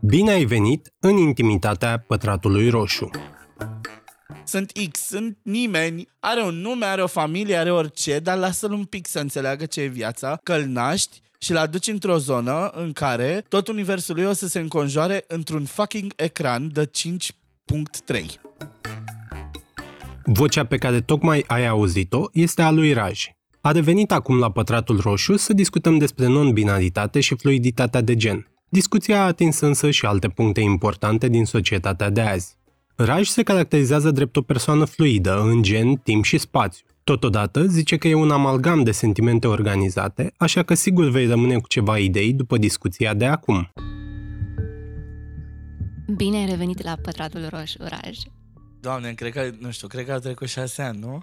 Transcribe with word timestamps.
Bine 0.00 0.30
ai 0.30 0.44
venit 0.44 0.92
în 1.00 1.16
intimitatea 1.16 2.04
pătratului 2.06 2.68
roșu. 2.70 3.10
Sunt 4.44 4.72
X, 4.90 5.00
sunt 5.00 5.38
nimeni, 5.42 6.08
are 6.20 6.42
un 6.42 6.54
nume, 6.54 6.84
are 6.84 7.02
o 7.02 7.06
familie, 7.06 7.56
are 7.56 7.70
orice, 7.72 8.18
dar 8.18 8.38
lasă-l 8.38 8.72
un 8.72 8.84
pic 8.84 9.06
să 9.06 9.18
înțeleagă 9.18 9.66
ce 9.66 9.80
e 9.80 9.86
viața, 9.86 10.40
că 10.42 10.52
îl 10.52 10.64
naști 10.64 11.20
și 11.38 11.52
l 11.52 11.56
aduci 11.56 11.86
într-o 11.86 12.18
zonă 12.18 12.70
în 12.74 12.92
care 12.92 13.44
tot 13.48 13.68
universul 13.68 14.14
lui 14.14 14.24
o 14.24 14.32
să 14.32 14.48
se 14.48 14.58
înconjoare 14.58 15.24
într-un 15.26 15.64
fucking 15.64 16.12
ecran 16.16 16.70
de 16.72 16.90
5.3. 18.06 18.24
Vocea 20.24 20.64
pe 20.64 20.76
care 20.76 21.00
tocmai 21.00 21.44
ai 21.46 21.66
auzit-o 21.66 22.24
este 22.32 22.62
a 22.62 22.70
lui 22.70 22.92
Raj. 22.92 23.24
A 23.60 23.70
revenit 23.70 24.12
acum 24.12 24.38
la 24.38 24.50
Pătratul 24.50 25.00
Roșu 25.00 25.36
să 25.36 25.52
discutăm 25.52 25.98
despre 25.98 26.26
non-binaritate 26.26 27.20
și 27.20 27.36
fluiditatea 27.36 28.00
de 28.00 28.16
gen. 28.16 28.46
Discuția 28.70 29.22
a 29.22 29.26
atins 29.26 29.60
însă 29.60 29.90
și 29.90 30.06
alte 30.06 30.28
puncte 30.28 30.60
importante 30.60 31.28
din 31.28 31.44
societatea 31.44 32.10
de 32.10 32.20
azi. 32.20 32.56
Raj 32.96 33.28
se 33.28 33.42
caracterizează 33.42 34.10
drept 34.10 34.36
o 34.36 34.42
persoană 34.42 34.84
fluidă 34.84 35.40
în 35.40 35.62
gen, 35.62 35.94
timp 35.94 36.24
și 36.24 36.38
spațiu. 36.38 36.86
Totodată 37.04 37.66
zice 37.66 37.96
că 37.96 38.08
e 38.08 38.14
un 38.14 38.30
amalgam 38.30 38.82
de 38.82 38.90
sentimente 38.90 39.46
organizate, 39.46 40.32
așa 40.36 40.62
că 40.62 40.74
sigur 40.74 41.08
vei 41.08 41.26
rămâne 41.26 41.58
cu 41.58 41.68
ceva 41.68 41.98
idei 41.98 42.32
după 42.32 42.56
discuția 42.56 43.14
de 43.14 43.26
acum. 43.26 43.72
Bine 46.16 46.36
ai 46.36 46.46
revenit 46.46 46.82
la 46.82 46.96
Pătratul 47.02 47.46
Roșu, 47.50 47.78
Raj. 47.78 48.18
Doamne, 48.80 49.12
cred 49.12 49.32
că, 49.32 49.50
nu 49.58 49.70
știu, 49.70 49.88
cred 49.88 50.06
că 50.06 50.12
au 50.12 50.18
trecut 50.18 50.48
șase 50.48 50.82
ani, 50.82 50.98
nu? 50.98 51.22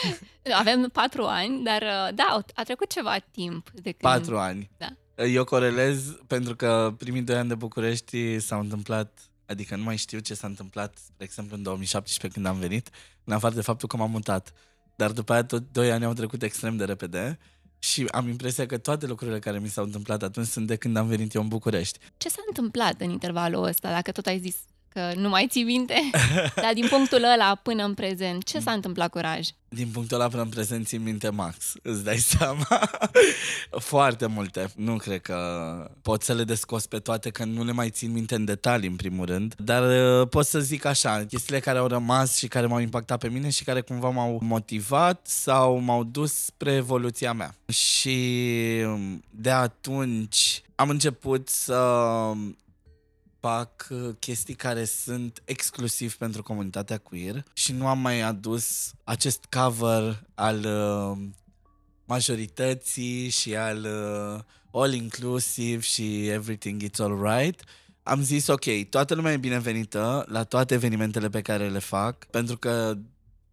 Avem 0.60 0.88
patru 0.92 1.22
ani, 1.22 1.64
dar 1.64 1.82
uh, 1.82 2.14
da, 2.14 2.44
a 2.54 2.62
trecut 2.62 2.90
ceva 2.90 3.16
timp 3.30 3.70
de 3.70 3.90
când... 3.90 4.12
Patru 4.12 4.38
ani. 4.38 4.70
Da. 4.76 4.86
Eu 5.16 5.44
corelez 5.44 6.16
pentru 6.26 6.56
că 6.56 6.94
primii 6.98 7.22
doi 7.22 7.36
ani 7.36 7.48
de 7.48 7.54
București 7.54 8.38
s-au 8.38 8.60
întâmplat, 8.60 9.18
adică 9.46 9.76
nu 9.76 9.82
mai 9.82 9.96
știu 9.96 10.18
ce 10.18 10.34
s-a 10.34 10.46
întâmplat, 10.46 10.98
de 11.16 11.24
exemplu 11.24 11.56
în 11.56 11.62
2017 11.62 12.40
când 12.40 12.54
am 12.54 12.60
venit, 12.60 12.90
în 13.24 13.32
afară 13.32 13.54
de 13.54 13.60
faptul 13.60 13.88
că 13.88 13.96
m-am 13.96 14.10
mutat. 14.10 14.52
Dar 14.96 15.12
după 15.12 15.32
aia 15.32 15.44
tot 15.44 15.72
doi 15.72 15.92
ani 15.92 16.04
au 16.04 16.12
trecut 16.12 16.42
extrem 16.42 16.76
de 16.76 16.84
repede 16.84 17.38
și 17.78 18.04
am 18.04 18.28
impresia 18.28 18.66
că 18.66 18.78
toate 18.78 19.06
lucrurile 19.06 19.38
care 19.38 19.58
mi 19.58 19.68
s-au 19.68 19.84
întâmplat 19.84 20.22
atunci 20.22 20.46
sunt 20.46 20.66
de 20.66 20.76
când 20.76 20.96
am 20.96 21.06
venit 21.06 21.34
eu 21.34 21.42
în 21.42 21.48
București. 21.48 21.98
Ce 22.16 22.28
s-a 22.28 22.42
întâmplat 22.46 23.00
în 23.00 23.10
intervalul 23.10 23.64
ăsta, 23.64 23.90
dacă 23.90 24.12
tot 24.12 24.26
ai 24.26 24.38
zis 24.38 24.56
că 24.96 25.12
nu 25.16 25.28
mai 25.28 25.46
ții 25.50 25.62
minte? 25.62 26.10
Dar 26.64 26.72
din 26.74 26.86
punctul 26.88 27.24
ăla 27.24 27.54
până 27.62 27.84
în 27.84 27.94
prezent, 27.94 28.44
ce 28.44 28.58
s-a 28.58 28.72
întâmplat 28.72 29.10
cu 29.10 29.18
Raj? 29.18 29.48
Din 29.68 29.88
punctul 29.92 30.20
ăla 30.20 30.28
până 30.28 30.42
în 30.42 30.48
prezent 30.48 30.86
țin 30.86 31.02
minte 31.02 31.28
max, 31.28 31.72
îți 31.82 32.04
dai 32.04 32.16
seama? 32.36 32.90
Foarte 33.70 34.26
multe. 34.26 34.72
Nu 34.76 34.96
cred 34.96 35.20
că 35.20 35.36
pot 36.02 36.22
să 36.22 36.34
le 36.34 36.44
descos 36.44 36.86
pe 36.86 36.98
toate, 36.98 37.30
că 37.30 37.44
nu 37.44 37.64
le 37.64 37.72
mai 37.72 37.90
țin 37.90 38.12
minte 38.12 38.34
în 38.34 38.44
detalii, 38.44 38.88
în 38.88 38.96
primul 38.96 39.26
rând. 39.26 39.54
Dar 39.58 39.82
uh, 40.20 40.28
pot 40.28 40.46
să 40.46 40.60
zic 40.60 40.84
așa, 40.84 41.24
chestiile 41.24 41.60
care 41.60 41.78
au 41.78 41.86
rămas 41.86 42.36
și 42.36 42.48
care 42.48 42.66
m-au 42.66 42.80
impactat 42.80 43.18
pe 43.18 43.28
mine 43.28 43.50
și 43.50 43.64
care 43.64 43.80
cumva 43.80 44.08
m-au 44.08 44.38
motivat 44.42 45.26
sau 45.26 45.78
m-au 45.78 46.04
dus 46.04 46.32
spre 46.32 46.72
evoluția 46.72 47.32
mea. 47.32 47.54
Și 47.68 48.18
um, 48.84 49.22
de 49.30 49.50
atunci 49.50 50.62
am 50.74 50.88
început 50.88 51.48
să 51.48 51.74
fac 53.46 53.86
uh, 53.90 54.14
chestii 54.18 54.54
care 54.54 54.84
sunt 54.84 55.42
exclusiv 55.44 56.16
pentru 56.16 56.42
comunitatea 56.42 56.98
queer 56.98 57.44
și 57.52 57.72
nu 57.72 57.86
am 57.86 57.98
mai 57.98 58.20
adus 58.20 58.92
acest 59.04 59.44
cover 59.44 60.22
al 60.34 60.64
uh, 60.64 61.28
majorității 62.04 63.28
și 63.28 63.56
al 63.56 63.78
uh, 63.84 64.40
all-inclusive 64.72 65.80
și 65.80 66.26
everything 66.26 66.82
it's 66.82 66.98
alright. 66.98 67.62
Am 68.02 68.22
zis, 68.22 68.46
ok, 68.46 68.64
toată 68.90 69.14
lumea 69.14 69.32
e 69.32 69.36
binevenită 69.36 70.24
la 70.28 70.44
toate 70.44 70.74
evenimentele 70.74 71.28
pe 71.28 71.42
care 71.42 71.68
le 71.68 71.78
fac, 71.78 72.24
pentru 72.24 72.56
că, 72.56 72.96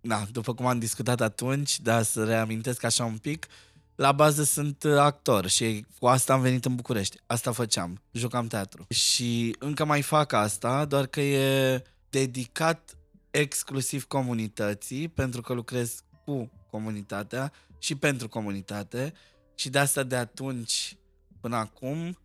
na, 0.02 0.28
după 0.32 0.54
cum 0.54 0.66
am 0.66 0.80
discutat 0.80 1.22
atunci, 1.22 1.80
da, 1.80 2.02
să 2.02 2.24
reamintesc 2.24 2.84
așa 2.84 3.06
un 3.06 3.18
pic, 3.18 3.48
la 3.96 4.12
bază 4.12 4.44
sunt 4.44 4.84
uh, 4.84 4.98
actor 4.98 5.48
și 5.48 5.86
cu 6.00 6.08
asta 6.08 6.34
am 6.34 6.42
venit 6.42 6.66
în 6.66 6.76
București. 6.76 7.18
Asta 7.26 7.52
făceam, 7.52 8.02
jucam 8.12 8.48
teatru. 8.48 8.86
Și 8.90 9.56
încă 9.60 9.86
mai 9.86 10.02
fac 10.02 10.32
asta, 10.32 10.86
doar 10.86 11.06
că 11.06 11.22
e 11.22 11.82
dedicat 12.10 12.98
exclusiv 13.32 14.04
comunității, 14.04 15.08
pentru 15.08 15.42
că 15.42 15.54
lucrez 15.54 16.04
cu 16.26 16.52
comunitatea 16.70 17.52
și 17.80 17.96
pentru 17.96 18.28
comunitate 18.28 19.14
și 19.56 19.70
de 19.70 19.80
asta 19.80 20.04
de 20.04 20.16
atunci 20.16 20.98
până 21.42 21.56
acum 21.56 22.18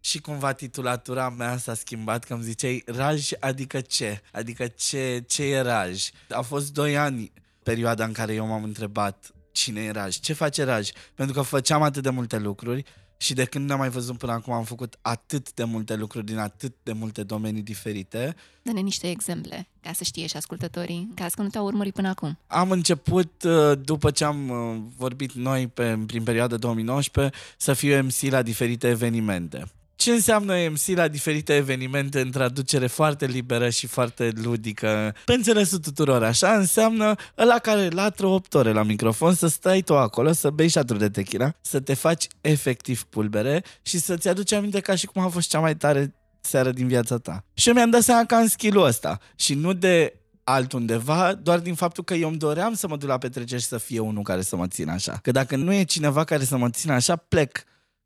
și 0.00 0.20
cumva 0.20 0.52
titulatura 0.52 1.28
mea 1.28 1.56
s-a 1.56 1.74
schimbat, 1.74 2.24
că 2.24 2.34
îmi 2.34 2.42
ziceai 2.42 2.82
Raj, 2.86 3.30
adică 3.40 3.80
ce? 3.80 4.20
Adică 4.32 4.66
ce, 4.66 5.24
ce 5.26 5.42
e 5.42 5.60
Raj? 5.60 6.10
A 6.28 6.40
fost 6.40 6.72
doi 6.72 6.96
ani 6.96 7.32
perioada 7.62 8.04
în 8.04 8.12
care 8.12 8.34
eu 8.34 8.46
m-am 8.46 8.62
întrebat 8.64 9.34
cine 9.54 9.80
e 9.80 9.90
Raj, 9.90 10.16
ce 10.16 10.32
face 10.32 10.64
Raj, 10.64 10.90
pentru 11.14 11.34
că 11.34 11.42
făceam 11.42 11.82
atât 11.82 12.02
de 12.02 12.10
multe 12.10 12.38
lucruri 12.38 12.84
și 13.16 13.34
de 13.34 13.44
când 13.44 13.68
n-am 13.68 13.78
mai 13.78 13.88
văzut 13.88 14.18
până 14.18 14.32
acum 14.32 14.52
am 14.52 14.64
făcut 14.64 14.98
atât 15.02 15.52
de 15.52 15.64
multe 15.64 15.94
lucruri 15.96 16.24
din 16.24 16.38
atât 16.38 16.74
de 16.82 16.92
multe 16.92 17.22
domenii 17.22 17.62
diferite. 17.62 18.34
Dă-ne 18.62 18.80
niște 18.80 19.10
exemple, 19.10 19.68
ca 19.80 19.92
să 19.92 20.04
știe 20.04 20.26
și 20.26 20.36
ascultătorii, 20.36 21.12
ca 21.14 21.28
să 21.28 21.42
nu 21.42 21.48
te-au 21.48 21.66
urmărit 21.66 21.94
până 21.94 22.08
acum. 22.08 22.38
Am 22.46 22.70
început, 22.70 23.42
uh, 23.42 23.78
după 23.80 24.10
ce 24.10 24.24
am 24.24 24.48
uh, 24.48 24.80
vorbit 24.96 25.32
noi 25.32 25.66
pe, 25.66 25.98
prin 26.06 26.22
perioada 26.22 26.56
2019, 26.56 27.36
să 27.56 27.72
fiu 27.72 28.02
MC 28.02 28.20
la 28.20 28.42
diferite 28.42 28.88
evenimente. 28.88 29.72
Ce 30.04 30.12
înseamnă 30.12 30.54
MC 30.70 30.96
la 30.96 31.08
diferite 31.08 31.54
evenimente 31.54 32.20
în 32.20 32.30
traducere 32.30 32.86
foarte 32.86 33.26
liberă 33.26 33.70
și 33.70 33.86
foarte 33.86 34.32
ludică? 34.42 35.14
Pe 35.24 35.32
înțelesul 35.32 35.78
tuturor, 35.78 36.22
așa 36.22 36.54
înseamnă 36.54 37.14
ăla 37.38 37.58
care 37.58 37.88
latră 37.88 38.26
8 38.26 38.54
ore 38.54 38.72
la 38.72 38.82
microfon, 38.82 39.34
să 39.34 39.46
stai 39.46 39.80
tu 39.80 39.96
acolo, 39.96 40.32
să 40.32 40.50
bei 40.50 40.68
șaturi 40.68 40.98
de 40.98 41.08
tequila, 41.08 41.52
să 41.60 41.80
te 41.80 41.94
faci 41.94 42.26
efectiv 42.40 43.02
pulbere 43.02 43.64
și 43.82 43.98
să-ți 43.98 44.28
aduci 44.28 44.52
aminte 44.52 44.80
ca 44.80 44.94
și 44.94 45.06
cum 45.06 45.22
a 45.22 45.28
fost 45.28 45.48
cea 45.48 45.60
mai 45.60 45.76
tare 45.76 46.14
seară 46.40 46.70
din 46.70 46.86
viața 46.86 47.18
ta. 47.18 47.44
Și 47.54 47.68
eu 47.68 47.74
mi-am 47.74 47.90
dat 47.90 48.02
seama 48.02 48.24
că 48.24 48.34
am 48.34 48.46
skill 48.46 48.82
ăsta 48.82 49.18
și 49.36 49.54
nu 49.54 49.72
de 49.72 50.18
altundeva, 50.42 51.34
doar 51.34 51.58
din 51.58 51.74
faptul 51.74 52.04
că 52.04 52.14
eu 52.14 52.28
îmi 52.28 52.38
doream 52.38 52.74
să 52.74 52.88
mă 52.88 52.96
duc 52.96 53.08
la 53.08 53.18
petreceri 53.18 53.60
și 53.60 53.66
să 53.66 53.78
fie 53.78 53.98
unul 53.98 54.22
care 54.22 54.42
să 54.42 54.56
mă 54.56 54.66
țină 54.66 54.92
așa. 54.92 55.18
Că 55.22 55.30
dacă 55.30 55.56
nu 55.56 55.72
e 55.72 55.84
cineva 55.84 56.24
care 56.24 56.44
să 56.44 56.56
mă 56.56 56.70
țină 56.70 56.92
așa, 56.92 57.16
plec 57.16 57.64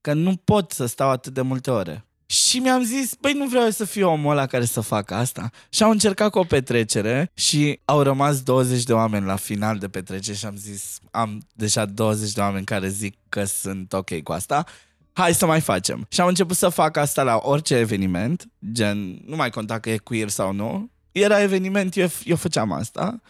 că 0.08 0.14
nu 0.14 0.36
pot 0.36 0.72
să 0.72 0.86
stau 0.86 1.10
atât 1.10 1.34
de 1.34 1.40
multe 1.40 1.70
ore. 1.70 2.04
Și 2.26 2.58
mi-am 2.58 2.82
zis, 2.82 3.14
băi, 3.20 3.32
nu 3.32 3.46
vreau 3.46 3.70
să 3.70 3.84
fiu 3.84 4.08
omul 4.08 4.30
ăla 4.30 4.46
care 4.46 4.64
să 4.64 4.80
facă 4.80 5.14
asta. 5.14 5.50
Și 5.68 5.82
am 5.82 5.90
încercat 5.90 6.30
cu 6.30 6.38
o 6.38 6.44
petrecere 6.44 7.30
și 7.34 7.80
au 7.84 8.02
rămas 8.02 8.42
20 8.42 8.82
de 8.82 8.92
oameni 8.92 9.26
la 9.26 9.36
final 9.36 9.78
de 9.78 9.88
petrecere 9.88 10.36
și 10.36 10.46
am 10.46 10.56
zis, 10.56 10.98
am 11.10 11.42
deja 11.52 11.84
20 11.86 12.32
de 12.32 12.40
oameni 12.40 12.64
care 12.64 12.88
zic 12.88 13.16
că 13.28 13.44
sunt 13.44 13.92
ok 13.92 14.22
cu 14.22 14.32
asta. 14.32 14.64
Hai 15.12 15.34
să 15.34 15.46
mai 15.46 15.60
facem. 15.60 16.06
Și 16.08 16.20
am 16.20 16.26
început 16.26 16.56
să 16.56 16.68
fac 16.68 16.96
asta 16.96 17.22
la 17.22 17.40
orice 17.42 17.74
eveniment, 17.74 18.48
gen, 18.72 19.20
nu 19.26 19.36
mai 19.36 19.50
conta 19.50 19.78
că 19.78 19.90
e 19.90 19.96
queer 19.96 20.28
sau 20.28 20.52
nu. 20.52 20.90
Era 21.12 21.42
eveniment, 21.42 21.96
eu, 21.96 22.08
eu 22.24 22.36
făceam 22.36 22.72
asta. 22.72 23.20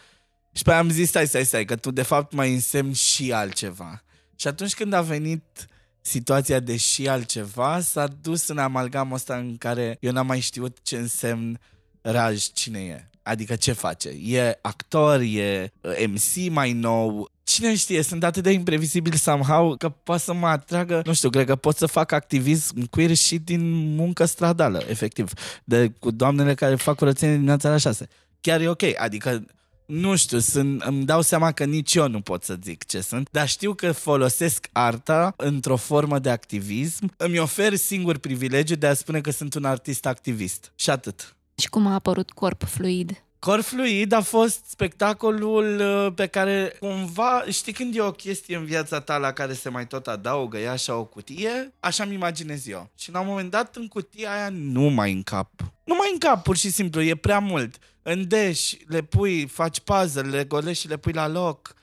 Și 0.51 0.63
pe 0.63 0.71
am 0.71 0.89
zis, 0.89 1.07
stai, 1.07 1.27
stai, 1.27 1.45
stai, 1.45 1.65
că 1.65 1.75
tu 1.75 1.91
de 1.91 2.03
fapt 2.03 2.33
mai 2.33 2.53
însemni 2.53 2.93
și 2.93 3.33
altceva. 3.33 4.03
Și 4.35 4.47
atunci 4.47 4.73
când 4.73 4.93
a 4.93 5.01
venit 5.01 5.67
situația 6.01 6.59
de 6.59 6.77
și 6.77 7.07
altceva 7.07 7.79
s-a 7.79 8.07
dus 8.21 8.47
în 8.47 8.57
amalgamul 8.57 9.15
ăsta 9.15 9.35
în 9.35 9.57
care 9.57 9.97
eu 9.99 10.11
n-am 10.11 10.27
mai 10.27 10.39
știut 10.39 10.77
ce 10.81 10.97
însemn 10.97 11.59
Raj 12.01 12.43
cine 12.43 12.79
e. 12.79 13.09
Adică 13.23 13.55
ce 13.55 13.71
face? 13.71 14.09
E 14.09 14.59
actor, 14.61 15.19
e 15.19 15.71
uh, 15.81 16.03
MC 16.07 16.51
mai 16.51 16.73
nou, 16.73 17.31
cine 17.43 17.75
știe, 17.75 18.01
sunt 18.01 18.23
atât 18.23 18.43
de 18.43 18.51
imprevizibil 18.51 19.13
somehow 19.13 19.75
că 19.75 19.89
poate 19.89 20.21
să 20.21 20.33
mă 20.33 20.47
atragă, 20.47 21.01
nu 21.05 21.13
știu, 21.13 21.29
cred 21.29 21.45
că 21.45 21.55
pot 21.55 21.77
să 21.77 21.85
fac 21.85 22.11
activism 22.11 22.89
queer 22.89 23.15
și 23.15 23.37
din 23.37 23.71
muncă 23.95 24.25
stradală, 24.25 24.81
efectiv, 24.87 25.31
de, 25.63 25.91
cu 25.99 26.11
doamnele 26.11 26.53
care 26.53 26.75
fac 26.75 26.95
curățenie 26.95 27.33
dimineața 27.33 27.69
la 27.69 27.77
șase. 27.77 28.07
Chiar 28.41 28.61
e 28.61 28.67
ok, 28.67 28.81
adică 28.97 29.45
nu 29.89 30.15
știu, 30.15 30.39
sunt, 30.39 30.81
îmi 30.81 31.05
dau 31.05 31.21
seama 31.21 31.51
că 31.51 31.65
nici 31.65 31.95
eu 31.95 32.07
nu 32.07 32.21
pot 32.21 32.43
să 32.43 32.57
zic 32.63 32.85
ce 32.85 33.01
sunt, 33.01 33.27
dar 33.31 33.47
știu 33.47 33.73
că 33.73 33.91
folosesc 33.91 34.67
arta 34.71 35.33
într-o 35.37 35.75
formă 35.75 36.19
de 36.19 36.29
activism. 36.29 37.13
Îmi 37.17 37.39
ofer 37.39 37.75
singur 37.75 38.17
privilegiu 38.17 38.75
de 38.75 38.87
a 38.87 38.93
spune 38.93 39.21
că 39.21 39.31
sunt 39.31 39.53
un 39.53 39.65
artist 39.65 40.05
activist. 40.05 40.71
Și 40.75 40.89
atât. 40.89 41.35
Și 41.55 41.69
cum 41.69 41.87
a 41.87 41.93
apărut 41.93 42.31
Corp 42.31 42.63
Fluid? 42.63 43.23
Corp 43.39 43.63
Fluid 43.63 44.11
a 44.11 44.21
fost 44.21 44.65
spectacolul 44.65 45.79
uh, 45.79 46.13
pe 46.15 46.27
care 46.27 46.75
cumva, 46.79 47.43
știi 47.49 47.73
când 47.73 47.95
e 47.95 48.01
o 48.01 48.11
chestie 48.11 48.55
în 48.55 48.65
viața 48.65 48.99
ta 48.99 49.17
la 49.17 49.31
care 49.31 49.53
se 49.53 49.69
mai 49.69 49.87
tot 49.87 50.07
adaugă 50.07 50.57
ea 50.57 50.71
așa 50.71 50.95
o 50.95 51.05
cutie, 51.05 51.73
așa 51.79 52.05
mi 52.05 52.13
imaginez 52.13 52.67
eu. 52.67 52.91
Și 52.97 53.11
la 53.11 53.19
un 53.19 53.27
moment 53.27 53.51
dat 53.51 53.75
în 53.75 53.87
cutia 53.87 54.31
aia 54.31 54.49
nu 54.49 54.81
mai 54.81 55.11
în 55.11 55.23
cap. 55.23 55.51
Nu 55.85 55.95
mai 55.95 56.09
în 56.13 56.19
cap, 56.19 56.43
pur 56.43 56.57
și 56.57 56.69
simplu, 56.69 57.01
e 57.01 57.15
prea 57.15 57.39
mult 57.39 57.77
îndeși, 58.03 58.77
le 58.87 59.01
pui, 59.01 59.47
faci 59.47 59.79
puzzle, 59.79 60.21
le 60.21 60.43
golești 60.43 60.81
și 60.81 60.87
le 60.87 60.97
pui 60.97 61.13
la 61.13 61.27
loc, 61.27 61.73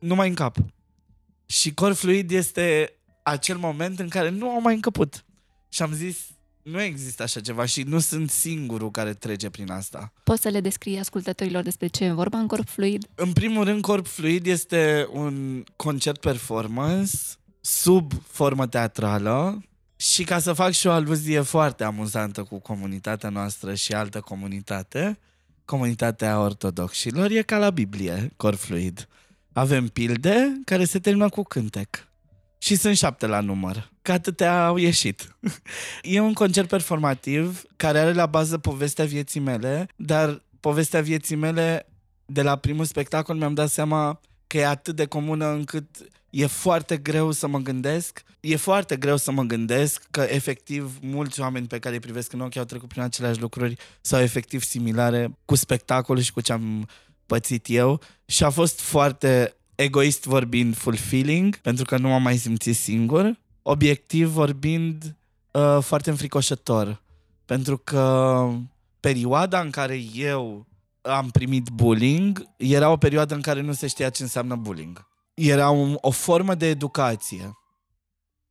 nu 0.00 0.14
mai 0.14 0.28
încap. 0.28 0.56
Și 1.46 1.74
core 1.74 1.92
fluid 1.92 2.30
este 2.30 2.92
acel 3.22 3.56
moment 3.56 3.98
în 3.98 4.08
care 4.08 4.28
nu 4.28 4.50
au 4.50 4.60
mai 4.60 4.74
încăput. 4.74 5.24
Și 5.68 5.82
am 5.82 5.92
zis, 5.92 6.18
Nu 6.70 6.82
există 6.82 7.22
așa 7.22 7.40
ceva 7.40 7.64
și 7.64 7.82
nu 7.82 7.98
sunt 7.98 8.30
singurul 8.30 8.90
care 8.90 9.14
trece 9.14 9.50
prin 9.50 9.70
asta. 9.70 10.12
Poți 10.22 10.42
să 10.42 10.48
le 10.48 10.60
descrii 10.60 10.98
ascultătorilor 10.98 11.62
despre 11.62 11.86
ce 11.86 12.04
e 12.04 12.12
vorba 12.12 12.38
în 12.38 12.46
corp 12.46 12.68
fluid? 12.68 13.06
În 13.14 13.32
primul 13.32 13.64
rând, 13.64 13.80
Corp 13.80 14.06
Fluid 14.06 14.46
este 14.46 15.08
un 15.12 15.64
concert 15.76 16.20
performance 16.20 17.12
sub 17.60 18.12
formă 18.26 18.66
teatrală 18.66 19.62
și 19.96 20.24
ca 20.24 20.38
să 20.38 20.52
fac 20.52 20.72
și 20.72 20.86
o 20.86 20.90
aluzie 20.90 21.40
foarte 21.40 21.84
amuzantă 21.84 22.42
cu 22.42 22.58
comunitatea 22.58 23.28
noastră 23.28 23.74
și 23.74 23.92
altă 23.92 24.20
comunitate, 24.20 25.18
comunitatea 25.64 26.40
ortodoxilor, 26.40 27.30
e 27.30 27.42
ca 27.42 27.58
la 27.58 27.70
Biblie, 27.70 28.32
Corp 28.36 28.58
Fluid. 28.58 29.08
Avem 29.52 29.86
pilde 29.86 30.60
care 30.64 30.84
se 30.84 30.98
termină 30.98 31.28
cu 31.28 31.42
cântec. 31.42 32.08
Și 32.58 32.76
sunt 32.76 32.96
șapte 32.96 33.26
la 33.26 33.40
număr. 33.40 33.90
Că 34.02 34.12
atâtea 34.12 34.66
au 34.66 34.76
ieșit. 34.76 35.36
e 36.02 36.20
un 36.20 36.32
concert 36.32 36.68
performativ 36.68 37.62
care 37.76 37.98
are 37.98 38.12
la 38.12 38.26
bază 38.26 38.58
povestea 38.58 39.04
vieții 39.04 39.40
mele, 39.40 39.88
dar 39.96 40.42
povestea 40.60 41.00
vieții 41.00 41.36
mele, 41.36 41.86
de 42.26 42.42
la 42.42 42.56
primul 42.56 42.84
spectacol 42.84 43.36
mi-am 43.36 43.54
dat 43.54 43.70
seama 43.70 44.20
că 44.46 44.56
e 44.56 44.66
atât 44.66 44.96
de 44.96 45.06
comună 45.06 45.46
încât 45.52 45.84
e 46.30 46.46
foarte 46.46 46.96
greu 46.96 47.30
să 47.30 47.46
mă 47.46 47.58
gândesc. 47.58 48.22
E 48.40 48.56
foarte 48.56 48.96
greu 48.96 49.16
să 49.16 49.30
mă 49.30 49.42
gândesc 49.42 50.02
că 50.10 50.20
efectiv 50.20 50.98
mulți 51.00 51.40
oameni 51.40 51.66
pe 51.66 51.78
care 51.78 51.94
îi 51.94 52.00
privesc 52.00 52.32
în 52.32 52.40
ochi 52.40 52.56
au 52.56 52.64
trecut 52.64 52.88
prin 52.88 53.02
aceleași 53.02 53.40
lucruri 53.40 53.76
sau 54.00 54.20
efectiv 54.20 54.62
similare 54.62 55.38
cu 55.44 55.54
spectacolul 55.54 56.22
și 56.22 56.32
cu 56.32 56.40
ce 56.40 56.52
am 56.52 56.88
pățit 57.26 57.66
eu 57.68 58.00
și 58.26 58.44
a 58.44 58.50
fost 58.50 58.80
foarte 58.80 59.55
egoist 59.76 60.24
vorbind 60.24 60.76
fulfilling, 60.76 61.56
pentru 61.56 61.84
că 61.84 61.98
nu 61.98 62.08
m-am 62.08 62.22
mai 62.22 62.36
simțit 62.36 62.76
singur. 62.76 63.38
Obiectiv 63.62 64.28
vorbind 64.28 65.16
uh, 65.50 65.78
foarte 65.80 66.10
înfricoșător, 66.10 67.02
pentru 67.44 67.78
că 67.78 68.48
perioada 69.00 69.60
în 69.60 69.70
care 69.70 70.00
eu 70.14 70.66
am 71.02 71.30
primit 71.30 71.68
bullying 71.68 72.46
era 72.56 72.90
o 72.90 72.96
perioadă 72.96 73.34
în 73.34 73.40
care 73.40 73.60
nu 73.60 73.72
se 73.72 73.86
știa 73.86 74.10
ce 74.10 74.22
înseamnă 74.22 74.56
bullying. 74.56 75.06
Era 75.34 75.70
un, 75.70 75.98
o 76.00 76.10
formă 76.10 76.54
de 76.54 76.66
educație. 76.66 77.58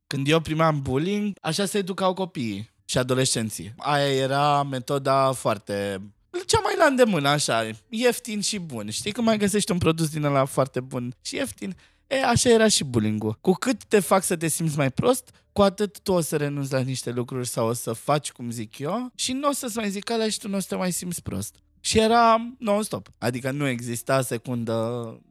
Când 0.06 0.28
eu 0.28 0.40
primeam 0.40 0.82
bullying, 0.82 1.36
așa 1.40 1.64
se 1.64 1.78
educau 1.78 2.14
copiii 2.14 2.70
și 2.84 2.98
adolescenții. 2.98 3.74
Aia 3.76 4.12
era 4.12 4.62
metoda 4.62 5.32
foarte 5.32 6.00
cea 6.46 6.60
mai 6.60 6.74
la 6.78 6.84
îndemână, 6.84 7.28
așa, 7.28 7.70
ieftin 7.88 8.40
și 8.40 8.58
bun. 8.58 8.90
Știi 8.90 9.12
că 9.12 9.20
mai 9.20 9.38
găsești 9.38 9.70
un 9.70 9.78
produs 9.78 10.08
din 10.08 10.24
ăla 10.24 10.44
foarte 10.44 10.80
bun 10.80 11.14
și 11.22 11.36
ieftin? 11.36 11.76
E, 12.06 12.24
așa 12.24 12.48
era 12.48 12.68
și 12.68 12.84
bullying 12.84 13.40
Cu 13.40 13.52
cât 13.52 13.84
te 13.84 14.00
fac 14.00 14.22
să 14.22 14.36
te 14.36 14.48
simți 14.48 14.76
mai 14.76 14.90
prost, 14.90 15.30
cu 15.52 15.62
atât 15.62 16.00
tu 16.00 16.12
o 16.12 16.20
să 16.20 16.36
renunți 16.36 16.72
la 16.72 16.78
niște 16.78 17.10
lucruri 17.10 17.48
sau 17.48 17.68
o 17.68 17.72
să 17.72 17.92
faci 17.92 18.32
cum 18.32 18.50
zic 18.50 18.78
eu 18.78 19.10
și 19.14 19.32
nu 19.32 19.48
o 19.48 19.52
să-ți 19.52 19.76
mai 19.76 19.90
zic 19.90 20.10
alea 20.10 20.28
și 20.28 20.38
tu 20.38 20.48
nu 20.48 20.56
o 20.56 20.60
să 20.60 20.66
te 20.68 20.74
mai 20.74 20.92
simți 20.92 21.22
prost. 21.22 21.54
Și 21.80 21.98
era 21.98 22.54
non-stop. 22.58 23.08
Adică 23.18 23.50
nu 23.50 23.66
exista 23.66 24.22
secundă, 24.22 24.74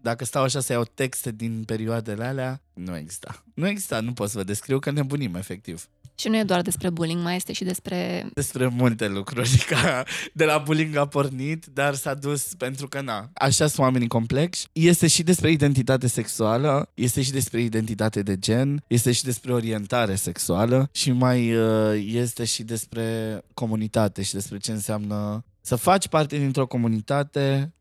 dacă 0.01 0.25
stau 0.25 0.43
așa 0.43 0.59
să 0.59 0.71
iau 0.73 0.83
texte 0.83 1.31
din 1.31 1.63
perioadele 1.65 2.23
alea, 2.23 2.61
nu 2.73 2.97
exista. 2.97 3.43
Nu 3.53 3.67
exista, 3.67 3.99
nu 3.99 4.13
pot 4.13 4.29
să 4.29 4.37
vă 4.37 4.43
descriu 4.43 4.79
că 4.79 4.91
nebunim 4.91 5.35
efectiv. 5.35 5.87
Și 6.15 6.27
nu 6.27 6.37
e 6.37 6.43
doar 6.43 6.61
despre 6.61 6.89
bullying, 6.89 7.21
mai 7.21 7.35
este 7.35 7.53
și 7.53 7.63
despre... 7.63 8.29
Despre 8.33 8.67
multe 8.67 9.07
lucruri, 9.07 9.65
ca 9.69 10.03
de 10.33 10.45
la 10.45 10.57
bullying 10.57 10.95
a 10.95 11.07
pornit, 11.07 11.65
dar 11.65 11.93
s-a 11.93 12.13
dus 12.13 12.53
pentru 12.57 12.87
că, 12.87 13.01
na, 13.01 13.29
așa 13.33 13.67
sunt 13.67 13.79
oamenii 13.79 14.07
complexi. 14.07 14.67
Este 14.71 15.07
și 15.07 15.23
despre 15.23 15.51
identitate 15.51 16.07
sexuală, 16.07 16.91
este 16.93 17.21
și 17.21 17.31
despre 17.31 17.61
identitate 17.61 18.21
de 18.21 18.37
gen, 18.37 18.83
este 18.87 19.11
și 19.11 19.23
despre 19.23 19.53
orientare 19.53 20.15
sexuală 20.15 20.89
și 20.91 21.11
mai 21.11 21.55
uh, 21.55 22.03
este 22.05 22.43
și 22.43 22.63
despre 22.63 23.39
comunitate 23.53 24.21
și 24.21 24.33
despre 24.33 24.57
ce 24.57 24.71
înseamnă 24.71 25.45
să 25.61 25.75
faci 25.75 26.07
parte 26.07 26.37
dintr-o 26.37 26.67
comunitate, 26.67 27.73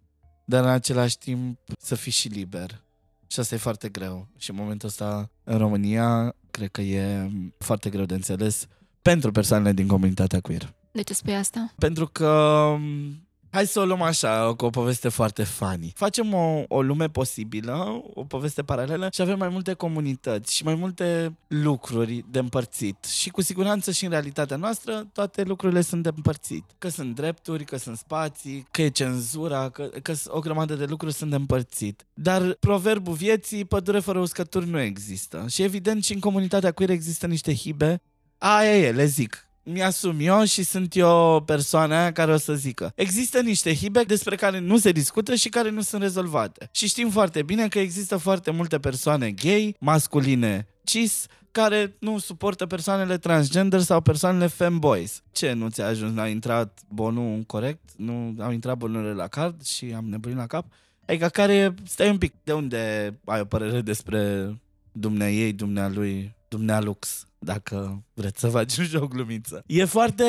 dar 0.45 0.65
în 0.65 0.71
același 0.71 1.19
timp 1.19 1.59
să 1.79 1.95
fii 1.95 2.13
și 2.13 2.29
liber. 2.29 2.83
Și 3.27 3.41
asta 3.41 3.55
e 3.55 3.59
foarte 3.59 3.89
greu. 3.89 4.29
Și 4.39 4.51
în 4.51 4.57
momentul 4.57 4.89
ăsta, 4.89 5.31
în 5.45 5.59
România, 5.59 6.35
cred 6.55 6.71
că 6.71 6.81
e 6.81 7.31
foarte 7.59 7.91
greu 7.91 8.05
de 8.05 8.15
înțeles 8.15 8.67
pentru 9.03 9.33
persoanele 9.33 9.73
din 9.73 9.87
comunitatea 9.87 10.41
queer. 10.41 10.73
De 10.93 11.03
ce 11.03 11.15
spui 11.15 11.35
asta? 11.37 11.73
Pentru 11.79 12.07
că 12.07 12.71
Hai 13.55 13.67
să 13.67 13.81
o 13.81 13.85
luăm 13.85 14.03
așa, 14.03 14.55
cu 14.55 14.65
o 14.65 14.71
poveste 14.71 15.09
foarte 15.09 15.43
funny. 15.45 15.93
Facem 15.97 16.35
o, 16.35 16.63
o 16.69 16.83
lume 16.83 17.09
posibilă, 17.09 18.03
o 18.15 18.25
poveste 18.25 18.63
paralelă 18.63 19.09
și 19.13 19.21
avem 19.21 19.39
mai 19.39 19.49
multe 19.49 19.73
comunități 19.73 20.55
și 20.55 20.65
mai 20.65 20.75
multe 20.75 21.37
lucruri 21.47 22.25
de 22.31 22.39
împărțit. 22.39 23.05
Și 23.05 23.31
cu 23.31 23.43
siguranță 23.43 23.91
și 23.91 24.05
în 24.05 24.11
realitatea 24.11 24.57
noastră 24.57 25.07
toate 25.13 25.43
lucrurile 25.43 25.81
sunt 25.81 26.03
de 26.03 26.11
împărțit. 26.17 26.65
Că 26.79 26.89
sunt 26.89 27.15
drepturi, 27.15 27.65
că 27.65 27.77
sunt 27.77 27.97
spații, 27.97 28.67
că 28.71 28.83
e 28.83 28.89
cenzura, 28.89 29.69
că, 29.69 29.91
că 30.03 30.15
o 30.27 30.39
grămadă 30.39 30.75
de 30.75 30.85
lucruri 30.85 31.15
sunt 31.15 31.31
de 31.31 31.37
împărțit. 31.37 32.07
Dar 32.15 32.57
proverbul 32.61 33.15
vieții, 33.15 33.65
pădure 33.65 33.99
fără 33.99 34.19
uscături 34.19 34.69
nu 34.69 34.81
există. 34.81 35.45
Și 35.49 35.63
evident 35.63 36.05
și 36.05 36.13
în 36.13 36.21
comunitatea 36.21 36.73
queer 36.73 36.91
există 36.91 37.27
niște 37.27 37.55
hibe 37.55 38.03
Aia 38.39 38.77
e, 38.77 38.93
le 38.93 39.05
zic 39.05 39.49
mi-asum 39.65 40.17
eu 40.21 40.45
și 40.45 40.63
sunt 40.63 40.97
eu 40.97 41.43
persoana 41.47 42.13
care 42.13 42.33
o 42.33 42.37
să 42.37 42.55
zică. 42.55 42.93
Există 42.95 43.41
niște 43.41 43.75
hibe 43.75 44.03
despre 44.03 44.37
care 44.37 44.59
nu 44.59 44.79
se 44.79 44.93
discută 44.93 45.35
și 45.35 45.49
care 45.49 45.71
nu 45.71 45.81
sunt 45.81 46.03
rezolvate. 46.03 46.69
Și 46.73 46.87
știm 46.87 47.11
foarte 47.11 47.43
bine 47.43 47.69
că 47.69 47.79
există 47.79 48.17
foarte 48.17 48.51
multe 48.51 48.79
persoane 48.79 49.31
gay, 49.31 49.77
masculine, 49.81 50.67
cis, 50.85 51.27
care 51.51 51.97
nu 51.99 52.19
suportă 52.19 52.67
persoanele 52.67 53.19
transgender 53.19 53.81
sau 53.81 54.01
persoanele 54.01 54.47
femboys. 54.47 55.23
Ce, 55.33 55.53
nu 55.53 55.69
ți-a 55.69 55.87
ajuns? 55.87 56.13
n-a 56.13 56.27
intrat 56.27 56.79
bonul 56.89 57.43
corect? 57.47 57.81
Nu 57.97 58.35
au 58.39 58.53
intrat 58.53 58.77
bonurile 58.77 59.13
la 59.13 59.29
card 59.29 59.65
și 59.65 59.93
am 59.97 60.05
nebunit 60.05 60.37
la 60.37 60.47
cap? 60.47 60.67
Adică 61.07 61.27
care, 61.27 61.75
stai 61.87 62.11
un 62.11 62.19
pic, 62.19 62.35
de 62.45 62.53
unde 62.53 63.15
ai 63.25 63.41
o 63.41 63.45
părere 63.45 63.81
despre 63.81 64.51
dumnea 64.93 65.31
ei, 65.31 65.53
dumnea 65.53 65.89
lui, 65.89 66.35
dumnea 66.49 66.81
lux? 66.81 67.27
Dacă 67.45 68.05
vreți 68.15 68.41
să 68.41 68.49
facem 68.49 68.85
și 68.85 68.97
o 68.97 69.07
glumiță. 69.07 69.63
E 69.67 69.85
foarte, 69.85 70.25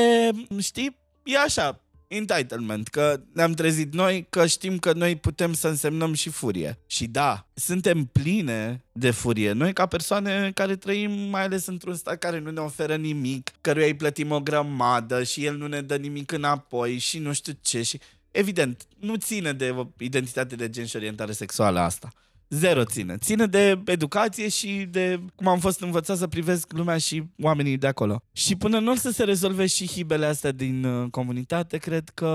știi, 0.59 0.97
e 1.23 1.37
așa, 1.37 1.79
entitlement, 2.07 2.87
că 2.87 3.21
ne-am 3.33 3.51
trezit 3.51 3.93
noi 3.93 4.27
că 4.29 4.45
știm 4.45 4.77
că 4.77 4.93
noi 4.93 5.15
putem 5.15 5.53
să 5.53 5.67
însemnăm 5.67 6.13
și 6.13 6.29
furie. 6.29 6.79
Și 6.87 7.07
da, 7.07 7.47
suntem 7.53 8.05
pline 8.05 8.83
de 8.91 9.11
furie. 9.11 9.51
Noi 9.51 9.73
ca 9.73 9.85
persoane 9.85 10.51
care 10.53 10.75
trăim 10.75 11.11
mai 11.11 11.43
ales 11.43 11.65
într-un 11.65 11.95
stat 11.95 12.17
care 12.17 12.39
nu 12.39 12.51
ne 12.51 12.59
oferă 12.59 12.95
nimic, 12.95 13.51
căruia 13.61 13.85
îi 13.85 13.95
plătim 13.95 14.31
o 14.31 14.39
grămadă 14.39 15.23
și 15.23 15.45
el 15.45 15.57
nu 15.57 15.67
ne 15.67 15.81
dă 15.81 15.95
nimic 15.95 16.31
înapoi 16.31 16.97
și 16.97 17.19
nu 17.19 17.33
știu 17.33 17.53
ce 17.61 17.81
și 17.81 17.99
evident, 18.31 18.87
nu 18.99 19.15
ține 19.15 19.53
de 19.53 19.75
identitate 19.97 20.55
de 20.55 20.69
gen 20.69 20.85
și 20.85 20.95
orientare 20.95 21.31
sexuală 21.31 21.79
asta. 21.79 22.09
Zero 22.49 22.83
ține. 22.83 23.17
Ține 23.17 23.45
de 23.45 23.81
educație 23.85 24.49
și 24.49 24.87
de 24.89 25.19
cum 25.35 25.47
am 25.47 25.59
fost 25.59 25.81
învățat 25.81 26.17
să 26.17 26.27
privesc 26.27 26.73
lumea 26.73 26.97
și 26.97 27.23
oamenii 27.41 27.77
de 27.77 27.87
acolo. 27.87 28.21
Și 28.31 28.55
până 28.55 28.79
nu 28.79 28.91
o 28.91 28.95
să 28.95 29.11
se 29.11 29.23
rezolve 29.23 29.65
și 29.65 29.87
hibele 29.87 30.25
astea 30.25 30.51
din 30.51 30.83
uh, 30.83 31.09
comunitate, 31.11 31.77
cred 31.77 32.09
că 32.13 32.25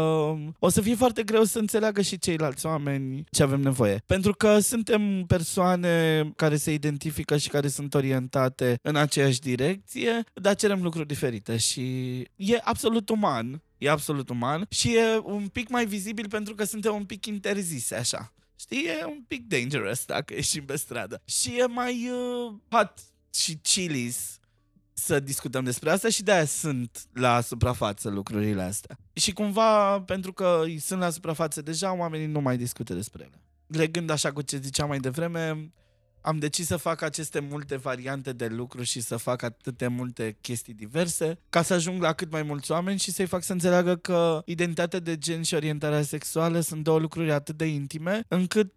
o 0.59 0.69
să 0.69 0.81
fie 0.81 0.95
foarte 0.95 1.23
greu 1.23 1.45
să 1.45 1.59
înțeleagă 1.59 2.01
și 2.01 2.19
ceilalți 2.19 2.67
oameni 2.67 3.25
ce 3.31 3.43
avem 3.43 3.61
nevoie. 3.61 4.03
Pentru 4.07 4.33
că 4.33 4.59
suntem 4.59 5.25
persoane 5.27 6.25
care 6.37 6.57
se 6.57 6.73
identifică 6.73 7.37
și 7.37 7.49
care 7.49 7.69
sunt 7.69 7.95
orientate 7.95 8.79
în 8.83 8.97
aceeași 8.97 9.41
direcție, 9.41 10.25
dar 10.35 10.55
cerem 10.55 10.83
lucruri 10.83 11.07
diferite 11.07 11.57
și 11.57 11.81
e 12.37 12.59
absolut 12.63 13.09
uman 13.09 13.63
e 13.81 13.91
absolut 13.91 14.29
uman 14.29 14.67
și 14.69 14.97
e 14.97 15.21
un 15.23 15.49
pic 15.49 15.69
mai 15.69 15.87
vizibil 15.87 16.29
pentru 16.29 16.55
că 16.55 16.65
suntem 16.65 16.95
un 16.95 17.05
pic 17.05 17.27
interzise, 17.27 17.95
așa. 17.95 18.33
Știi, 18.61 18.85
e 18.85 19.05
un 19.05 19.23
pic 19.29 19.49
dangerous 19.49 20.05
dacă 20.05 20.35
ieșim 20.35 20.65
pe 20.65 20.77
stradă. 20.77 21.23
Și 21.25 21.59
e 21.59 21.67
mai 21.67 22.11
uh, 22.11 22.55
hot 22.71 22.95
și 23.35 23.55
chilies 23.63 24.39
să 24.93 25.21
discutăm 25.21 25.65
despre 25.65 25.91
asta 25.91 26.09
și 26.09 26.23
de-aia 26.23 26.45
sunt 26.45 27.07
la 27.13 27.41
suprafață 27.41 28.09
lucrurile 28.09 28.63
astea. 28.63 28.99
Și 29.13 29.33
cumva, 29.33 30.01
pentru 30.01 30.33
că 30.33 30.65
sunt 30.79 31.01
la 31.01 31.11
suprafață 31.11 31.63
deja, 31.63 31.95
oamenii 31.95 32.27
nu 32.27 32.41
mai 32.41 32.57
discută 32.57 32.95
despre 32.95 33.23
ele. 33.23 33.43
Legând 33.67 34.11
așa 34.11 34.33
cu 34.33 34.43
ce 34.43 34.59
ziceam 34.59 34.89
mai 34.89 34.99
devreme, 34.99 35.73
am 36.21 36.39
decis 36.39 36.67
să 36.67 36.77
fac 36.77 37.03
aceste 37.03 37.41
multe 37.41 37.77
variante 37.77 38.33
de 38.33 38.47
lucru 38.47 38.83
și 38.83 39.01
să 39.01 39.17
fac 39.17 39.43
atâtea 39.43 39.89
multe 39.89 40.37
chestii 40.41 40.75
diverse 40.75 41.39
ca 41.51 41.63
să 41.63 41.75
ajung 41.75 42.03
la 42.03 42.13
cât 42.13 42.31
mai 42.31 42.43
mulți 42.43 42.71
oameni 42.71 42.99
și 42.99 43.11
să-i 43.11 43.27
fac 43.27 43.43
să 43.43 43.53
înțeleagă 43.53 43.97
că 43.97 44.43
identitatea 44.45 44.99
de 44.99 45.19
gen 45.19 45.43
și 45.43 45.55
orientarea 45.55 46.03
sexuală 46.03 46.61
sunt 46.61 46.85
două 46.85 46.99
lucruri 46.99 47.33
atât 47.33 47.57
de 47.57 47.67
intime 47.67 48.25
încât 48.29 48.73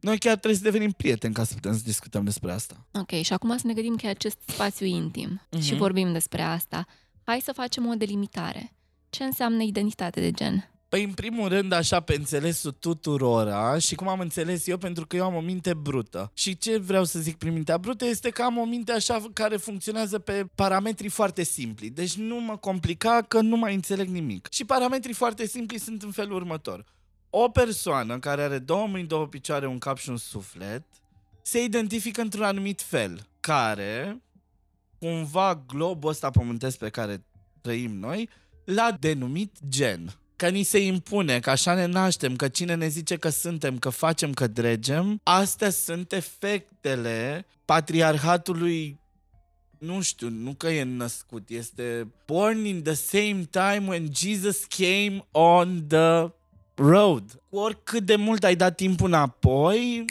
noi 0.00 0.18
chiar 0.18 0.32
trebuie 0.36 0.54
să 0.54 0.62
devenim 0.62 0.90
prieteni 0.90 1.34
ca 1.34 1.44
să 1.44 1.54
putem 1.54 1.76
să 1.76 1.82
discutăm 1.84 2.24
despre 2.24 2.52
asta. 2.52 2.86
Ok, 2.92 3.10
și 3.10 3.32
acum 3.32 3.56
să 3.56 3.66
ne 3.66 3.72
gândim 3.72 3.96
că 3.96 4.06
e 4.06 4.10
acest 4.10 4.38
spațiu 4.46 4.86
intim 4.86 5.40
uh-huh. 5.40 5.60
și 5.62 5.70
Mhm. 5.70 5.78
vorbim 5.78 6.12
despre 6.12 6.42
asta. 6.42 6.86
Hai 7.24 7.40
să 7.44 7.52
facem 7.52 7.86
o 7.86 7.94
delimitare. 7.94 8.72
Ce 9.10 9.24
înseamnă 9.24 9.62
identitate 9.62 10.20
de 10.20 10.30
gen? 10.30 10.70
Păi, 10.88 11.04
în 11.04 11.12
primul 11.12 11.48
rând, 11.48 11.72
așa, 11.72 12.00
pe 12.00 12.14
înțelesul 12.14 12.72
tuturora 12.72 13.78
și 13.78 13.94
cum 13.94 14.08
am 14.08 14.20
înțeles 14.20 14.66
eu, 14.66 14.76
pentru 14.76 15.06
că 15.06 15.16
eu 15.16 15.24
am 15.24 15.34
o 15.34 15.40
minte 15.40 15.74
brută. 15.74 16.30
Și 16.34 16.58
ce 16.58 16.78
vreau 16.78 17.04
să 17.04 17.18
zic 17.18 17.36
prin 17.36 17.52
mintea 17.52 17.78
brută 17.78 18.04
este 18.04 18.30
că 18.30 18.42
am 18.42 18.58
o 18.58 18.64
minte 18.64 18.92
așa 18.92 19.24
care 19.32 19.56
funcționează 19.56 20.18
pe 20.18 20.46
parametri 20.54 21.08
foarte 21.08 21.42
simpli. 21.42 21.90
Deci 21.90 22.14
nu 22.14 22.40
mă 22.40 22.56
complica 22.56 23.22
că 23.28 23.40
nu 23.40 23.56
mai 23.56 23.74
înțeleg 23.74 24.08
nimic. 24.08 24.48
Și 24.50 24.64
parametrii 24.64 25.14
foarte 25.14 25.46
simpli 25.46 25.78
sunt 25.78 26.02
în 26.02 26.10
felul 26.10 26.36
următor. 26.36 26.84
O 27.30 27.48
persoană 27.48 28.18
care 28.18 28.42
are 28.42 28.58
două 28.58 28.86
mâini, 28.86 29.08
două 29.08 29.26
picioare, 29.26 29.66
un 29.66 29.78
cap 29.78 29.96
și 29.98 30.08
un 30.08 30.16
suflet 30.16 30.84
se 31.42 31.62
identifică 31.62 32.20
într-un 32.20 32.44
anumit 32.44 32.82
fel, 32.82 33.26
care 33.40 34.22
cumva 34.98 35.64
globul 35.66 36.10
ăsta 36.10 36.30
pământesc 36.30 36.78
pe 36.78 36.88
care 36.88 37.24
trăim 37.60 37.98
noi 37.98 38.28
l-a 38.64 38.96
denumit 39.00 39.56
gen 39.68 40.18
că 40.36 40.48
ni 40.48 40.62
se 40.62 40.78
impune, 40.78 41.40
că 41.40 41.50
așa 41.50 41.74
ne 41.74 41.86
naștem, 41.86 42.36
că 42.36 42.48
cine 42.48 42.74
ne 42.74 42.88
zice 42.88 43.16
că 43.16 43.28
suntem, 43.28 43.78
că 43.78 43.88
facem, 43.88 44.32
că 44.32 44.46
dregem, 44.46 45.20
astea 45.22 45.70
sunt 45.70 46.12
efectele 46.12 47.46
patriarhatului 47.64 49.00
nu 49.78 50.00
știu, 50.00 50.28
nu 50.28 50.54
că 50.54 50.68
e 50.68 50.82
născut, 50.82 51.48
este 51.48 52.12
born 52.26 52.64
in 52.64 52.82
the 52.82 52.94
same 52.94 53.48
time 53.50 53.84
when 53.86 54.08
Jesus 54.14 54.64
came 54.64 55.26
on 55.30 55.84
the 55.88 56.32
road. 56.74 57.40
Oricât 57.50 58.02
de 58.02 58.16
mult 58.16 58.44
ai 58.44 58.56
dat 58.56 58.76
timp 58.76 59.00
înapoi, 59.00 60.04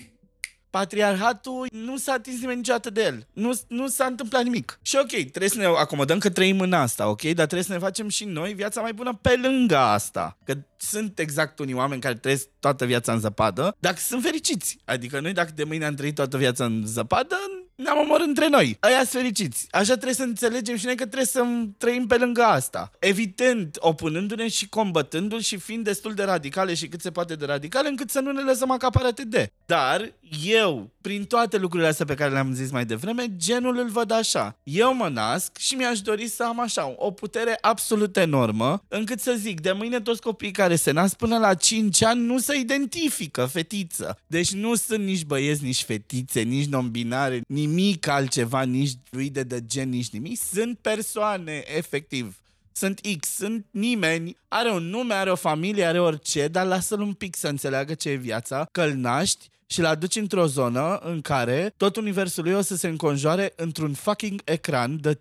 patriarhatul 0.76 1.68
nu 1.72 1.98
s-a 1.98 2.12
atins 2.12 2.40
nimeni 2.40 2.58
niciodată 2.58 2.90
de 2.90 3.02
el. 3.02 3.28
Nu, 3.34 3.60
nu 3.68 3.88
s-a 3.88 4.06
întâmplat 4.06 4.44
nimic. 4.44 4.80
Și 4.82 4.98
ok, 5.02 5.08
trebuie 5.08 5.50
să 5.50 5.58
ne 5.58 5.66
acomodăm 5.66 6.18
că 6.18 6.30
trăim 6.30 6.60
în 6.60 6.74
asta, 6.74 7.08
ok? 7.10 7.22
Dar 7.22 7.34
trebuie 7.34 7.64
să 7.64 7.74
ne 7.74 7.80
facem 7.80 8.08
și 8.10 8.26
noi 8.26 8.54
viața 8.54 8.82
mai 8.82 8.94
bună 8.94 9.20
pe 9.22 9.40
lângă 9.42 9.78
asta. 9.78 10.38
Că 10.44 10.54
sunt 10.78 11.20
exact 11.20 11.60
unii 11.60 11.74
oameni 11.74 12.02
care 12.02 12.16
trăiesc 12.16 12.48
toată 12.60 12.86
viața 12.86 13.14
în 13.14 13.20
zăpadă, 13.20 13.76
dacă 13.80 13.98
sunt 14.00 14.24
fericiți. 14.24 14.78
Adică 14.86 15.20
noi 15.20 15.34
dacă 15.34 15.52
de 15.56 15.64
mâine 15.64 15.86
am 15.86 15.96
trăit 15.96 16.16
toată 16.16 16.38
viața 16.38 16.66
în 16.66 16.84
zăpadă, 16.86 17.36
ne-am 17.76 17.98
omorât 17.98 18.28
între 18.28 18.48
noi. 18.48 18.78
Aia 18.80 18.98
sunt 18.98 19.10
fericiți. 19.10 19.68
Așa 19.72 19.94
trebuie 19.94 20.14
să 20.14 20.24
înțelegem 20.24 20.76
și 20.76 20.86
noi 20.86 20.96
că 20.96 21.04
trebuie 21.06 21.26
să 21.26 21.46
trăim 21.78 22.08
pe 22.08 22.18
lângă 22.18 22.42
asta. 22.44 22.92
Evident, 23.00 23.78
opunându-ne 23.80 24.48
și 24.48 24.70
combătându-l 24.70 25.40
și 25.40 25.58
fiind 25.58 25.84
destul 25.84 26.14
de 26.14 26.24
radicale 26.24 26.74
și 26.74 26.88
cât 26.88 27.02
se 27.02 27.12
poate 27.12 27.36
de 27.36 27.46
radicale, 27.46 27.90
încât 27.90 28.10
să 28.10 28.20
nu 28.20 28.32
ne 28.32 28.42
lăsăm 28.42 28.72
acaparate 28.72 29.24
de. 29.24 29.52
Dar 29.66 30.14
eu, 30.46 30.90
prin 31.06 31.26
toate 31.26 31.58
lucrurile 31.58 31.90
astea 31.90 32.06
pe 32.06 32.14
care 32.14 32.32
le-am 32.32 32.54
zis 32.54 32.72
mai 32.72 32.86
devreme, 32.86 33.36
genul 33.38 33.78
îl 33.78 33.90
văd 33.90 34.12
așa. 34.12 34.60
Eu 34.64 34.96
mă 34.96 35.08
nasc 35.08 35.58
și 35.58 35.76
mi-aș 35.76 36.02
dori 36.02 36.28
să 36.28 36.44
am 36.44 36.60
așa 36.60 36.94
o 36.98 37.12
putere 37.12 37.58
absolut 37.62 38.18
enormă, 38.18 38.84
încât 38.88 39.20
să 39.20 39.36
zic, 39.38 39.62
de 39.62 39.72
mâine 39.72 40.02
toți 40.02 40.22
copiii 40.22 40.52
care 40.52 40.76
se 40.76 40.92
nasc 40.92 41.16
până 41.16 41.38
la 41.38 41.54
5 41.54 42.04
ani 42.04 42.22
nu 42.22 42.40
se 42.40 42.58
identifică 42.58 43.46
fetiță. 43.46 44.20
Deci 44.28 44.52
nu 44.52 44.76
sunt 44.76 45.04
nici 45.04 45.26
băieți, 45.26 45.64
nici 45.64 45.84
fetițe, 45.84 46.42
nici 46.42 46.68
non-binare, 46.68 47.42
nimic 47.48 48.08
altceva, 48.08 48.62
nici 48.62 48.92
fluide 49.04 49.44
de 49.44 49.66
gen, 49.66 49.90
nici 49.90 50.10
nimic. 50.10 50.40
Sunt 50.54 50.78
persoane, 50.78 51.64
efectiv. 51.76 52.40
Sunt 52.72 53.00
X, 53.20 53.28
sunt 53.28 53.66
nimeni, 53.72 54.38
are 54.48 54.72
un 54.72 54.84
nume, 54.84 55.14
are 55.14 55.32
o 55.32 55.36
familie, 55.36 55.86
are 55.86 56.00
orice, 56.00 56.48
dar 56.48 56.66
lasă-l 56.66 57.02
un 57.02 57.14
pic 57.14 57.36
să 57.36 57.48
înțeleagă 57.48 57.94
ce 57.94 58.10
e 58.10 58.16
viața, 58.16 58.68
că 58.72 58.82
îl 58.82 58.94
naști 58.94 59.50
și 59.66 59.82
l 59.82 59.86
aduci 59.86 60.16
într-o 60.16 60.48
zonă 60.48 60.98
în 60.98 61.22
care 61.22 61.74
tot 61.78 61.96
universul 61.96 62.44
lui 62.44 62.54
o 62.54 62.62
să 62.62 62.76
se 62.76 62.88
înconjoare 62.88 63.54
într-un 63.56 63.94
fucking 63.94 64.42
ecran 64.44 65.02
de 65.02 65.20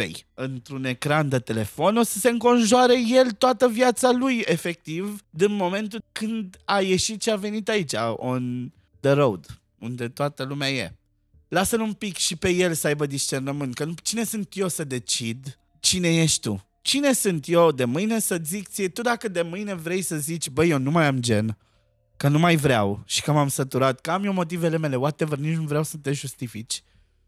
5.3. 0.00 0.10
Într-un 0.34 0.84
ecran 0.84 1.28
de 1.28 1.38
telefon 1.38 1.96
o 1.96 2.02
să 2.02 2.18
se 2.18 2.28
înconjoare 2.28 2.94
el 3.08 3.30
toată 3.30 3.68
viața 3.68 4.10
lui, 4.10 4.42
efectiv, 4.44 5.20
din 5.30 5.52
momentul 5.52 6.04
când 6.12 6.56
a 6.64 6.80
ieșit 6.80 7.22
și 7.22 7.30
a 7.30 7.36
venit 7.36 7.68
aici, 7.68 7.92
on 8.16 8.72
the 9.00 9.10
road, 9.10 9.46
unde 9.78 10.08
toată 10.08 10.42
lumea 10.42 10.70
e. 10.70 10.94
Lasă-l 11.48 11.80
un 11.80 11.92
pic 11.92 12.16
și 12.16 12.36
pe 12.36 12.50
el 12.50 12.74
să 12.74 12.86
aibă 12.86 13.06
discernământ, 13.06 13.74
că 13.74 13.88
cine 14.02 14.24
sunt 14.24 14.56
eu 14.56 14.68
să 14.68 14.84
decid 14.84 15.58
cine 15.80 16.22
ești 16.22 16.40
tu? 16.40 16.66
Cine 16.82 17.12
sunt 17.12 17.48
eu 17.48 17.72
de 17.72 17.84
mâine 17.84 18.18
să 18.18 18.38
zic 18.44 18.68
ție, 18.68 18.88
tu 18.88 19.02
dacă 19.02 19.28
de 19.28 19.42
mâine 19.42 19.74
vrei 19.74 20.02
să 20.02 20.16
zici, 20.16 20.50
băi, 20.50 20.70
eu 20.70 20.78
nu 20.78 20.90
mai 20.90 21.06
am 21.06 21.20
gen, 21.20 21.56
că 22.22 22.28
nu 22.28 22.38
mai 22.38 22.56
vreau 22.56 23.02
și 23.06 23.22
că 23.22 23.32
m-am 23.32 23.48
săturat, 23.48 24.00
că 24.00 24.10
am 24.10 24.24
eu 24.24 24.32
motivele 24.32 24.78
mele, 24.78 24.96
whatever, 24.96 25.38
nici 25.38 25.56
nu 25.56 25.62
vreau 25.62 25.82
să 25.82 25.96
te 25.96 26.12
justifici. 26.12 26.82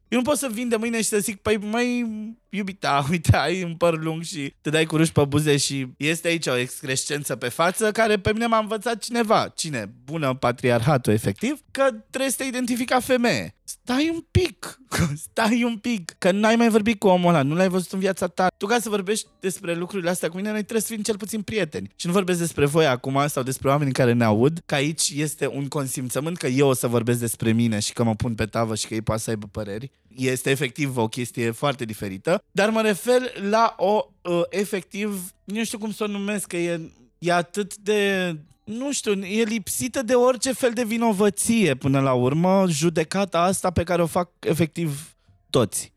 Eu 0.08 0.18
nu 0.18 0.24
pot 0.24 0.36
să 0.38 0.48
vin 0.52 0.68
de 0.68 0.76
mâine 0.76 0.96
și 0.96 1.08
să 1.08 1.18
zic, 1.18 1.40
păi 1.40 1.56
mai 1.56 2.06
iubita, 2.54 3.04
uite, 3.10 3.36
ai 3.36 3.62
un 3.62 3.74
păr 3.74 4.02
lung 4.02 4.22
și 4.22 4.54
te 4.60 4.70
dai 4.70 4.84
cu 4.84 4.96
ruși 4.96 5.12
pe 5.12 5.24
buze 5.24 5.56
și 5.56 5.86
este 5.96 6.28
aici 6.28 6.46
o 6.46 6.56
excrescență 6.56 7.36
pe 7.36 7.48
față 7.48 7.92
care 7.92 8.18
pe 8.18 8.32
mine 8.32 8.46
m-a 8.46 8.58
învățat 8.58 8.98
cineva. 8.98 9.52
Cine? 9.54 9.92
Bună 10.04 10.34
patriarhatul, 10.34 11.12
efectiv, 11.12 11.60
că 11.70 11.82
trebuie 12.10 12.30
să 12.30 12.36
te 12.36 12.44
identifica 12.44 13.00
femeie. 13.00 13.54
Stai 13.64 14.10
un 14.14 14.20
pic, 14.30 14.80
stai 15.30 15.62
un 15.64 15.76
pic, 15.76 16.14
că 16.18 16.30
n-ai 16.30 16.56
mai 16.56 16.68
vorbit 16.68 16.98
cu 16.98 17.06
omul 17.06 17.28
ăla, 17.28 17.42
nu 17.42 17.54
l-ai 17.54 17.68
văzut 17.68 17.92
în 17.92 17.98
viața 17.98 18.26
ta. 18.26 18.48
Tu 18.56 18.66
ca 18.66 18.78
să 18.78 18.88
vorbești 18.88 19.28
despre 19.40 19.74
lucrurile 19.74 20.10
astea 20.10 20.28
cu 20.28 20.36
mine, 20.36 20.50
noi 20.50 20.60
trebuie 20.60 20.80
să 20.80 20.92
fim 20.92 21.02
cel 21.02 21.16
puțin 21.16 21.42
prieteni. 21.42 21.90
Și 21.96 22.06
nu 22.06 22.12
vorbesc 22.12 22.38
despre 22.38 22.66
voi 22.66 22.86
acum 22.86 23.24
sau 23.26 23.42
despre 23.42 23.68
oamenii 23.68 23.92
care 23.92 24.12
ne 24.12 24.24
aud, 24.24 24.62
că 24.66 24.74
aici 24.74 25.12
este 25.14 25.46
un 25.46 25.68
consimțământ 25.68 26.36
că 26.36 26.46
eu 26.46 26.68
o 26.68 26.74
să 26.74 26.86
vorbesc 26.86 27.18
despre 27.18 27.52
mine 27.52 27.78
și 27.78 27.92
că 27.92 28.04
mă 28.04 28.14
pun 28.14 28.34
pe 28.34 28.46
tavă 28.46 28.74
și 28.74 28.86
că 28.86 28.94
ei 28.94 29.02
poate 29.02 29.20
să 29.22 29.30
aibă 29.30 29.46
păreri. 29.50 29.90
Este 30.14 30.50
efectiv 30.50 30.96
o 30.96 31.08
chestie 31.08 31.50
foarte 31.50 31.84
diferită, 31.84 32.42
dar 32.50 32.70
mă 32.70 32.80
refer 32.80 33.20
la 33.48 33.74
o, 33.78 34.06
uh, 34.22 34.42
efectiv, 34.48 35.32
nu 35.44 35.64
știu 35.64 35.78
cum 35.78 35.92
să 35.92 36.04
o 36.04 36.06
numesc, 36.06 36.46
că 36.46 36.56
e, 36.56 36.80
e 37.18 37.32
atât 37.32 37.76
de 37.76 38.34
nu 38.64 38.92
știu, 38.92 39.12
e 39.12 39.42
lipsită 39.42 40.02
de 40.02 40.14
orice 40.14 40.52
fel 40.52 40.70
de 40.72 40.84
vinovăție 40.84 41.74
până 41.74 42.00
la 42.00 42.12
urmă, 42.12 42.64
judecata 42.68 43.40
asta 43.40 43.70
pe 43.70 43.82
care 43.82 44.02
o 44.02 44.06
fac 44.06 44.30
efectiv 44.40 45.14
toți. 45.50 45.92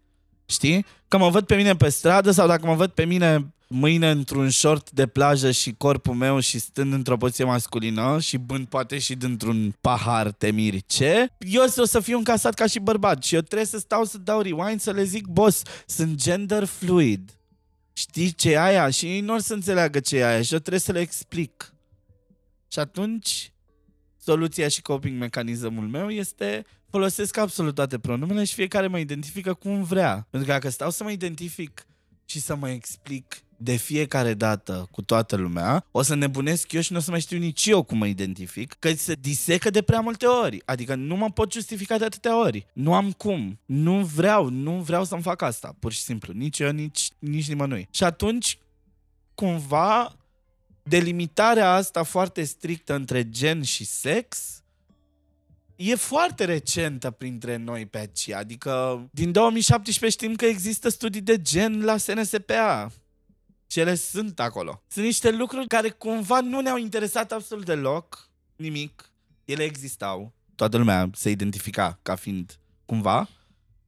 Știi? 0.49 0.85
Că 1.07 1.17
mă 1.17 1.29
văd 1.29 1.45
pe 1.45 1.55
mine 1.55 1.75
pe 1.75 1.89
stradă 1.89 2.31
sau 2.31 2.47
dacă 2.47 2.65
mă 2.65 2.73
văd 2.73 2.89
pe 2.89 3.05
mine 3.05 3.51
mâine 3.67 4.09
într-un 4.09 4.49
short 4.49 4.91
de 4.91 5.07
plajă 5.07 5.51
și 5.51 5.73
corpul 5.77 6.13
meu 6.13 6.39
și 6.39 6.59
stând 6.59 6.93
într-o 6.93 7.17
poziție 7.17 7.43
masculină 7.43 8.19
și 8.19 8.37
bând 8.37 8.67
poate 8.67 8.97
și 8.97 9.15
dintr-un 9.15 9.75
pahar 9.81 10.31
temiri 10.31 10.83
ce, 10.85 11.27
eu 11.39 11.63
o 11.77 11.85
să 11.85 11.99
fiu 11.99 12.17
încasat 12.17 12.53
ca 12.53 12.67
și 12.67 12.79
bărbat 12.79 13.23
și 13.23 13.35
eu 13.35 13.41
trebuie 13.41 13.67
să 13.67 13.77
stau 13.77 14.03
să 14.03 14.17
dau 14.17 14.41
rewind 14.41 14.79
să 14.79 14.91
le 14.91 15.03
zic, 15.03 15.25
boss, 15.27 15.61
sunt 15.85 16.15
gender 16.15 16.65
fluid. 16.65 17.31
Știi 17.93 18.31
ce 18.31 18.51
e 18.51 18.59
aia? 18.59 18.89
Și 18.89 19.05
ei 19.05 19.21
nu 19.21 19.33
o 19.33 19.37
să 19.37 19.53
înțeleagă 19.53 19.99
ce 19.99 20.17
e 20.17 20.25
aia 20.25 20.41
și 20.41 20.53
eu 20.53 20.59
trebuie 20.59 20.81
să 20.81 20.91
le 20.91 20.99
explic. 20.99 21.73
Și 22.67 22.79
atunci, 22.79 23.51
soluția 24.21 24.67
și 24.67 24.81
coping 24.81 25.19
mecanismul 25.19 25.87
meu 25.87 26.09
este 26.09 26.65
folosesc 26.89 27.37
absolut 27.37 27.75
toate 27.75 27.99
pronumele 27.99 28.43
și 28.43 28.53
fiecare 28.53 28.87
mă 28.87 28.99
identifică 28.99 29.53
cum 29.53 29.83
vrea. 29.83 30.27
Pentru 30.29 30.49
că 30.49 30.53
dacă 30.53 30.69
stau 30.69 30.89
să 30.89 31.03
mă 31.03 31.11
identific 31.11 31.87
și 32.25 32.39
să 32.39 32.55
mă 32.55 32.69
explic 32.69 33.41
de 33.57 33.75
fiecare 33.75 34.33
dată 34.33 34.87
cu 34.91 35.01
toată 35.01 35.35
lumea, 35.35 35.85
o 35.91 36.01
să 36.01 36.15
nebunesc 36.15 36.71
eu 36.71 36.81
și 36.81 36.91
nu 36.91 36.97
o 36.97 37.01
să 37.01 37.11
mai 37.11 37.19
știu 37.19 37.37
nici 37.37 37.65
eu 37.65 37.83
cum 37.83 37.97
mă 37.97 38.07
identific, 38.07 38.75
că 38.79 38.93
se 38.93 39.13
disecă 39.19 39.69
de 39.69 39.81
prea 39.81 39.99
multe 39.99 40.25
ori. 40.25 40.61
Adică 40.65 40.95
nu 40.95 41.15
mă 41.15 41.31
pot 41.31 41.51
justifica 41.51 41.97
de 41.97 42.05
atâtea 42.05 42.39
ori. 42.39 42.67
Nu 42.73 42.93
am 42.93 43.11
cum. 43.11 43.59
Nu 43.65 44.03
vreau, 44.03 44.49
nu 44.49 44.71
vreau 44.71 45.03
să-mi 45.03 45.21
fac 45.21 45.41
asta, 45.41 45.75
pur 45.79 45.91
și 45.91 45.99
simplu. 45.99 46.33
Nici 46.33 46.59
eu, 46.59 46.71
nici, 46.71 47.09
nici 47.19 47.47
nimănui. 47.47 47.87
Și 47.91 48.03
atunci, 48.03 48.57
cumva, 49.35 50.15
delimitarea 50.83 51.73
asta 51.73 52.03
foarte 52.03 52.43
strictă 52.43 52.95
între 52.95 53.29
gen 53.29 53.63
și 53.63 53.85
sex 53.85 54.61
e 55.77 55.95
foarte 55.95 56.45
recentă 56.45 57.11
printre 57.11 57.55
noi 57.55 57.85
pe 57.85 57.97
aici. 57.97 58.31
Adică 58.31 59.01
din 59.11 59.31
2017 59.31 60.19
știm 60.19 60.35
că 60.35 60.45
există 60.45 60.89
studii 60.89 61.21
de 61.21 61.41
gen 61.41 61.83
la 61.83 61.97
SNSPA. 61.97 62.91
Și 63.67 63.79
ele 63.79 63.95
sunt 63.95 64.39
acolo. 64.39 64.83
Sunt 64.87 65.05
niște 65.05 65.31
lucruri 65.31 65.67
care 65.67 65.89
cumva 65.89 66.41
nu 66.41 66.59
ne-au 66.61 66.77
interesat 66.77 67.31
absolut 67.31 67.65
deloc, 67.65 68.29
nimic. 68.55 69.11
Ele 69.45 69.63
existau. 69.63 70.33
Toată 70.55 70.77
lumea 70.77 71.09
se 71.13 71.29
identifica 71.29 71.99
ca 72.01 72.15
fiind 72.15 72.59
cumva. 72.85 73.29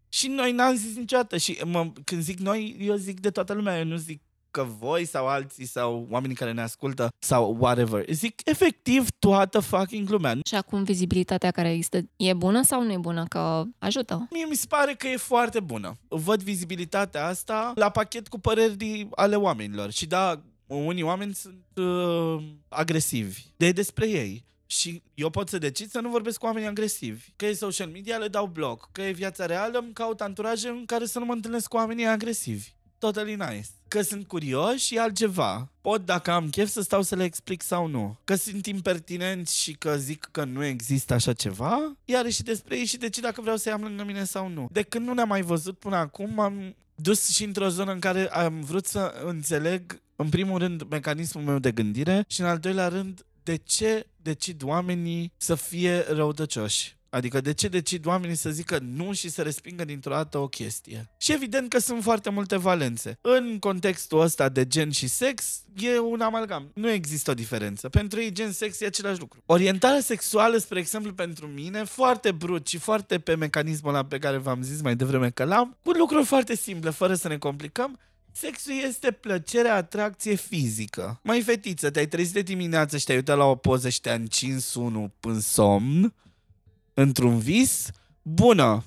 Și 0.10 0.28
noi 0.28 0.52
n-am 0.52 0.76
zis 0.76 0.96
niciodată. 0.96 1.38
Și 1.38 1.62
mă, 1.66 1.92
când 2.04 2.22
zic 2.22 2.40
noi, 2.40 2.78
eu 2.80 2.96
zic 2.96 3.20
de 3.20 3.30
toată 3.30 3.54
lumea. 3.54 3.78
Eu 3.78 3.86
nu 3.86 3.96
zic 3.96 4.22
că 4.52 4.68
voi 4.80 5.06
sau 5.06 5.28
alții 5.28 5.66
sau 5.66 6.08
oamenii 6.10 6.36
care 6.36 6.52
ne 6.52 6.62
ascultă 6.62 7.08
sau 7.20 7.58
whatever. 7.60 8.06
Zic 8.12 8.42
efectiv 8.46 9.08
toată 9.20 9.60
fucking 9.60 10.10
lumea. 10.10 10.38
Și 10.46 10.56
acum 10.56 10.84
vizibilitatea 10.84 11.52
care 11.52 11.72
există 11.72 12.00
e 12.16 12.34
bună 12.34 12.64
sau 12.64 12.84
nu 12.84 12.92
e 12.92 12.98
bună? 12.98 13.26
Că 13.30 13.64
ajută. 13.78 14.28
Mie 14.32 14.46
mi 14.46 14.56
se 14.56 14.66
pare 14.70 14.94
că 14.94 15.08
e 15.08 15.18
foarte 15.18 15.60
bună. 15.60 15.98
Văd 16.08 16.42
vizibilitatea 16.42 17.26
asta 17.26 17.72
la 17.76 17.90
pachet 17.90 18.28
cu 18.28 18.40
păreri 18.40 19.08
ale 19.12 19.36
oamenilor. 19.36 19.92
Și 19.92 20.06
da, 20.06 20.42
unii 20.68 21.04
oameni 21.04 21.34
sunt 21.34 21.64
uh, 21.76 22.44
agresivi. 22.68 23.42
De 23.58 23.72
despre 23.72 24.08
ei. 24.08 24.48
Și 24.66 25.02
eu 25.14 25.30
pot 25.30 25.50
să 25.50 25.58
decid 25.58 25.90
să 25.90 26.00
nu 26.00 26.10
vorbesc 26.10 26.40
cu 26.40 26.46
oameni 26.46 26.68
agresivi. 26.68 27.26
Că 27.36 27.46
e 27.46 27.54
social 27.54 27.88
media, 27.88 28.18
le 28.18 28.28
dau 28.28 28.46
bloc. 28.46 28.90
Că 28.92 29.02
e 29.02 29.12
viața 29.12 29.46
reală, 29.46 29.78
îmi 29.78 29.94
caut 29.94 30.22
anturaje 30.22 30.68
în 30.68 30.86
care 30.86 31.06
să 31.06 31.20
nu 31.20 31.26
mă 31.26 31.34
întâlnesc 31.34 31.68
cu 31.68 31.76
oamenii 31.76 32.06
agresivi. 32.06 32.74
Totally 33.00 33.36
nice. 33.36 33.68
Că 33.88 34.02
sunt 34.02 34.28
curioși 34.28 34.96
e 34.96 35.00
altceva. 35.00 35.70
Pot, 35.82 36.06
dacă 36.06 36.32
am 36.32 36.50
chef, 36.50 36.70
să 36.70 36.82
stau 36.82 37.02
să 37.02 37.16
le 37.16 37.24
explic 37.24 37.62
sau 37.62 37.88
nu. 37.88 38.18
Că 38.24 38.36
sunt 38.36 38.66
impertinenți 38.66 39.60
și 39.60 39.74
că 39.74 39.98
zic 39.98 40.28
că 40.32 40.44
nu 40.44 40.66
există 40.66 41.14
așa 41.14 41.34
ceva, 41.34 41.98
iar 42.06 42.30
și 42.30 42.44
despre 42.44 42.78
ei 42.78 42.86
și 42.86 42.98
decid 42.98 43.24
dacă 43.24 43.42
vreau 43.42 43.58
să-i 43.58 43.72
am 43.72 43.82
lângă 43.82 44.04
mine 44.04 44.24
sau 44.24 44.48
nu. 44.48 44.70
De 44.72 44.82
când 44.82 45.08
nu 45.08 45.14
ne-am 45.14 45.28
mai 45.28 45.42
văzut 45.42 45.80
până 45.80 45.96
acum, 45.96 46.40
am 46.40 46.76
dus 46.96 47.30
și 47.30 47.44
într-o 47.44 47.70
zonă 47.70 47.92
în 47.92 48.00
care 48.00 48.30
am 48.30 48.62
vrut 48.62 48.86
să 48.86 49.14
înțeleg, 49.26 50.02
în 50.16 50.30
primul 50.30 50.60
rând, 50.60 50.84
mecanismul 50.90 51.44
meu 51.44 51.60
de 51.60 51.72
gândire 51.72 52.26
și, 52.28 52.42
în 52.42 52.48
al 52.48 52.58
doilea 52.58 52.88
rând, 52.88 53.26
de 53.44 53.56
ce 53.56 54.08
decid 54.22 54.64
oamenii 54.64 55.32
să 55.38 55.56
fie 55.56 56.06
răutăcioși. 56.10 56.98
Adică 57.10 57.42
de 57.42 57.54
ce 57.54 57.68
decid 57.68 58.06
oamenii 58.06 58.36
să 58.36 58.50
zică 58.50 58.80
nu 58.82 59.14
și 59.14 59.30
să 59.30 59.42
respingă 59.42 59.86
dintr-o 59.86 60.12
dată 60.12 60.38
o 60.38 60.48
chestie? 60.48 61.10
Și 61.18 61.32
evident 61.32 61.70
că 61.70 61.80
sunt 61.80 62.04
foarte 62.04 62.30
multe 62.30 62.58
valențe. 62.58 63.18
În 63.22 63.60
contextul 63.60 64.20
ăsta 64.20 64.50
de 64.50 64.68
gen 64.68 64.92
și 64.92 65.08
sex, 65.08 65.64
e 65.76 66.00
un 66.00 66.22
amalgam. 66.22 66.72
Nu 66.74 66.90
există 66.90 67.32
o 67.32 67.34
diferență. 67.34 67.90
Pentru 67.90 68.22
ei 68.22 68.32
gen 68.32 68.52
sex 68.52 68.82
e 68.82 68.86
același 68.86 69.20
lucru. 69.20 69.44
Orientarea 69.46 70.02
sexuală, 70.02 70.58
spre 70.58 70.80
exemplu, 70.80 71.14
pentru 71.14 71.48
mine, 71.48 71.84
foarte 71.84 72.32
brut 72.32 72.68
și 72.68 72.78
foarte 72.78 73.20
pe 73.20 73.36
mecanismul 73.36 73.94
ăla 73.94 74.06
pe 74.06 74.18
care 74.18 74.38
v-am 74.38 74.62
zis 74.62 74.82
mai 74.82 74.96
devreme 74.96 75.30
că 75.30 75.44
l-am, 75.44 75.78
cu 75.84 75.92
lucruri 75.92 76.26
foarte 76.26 76.56
simple, 76.56 76.90
fără 76.90 77.14
să 77.14 77.28
ne 77.28 77.38
complicăm, 77.38 78.00
Sexul 78.32 78.74
este 78.88 79.12
plăcerea, 79.12 79.76
atracție 79.76 80.36
fizică. 80.36 81.20
Mai 81.24 81.42
fetiță, 81.42 81.90
te-ai 81.90 82.08
trezit 82.08 82.34
de 82.34 82.42
dimineață 82.42 82.98
și 82.98 83.06
te-ai 83.06 83.18
uitat 83.18 83.38
la 83.38 83.46
o 83.46 83.56
poză 83.56 83.90
și 83.90 84.02
te-a 84.02 84.14
încins 84.14 84.74
unul 84.74 85.12
în 85.22 85.42
somn, 85.42 86.14
într-un 87.02 87.40
vis, 87.40 87.90
bună, 88.22 88.84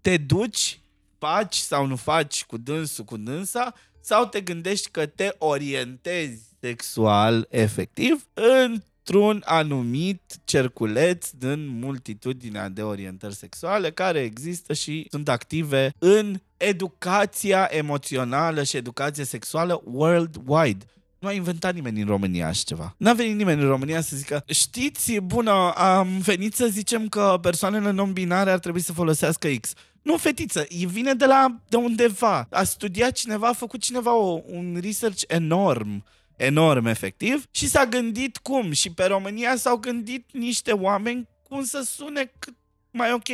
te 0.00 0.16
duci, 0.16 0.80
faci 1.18 1.56
sau 1.56 1.86
nu 1.86 1.96
faci 1.96 2.44
cu 2.44 2.56
dânsul, 2.56 3.04
cu 3.04 3.16
dânsa, 3.16 3.74
sau 4.00 4.26
te 4.26 4.40
gândești 4.40 4.90
că 4.90 5.06
te 5.06 5.34
orientezi 5.38 6.42
sexual 6.60 7.46
efectiv 7.50 8.26
într-un 8.34 9.42
anumit 9.44 10.20
cerculeț 10.44 11.30
din 11.30 11.66
multitudinea 11.66 12.68
de 12.68 12.82
orientări 12.82 13.34
sexuale 13.34 13.90
care 13.90 14.20
există 14.20 14.72
și 14.72 15.06
sunt 15.10 15.28
active 15.28 15.92
în 15.98 16.40
educația 16.56 17.68
emoțională 17.70 18.62
și 18.62 18.76
educația 18.76 19.24
sexuală 19.24 19.82
worldwide. 19.84 20.84
Nu 21.18 21.28
a 21.28 21.32
inventat 21.32 21.74
nimeni 21.74 22.00
în 22.00 22.06
România 22.06 22.46
așa 22.46 22.62
ceva. 22.64 22.94
N-a 22.98 23.12
venit 23.12 23.36
nimeni 23.36 23.62
în 23.62 23.68
România 23.68 24.00
să 24.00 24.16
zică 24.16 24.44
știți, 24.46 25.18
bună, 25.18 25.72
am 25.76 26.18
venit 26.18 26.54
să 26.54 26.66
zicem 26.66 27.08
că 27.08 27.38
persoanele 27.42 27.90
non-binare 27.90 28.50
ar 28.50 28.58
trebui 28.58 28.80
să 28.80 28.92
folosească 28.92 29.48
X. 29.60 29.72
Nu, 30.02 30.16
fetiță, 30.16 30.66
e 30.68 30.86
vine 30.86 31.14
de 31.14 31.26
la 31.26 31.60
de 31.68 31.76
undeva. 31.76 32.46
A 32.50 32.62
studiat 32.62 33.12
cineva, 33.12 33.48
a 33.48 33.52
făcut 33.52 33.80
cineva 33.80 34.14
o, 34.14 34.40
un 34.46 34.78
research 34.82 35.22
enorm 35.26 36.04
enorm 36.38 36.86
efectiv 36.86 37.46
și 37.50 37.68
s-a 37.68 37.86
gândit 37.86 38.36
cum 38.36 38.72
și 38.72 38.90
pe 38.90 39.04
România 39.04 39.56
s-au 39.56 39.76
gândit 39.76 40.26
niște 40.32 40.72
oameni 40.72 41.28
cum 41.48 41.64
să 41.64 41.80
sune 41.80 42.32
cât 42.38 42.54
mai 42.90 43.12
ok 43.12 43.28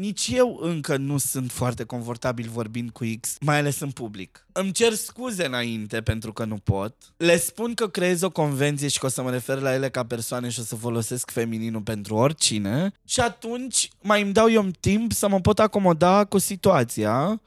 nici 0.00 0.30
eu 0.32 0.58
încă 0.60 0.96
nu 0.96 1.18
sunt 1.18 1.50
foarte 1.50 1.84
confortabil 1.84 2.48
vorbind 2.52 2.90
cu 2.90 3.04
X, 3.20 3.36
mai 3.40 3.58
ales 3.58 3.80
în 3.80 3.90
public. 3.90 4.46
Îmi 4.52 4.72
cer 4.72 4.92
scuze 4.92 5.46
înainte 5.46 6.00
pentru 6.00 6.32
că 6.32 6.44
nu 6.44 6.56
pot. 6.56 6.94
Le 7.16 7.36
spun 7.36 7.74
că 7.74 7.88
creez 7.88 8.22
o 8.22 8.30
convenție 8.30 8.88
și 8.88 8.98
că 8.98 9.06
o 9.06 9.08
să 9.08 9.22
mă 9.22 9.30
refer 9.30 9.58
la 9.58 9.74
ele 9.74 9.90
ca 9.90 10.04
persoane 10.04 10.48
și 10.48 10.60
o 10.60 10.62
să 10.62 10.76
folosesc 10.76 11.30
femininul 11.30 11.80
pentru 11.80 12.14
oricine. 12.14 12.92
Și 13.04 13.20
atunci 13.20 13.88
mai 14.02 14.22
îmi 14.22 14.32
dau 14.32 14.50
eu 14.50 14.66
timp 14.80 15.12
să 15.12 15.28
mă 15.28 15.40
pot 15.40 15.58
acomoda 15.58 16.24
cu 16.24 16.38
situația 16.38 17.40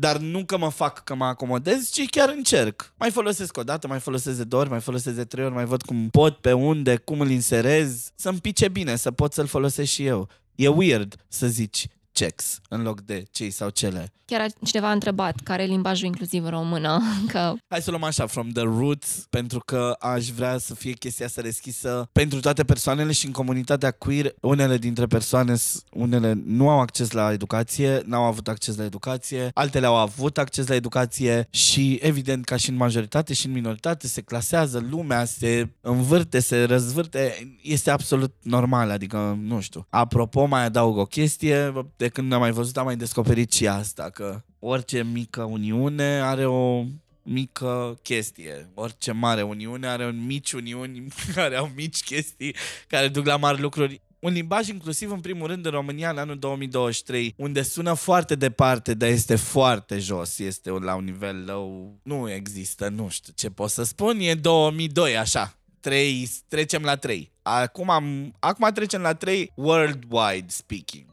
dar 0.00 0.16
nu 0.18 0.44
că 0.44 0.58
mă 0.58 0.68
fac 0.68 1.04
că 1.04 1.14
mă 1.14 1.24
acomodez, 1.24 1.90
ci 1.90 2.08
chiar 2.10 2.28
încerc. 2.28 2.92
Mai 2.98 3.10
folosesc 3.10 3.56
o 3.56 3.62
dată, 3.62 3.86
mai 3.86 3.98
folosesc 3.98 4.36
de 4.36 4.44
două 4.44 4.62
ori, 4.62 4.70
mai 4.70 4.80
folosesc 4.80 5.16
de 5.16 5.24
trei 5.24 5.44
ori, 5.44 5.54
mai 5.54 5.64
văd 5.64 5.82
cum 5.82 6.08
pot, 6.08 6.36
pe 6.36 6.52
unde, 6.52 6.96
cum 6.96 7.20
îl 7.20 7.30
inserez, 7.30 8.10
să-mi 8.14 8.38
pice 8.38 8.68
bine, 8.68 8.96
să 8.96 9.10
pot 9.10 9.32
să-l 9.32 9.46
folosesc 9.46 9.90
și 9.90 10.04
eu. 10.04 10.28
E 10.54 10.68
weird 10.68 11.14
să 11.28 11.46
zici, 11.46 11.86
checks 12.18 12.60
în 12.68 12.82
loc 12.82 13.00
de 13.00 13.24
cei 13.30 13.50
sau 13.50 13.68
cele. 13.68 14.12
Chiar 14.24 14.50
cineva 14.64 14.88
a 14.88 14.92
întrebat 14.92 15.40
care 15.42 15.62
e 15.62 15.66
limbajul 15.66 16.06
inclusiv 16.06 16.44
în 16.44 16.50
română. 16.50 17.00
Că... 17.32 17.52
Hai 17.68 17.80
să 17.80 17.90
luăm 17.90 18.02
așa, 18.02 18.26
from 18.26 18.48
the 18.48 18.62
roots, 18.62 19.26
pentru 19.30 19.60
că 19.64 19.96
aș 20.00 20.28
vrea 20.28 20.58
să 20.58 20.74
fie 20.74 20.92
chestia 20.92 21.26
asta 21.26 21.42
deschisă 21.42 22.08
pentru 22.12 22.40
toate 22.40 22.64
persoanele 22.64 23.12
și 23.12 23.26
în 23.26 23.32
comunitatea 23.32 23.90
queer, 23.90 24.34
unele 24.40 24.76
dintre 24.76 25.06
persoane, 25.06 25.54
unele 25.92 26.42
nu 26.44 26.68
au 26.68 26.80
acces 26.80 27.10
la 27.10 27.32
educație, 27.32 28.02
n-au 28.06 28.22
avut 28.22 28.48
acces 28.48 28.76
la 28.76 28.84
educație, 28.84 29.50
altele 29.54 29.86
au 29.86 29.96
avut 29.96 30.38
acces 30.38 30.66
la 30.66 30.74
educație 30.74 31.48
și 31.50 31.98
evident 32.02 32.44
ca 32.44 32.56
și 32.56 32.70
în 32.70 32.76
majoritate 32.76 33.34
și 33.34 33.46
în 33.46 33.52
minoritate 33.52 34.06
se 34.06 34.20
clasează 34.20 34.86
lumea, 34.90 35.24
se 35.24 35.68
învârte, 35.80 36.40
se 36.40 36.64
răzvârte, 36.64 37.54
este 37.62 37.90
absolut 37.90 38.34
normal, 38.42 38.90
adică 38.90 39.38
nu 39.42 39.60
știu. 39.60 39.86
Apropo, 39.90 40.44
mai 40.44 40.64
adaug 40.64 40.96
o 40.96 41.04
chestie, 41.04 41.72
de 41.96 42.07
de 42.08 42.14
când 42.14 42.32
am 42.32 42.40
mai 42.40 42.50
văzut, 42.50 42.76
am 42.76 42.84
mai 42.84 42.96
descoperit 42.96 43.52
și 43.52 43.66
asta, 43.66 44.10
că 44.10 44.42
orice 44.58 45.02
mică 45.02 45.42
uniune 45.42 46.20
are 46.20 46.46
o 46.46 46.84
mică 47.22 47.98
chestie. 48.02 48.70
Orice 48.74 49.12
mare 49.12 49.42
uniune 49.42 49.86
are 49.86 50.06
un 50.06 50.26
mici 50.26 50.52
uniuni 50.52 51.06
care 51.34 51.56
au 51.56 51.70
mici 51.74 52.02
chestii 52.02 52.54
care 52.86 53.08
duc 53.08 53.26
la 53.26 53.36
mari 53.36 53.60
lucruri. 53.60 54.00
Un 54.18 54.32
limbaj 54.32 54.68
inclusiv, 54.68 55.10
în 55.10 55.20
primul 55.20 55.46
rând, 55.46 55.64
în 55.64 55.70
România, 55.70 56.10
în 56.10 56.18
anul 56.18 56.38
2023, 56.38 57.34
unde 57.36 57.62
sună 57.62 57.94
foarte 57.94 58.34
departe, 58.34 58.94
dar 58.94 59.08
este 59.08 59.36
foarte 59.36 59.98
jos, 59.98 60.38
este 60.38 60.70
la 60.70 60.94
un 60.94 61.04
nivel 61.04 61.44
low, 61.46 61.98
nu 62.02 62.30
există, 62.30 62.88
nu 62.88 63.08
știu 63.08 63.32
ce 63.36 63.50
pot 63.50 63.70
să 63.70 63.82
spun, 63.82 64.18
e 64.20 64.34
2002, 64.34 65.16
așa. 65.16 65.52
3, 65.80 66.30
trecem 66.48 66.82
la 66.82 66.96
3. 66.96 67.30
Acum, 67.42 67.90
am, 67.90 68.34
acum 68.38 68.70
trecem 68.74 69.00
la 69.00 69.14
3 69.14 69.52
worldwide 69.54 70.46
speaking 70.48 71.06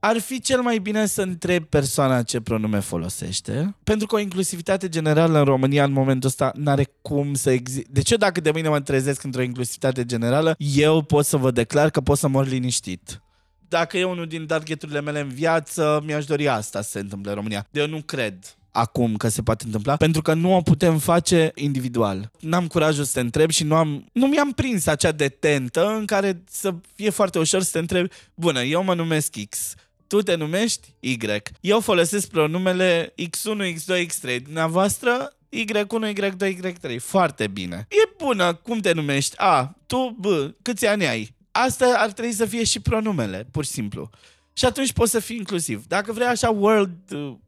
ar 0.00 0.18
fi 0.18 0.40
cel 0.40 0.60
mai 0.60 0.78
bine 0.78 1.06
să 1.06 1.22
întreb 1.22 1.64
persoana 1.64 2.22
ce 2.22 2.40
pronume 2.40 2.78
folosește, 2.78 3.74
pentru 3.84 4.06
că 4.06 4.14
o 4.14 4.18
inclusivitate 4.18 4.88
generală 4.88 5.38
în 5.38 5.44
România 5.44 5.84
în 5.84 5.92
momentul 5.92 6.28
ăsta 6.28 6.52
n-are 6.54 6.92
cum 7.02 7.34
să 7.34 7.50
existe. 7.50 7.88
De 7.92 8.02
ce 8.02 8.16
dacă 8.16 8.40
de 8.40 8.50
mâine 8.50 8.68
mă 8.68 8.80
trezesc 8.80 9.22
într-o 9.22 9.42
inclusivitate 9.42 10.04
generală, 10.04 10.54
eu 10.58 11.02
pot 11.02 11.24
să 11.24 11.36
vă 11.36 11.50
declar 11.50 11.90
că 11.90 12.00
pot 12.00 12.18
să 12.18 12.28
mor 12.28 12.46
liniștit? 12.46 13.22
Dacă 13.68 13.98
e 13.98 14.04
unul 14.04 14.26
din 14.26 14.46
targeturile 14.46 15.00
mele 15.00 15.20
în 15.20 15.28
viață, 15.28 16.02
mi-aș 16.06 16.24
dori 16.24 16.48
asta 16.48 16.82
să 16.82 16.90
se 16.90 16.98
întâmple 16.98 17.30
în 17.30 17.36
România. 17.36 17.66
De 17.70 17.80
eu 17.80 17.86
nu 17.86 18.02
cred 18.02 18.58
acum 18.70 19.16
că 19.16 19.28
se 19.28 19.42
poate 19.42 19.64
întâmpla, 19.64 19.96
pentru 19.96 20.22
că 20.22 20.34
nu 20.34 20.56
o 20.56 20.60
putem 20.60 20.98
face 20.98 21.52
individual. 21.54 22.30
N-am 22.40 22.66
curajul 22.66 23.04
să 23.04 23.12
te 23.12 23.20
întreb 23.20 23.50
și 23.50 23.64
nu 23.64 23.74
am, 23.74 24.06
nu 24.12 24.26
mi-am 24.26 24.52
prins 24.52 24.86
acea 24.86 25.12
detentă 25.12 25.86
în 25.98 26.04
care 26.04 26.42
să 26.50 26.74
fie 26.94 27.10
foarte 27.10 27.38
ușor 27.38 27.62
să 27.62 27.70
te 27.72 27.78
întreb, 27.78 28.10
bună, 28.34 28.62
eu 28.62 28.84
mă 28.84 28.94
numesc 28.94 29.34
X, 29.48 29.74
tu 30.08 30.22
te 30.22 30.34
numești 30.34 30.94
Y. 31.00 31.18
Eu 31.60 31.80
folosesc 31.80 32.28
pronumele 32.28 33.14
X1, 33.22 33.74
X2, 33.74 34.06
X3. 34.06 34.42
Dumneavoastră 34.42 35.36
Y1, 35.56 36.12
Y2, 36.14 36.56
Y3. 36.56 36.98
Foarte 37.00 37.46
bine. 37.46 37.86
E 37.88 38.14
bună. 38.16 38.54
Cum 38.54 38.78
te 38.78 38.92
numești? 38.92 39.34
A. 39.38 39.76
Tu, 39.86 40.16
B. 40.18 40.26
Câți 40.62 40.86
ani 40.86 41.06
ai? 41.06 41.34
Asta 41.50 41.94
ar 41.98 42.12
trebui 42.12 42.32
să 42.32 42.46
fie 42.46 42.64
și 42.64 42.80
pronumele, 42.80 43.48
pur 43.50 43.64
și 43.64 43.70
simplu. 43.70 44.10
Și 44.52 44.64
atunci 44.64 44.92
poți 44.92 45.10
să 45.10 45.18
fii 45.18 45.36
inclusiv. 45.36 45.86
Dacă 45.86 46.12
vrei 46.12 46.26
așa 46.26 46.50
world 46.50 46.98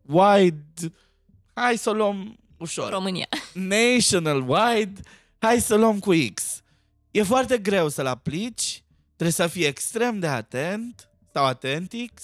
wide, 0.02 0.92
hai 1.54 1.76
să 1.76 1.90
o 1.90 1.92
luăm 1.92 2.38
ușor. 2.56 2.90
România. 2.90 3.28
National 3.52 4.48
wide, 4.48 5.00
hai 5.38 5.60
să 5.60 5.74
luăm 5.74 5.98
cu 5.98 6.12
X. 6.34 6.62
E 7.10 7.22
foarte 7.22 7.58
greu 7.58 7.88
să-l 7.88 8.06
aplici, 8.06 8.82
trebuie 9.06 9.32
să 9.32 9.46
fii 9.46 9.64
extrem 9.64 10.18
de 10.18 10.26
atent 10.26 11.08
sau 11.32 11.44
atent 11.44 11.92
X 12.14 12.22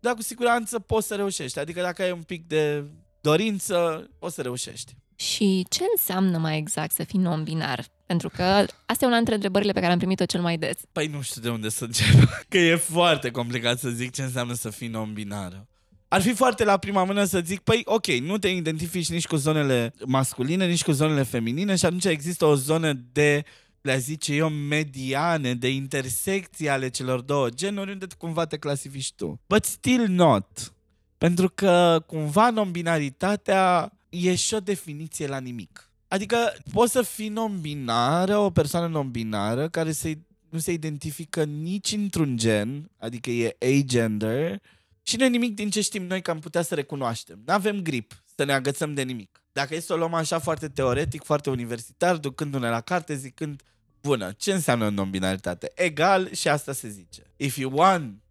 dar 0.00 0.14
cu 0.14 0.22
siguranță 0.22 0.78
poți 0.78 1.06
să 1.06 1.14
reușești. 1.14 1.58
Adică 1.58 1.80
dacă 1.80 2.02
ai 2.02 2.10
un 2.10 2.22
pic 2.22 2.46
de 2.46 2.84
dorință, 3.20 4.08
o 4.18 4.28
să 4.28 4.42
reușești. 4.42 4.94
Și 5.16 5.66
ce 5.68 5.84
înseamnă 5.96 6.38
mai 6.38 6.58
exact 6.58 6.94
să 6.94 7.04
fii 7.04 7.18
non-binar? 7.18 7.84
Pentru 8.06 8.28
că 8.28 8.42
asta 8.86 9.04
e 9.04 9.06
una 9.06 9.16
dintre 9.16 9.34
întrebările 9.34 9.72
pe 9.72 9.80
care 9.80 9.92
am 9.92 9.98
primit-o 9.98 10.24
cel 10.24 10.40
mai 10.40 10.58
des. 10.58 10.76
Păi 10.92 11.06
nu 11.06 11.20
știu 11.20 11.40
de 11.40 11.48
unde 11.48 11.68
să 11.68 11.84
încep, 11.84 12.28
că 12.48 12.58
e 12.58 12.76
foarte 12.76 13.30
complicat 13.30 13.78
să 13.78 13.88
zic 13.88 14.12
ce 14.12 14.22
înseamnă 14.22 14.54
să 14.54 14.70
fii 14.70 14.88
non-binară. 14.88 15.68
Ar 16.08 16.22
fi 16.22 16.32
foarte 16.32 16.64
la 16.64 16.76
prima 16.76 17.04
mână 17.04 17.24
să 17.24 17.40
zic, 17.44 17.60
păi 17.60 17.82
ok, 17.84 18.06
nu 18.06 18.38
te 18.38 18.48
identifici 18.48 19.10
nici 19.10 19.26
cu 19.26 19.36
zonele 19.36 19.94
masculine, 20.06 20.66
nici 20.66 20.84
cu 20.84 20.90
zonele 20.90 21.22
feminine 21.22 21.76
și 21.76 21.84
atunci 21.84 22.04
există 22.04 22.44
o 22.44 22.54
zonă 22.54 22.92
de 23.12 23.44
le 23.80 23.98
zice 23.98 24.34
eu, 24.34 24.48
mediane, 24.48 25.54
de 25.54 25.68
intersecții 25.68 26.68
ale 26.68 26.88
celor 26.88 27.20
două 27.20 27.48
genuri, 27.48 27.92
unde 27.92 28.06
cumva 28.18 28.46
te 28.46 28.56
clasifici 28.56 29.12
tu. 29.12 29.40
But 29.46 29.64
still 29.64 30.06
not. 30.08 30.74
Pentru 31.18 31.48
că 31.48 32.02
cumva 32.06 32.50
non-binaritatea 32.50 33.92
e 34.08 34.34
și 34.34 34.54
o 34.54 34.60
definiție 34.60 35.26
la 35.26 35.38
nimic. 35.38 35.90
Adică 36.08 36.36
poți 36.72 36.92
să 36.92 37.02
fii 37.02 37.28
non-binară, 37.28 38.36
o 38.36 38.50
persoană 38.50 38.86
non-binară 38.86 39.68
care 39.68 39.92
se, 39.92 40.18
nu 40.48 40.58
se 40.58 40.72
identifică 40.72 41.44
nici 41.44 41.92
într-un 41.92 42.36
gen, 42.36 42.90
adică 42.98 43.30
e 43.30 43.56
agender, 43.78 44.60
și 45.02 45.16
nu 45.16 45.24
e 45.24 45.28
nimic 45.28 45.54
din 45.54 45.70
ce 45.70 45.80
știm 45.80 46.02
noi 46.02 46.22
că 46.22 46.30
am 46.30 46.38
putea 46.38 46.62
să 46.62 46.74
recunoaștem. 46.74 47.42
Nu 47.46 47.52
avem 47.52 47.80
grip 47.82 48.22
să 48.40 48.46
ne 48.46 48.52
agățăm 48.52 48.94
de 48.94 49.02
nimic. 49.02 49.42
Dacă 49.52 49.74
e 49.74 49.80
să 49.80 49.92
o 49.92 49.96
luăm 49.96 50.14
așa 50.14 50.38
foarte 50.38 50.68
teoretic, 50.68 51.24
foarte 51.24 51.50
universitar, 51.50 52.16
ducându-ne 52.16 52.68
la 52.68 52.80
carte, 52.80 53.14
zicând, 53.14 53.62
bună, 54.00 54.32
ce 54.32 54.52
înseamnă 54.52 54.88
non-binaritate? 54.88 55.72
Egal 55.74 56.32
și 56.34 56.48
asta 56.48 56.72
se 56.72 56.88
zice. 56.88 57.22
If 57.36 57.56
you 57.56 57.72
want 57.74 58.22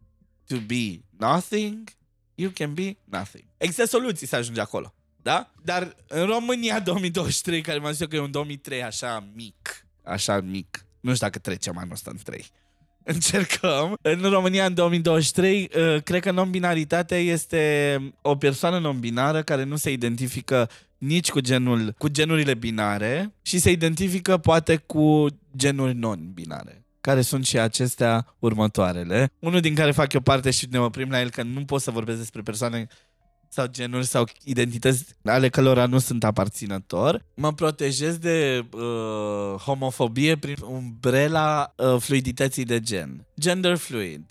to 0.48 0.56
be 0.65 1.02
nothing, 1.17 1.89
you 2.36 2.52
can 2.52 2.74
be 2.74 2.98
nothing. 3.04 3.43
Există 3.58 3.86
soluții 3.86 4.28
să 4.28 4.36
ajungi 4.36 4.60
acolo. 4.60 4.93
Da? 5.22 5.52
Dar 5.63 5.95
în 6.08 6.26
România 6.26 6.80
2023, 6.80 7.62
care 7.62 7.78
m-am 7.78 7.91
zis 7.91 8.02
eu 8.02 8.08
că 8.08 8.15
e 8.15 8.19
un 8.19 8.32
2003 8.32 8.84
așa 8.84 9.28
mic, 9.34 9.88
așa 10.04 10.41
mic, 10.41 10.86
nu 11.00 11.13
știu 11.13 11.26
dacă 11.26 11.39
trecem 11.39 11.78
anul 11.78 11.93
ăsta 11.93 12.12
în 12.12 12.17
3. 12.24 12.45
Încercăm. 13.13 13.97
În 14.01 14.21
România, 14.21 14.65
în 14.65 14.73
2023, 14.73 15.69
uh, 15.75 16.01
cred 16.03 16.21
că 16.21 16.31
non-binaritatea 16.31 17.17
este 17.17 18.13
o 18.21 18.35
persoană 18.35 18.79
non-binară 18.79 19.43
care 19.43 19.63
nu 19.63 19.75
se 19.75 19.91
identifică 19.91 20.69
nici 20.97 21.29
cu 21.29 21.39
genul, 21.39 21.93
cu 21.97 22.07
genurile 22.07 22.53
binare 22.53 23.33
și 23.41 23.59
se 23.59 23.71
identifică 23.71 24.38
poate 24.38 24.75
cu 24.75 25.25
genuri 25.55 25.93
non-binare 25.93 26.83
care 27.01 27.21
sunt 27.21 27.45
și 27.45 27.59
acestea 27.59 28.35
următoarele. 28.39 29.31
Unul 29.39 29.59
din 29.59 29.75
care 29.75 29.91
fac 29.91 30.13
eu 30.13 30.21
parte 30.21 30.51
și 30.51 30.67
ne 30.71 30.79
oprim 30.79 31.09
la 31.09 31.19
el 31.19 31.29
că 31.29 31.43
nu 31.43 31.65
pot 31.65 31.81
să 31.81 31.91
vorbesc 31.91 32.17
despre 32.17 32.41
persoane 32.41 32.88
sau 33.49 33.65
genuri 33.67 34.05
sau 34.05 34.27
identități 34.43 35.05
ale 35.23 35.49
cărora 35.49 35.85
nu 35.85 35.99
sunt 35.99 36.23
aparținător. 36.23 37.25
Mă 37.33 37.53
protejez 37.53 38.17
de 38.17 38.65
uh, 38.71 39.59
homofobie 39.59 40.38
prin 40.38 40.55
umbrela 40.63 41.73
uh, 41.75 41.95
fluidității 41.99 42.65
de 42.65 42.79
gen. 42.79 43.27
Gender 43.39 43.75
fluid. 43.75 44.23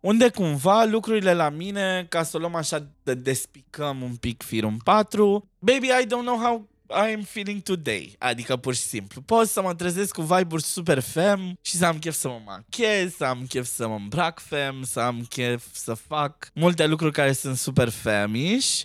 Unde 0.00 0.28
cumva 0.28 0.84
lucrurile 0.84 1.34
la 1.34 1.48
mine, 1.48 2.06
ca 2.08 2.22
să 2.22 2.36
o 2.36 2.40
luăm 2.40 2.54
așa, 2.54 2.86
de 3.02 3.14
despicăm 3.14 4.02
un 4.02 4.14
pic 4.14 4.42
firul 4.42 4.76
4, 4.84 5.48
baby, 5.58 5.86
I 5.86 6.06
don't 6.06 6.24
know 6.24 6.38
how 6.38 6.68
I'm 6.94 7.22
feeling 7.24 7.62
today. 7.62 8.14
Adică 8.18 8.56
pur 8.56 8.74
și 8.74 8.80
simplu. 8.80 9.20
Pot 9.20 9.48
să 9.48 9.62
mă 9.62 9.74
trezesc 9.74 10.14
cu 10.14 10.22
vibe 10.22 10.58
super 10.58 11.00
fem 11.00 11.58
și 11.60 11.76
să 11.76 11.84
am 11.86 11.98
chef 11.98 12.14
să 12.14 12.28
mă 12.28 12.40
machez, 12.44 13.14
să 13.16 13.24
am 13.24 13.44
chef 13.48 13.66
să 13.66 13.88
mă 13.88 13.94
îmbrac 13.94 14.40
fem, 14.40 14.82
să 14.82 15.00
am 15.00 15.26
chef 15.28 15.64
să 15.72 15.94
fac 15.94 16.50
multe 16.54 16.86
lucruri 16.86 17.12
care 17.12 17.32
sunt 17.32 17.56
super 17.56 17.88
femish. 17.88 18.82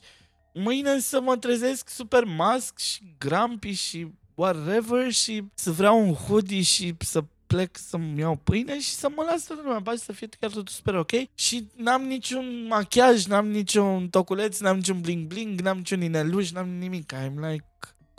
Mâine 0.54 1.00
să 1.00 1.22
mă 1.22 1.38
trezesc 1.38 1.90
super 1.90 2.24
mask 2.24 2.78
și 2.78 3.16
grumpy 3.18 3.72
și 3.72 4.08
whatever 4.36 5.12
și 5.12 5.44
să 5.54 5.72
vreau 5.72 6.08
un 6.08 6.14
hoodie 6.14 6.62
și 6.62 6.96
să 7.00 7.24
plec 7.48 7.78
să-mi 7.78 8.20
iau 8.20 8.36
pâine 8.36 8.80
și 8.80 8.90
să 8.90 9.10
mă 9.16 9.24
las 9.30 9.44
toată 9.44 9.62
lumea 9.62 9.82
pace, 9.82 9.98
să 9.98 10.12
fie 10.12 10.28
chiar 10.40 10.50
totul 10.50 10.74
super 10.74 10.96
ok. 10.96 11.12
Și 11.36 11.68
n-am 11.76 12.02
niciun 12.02 12.66
machiaj, 12.68 13.26
n-am 13.26 13.48
niciun 13.48 14.10
toculeț, 14.10 14.60
n-am 14.60 14.76
niciun 14.76 15.02
bling-bling, 15.02 15.62
n-am 15.62 15.78
niciun 15.78 16.02
ineluș, 16.02 16.52
n-am 16.52 16.70
nimic. 16.70 17.14
I'm 17.14 17.52
like, 17.52 17.66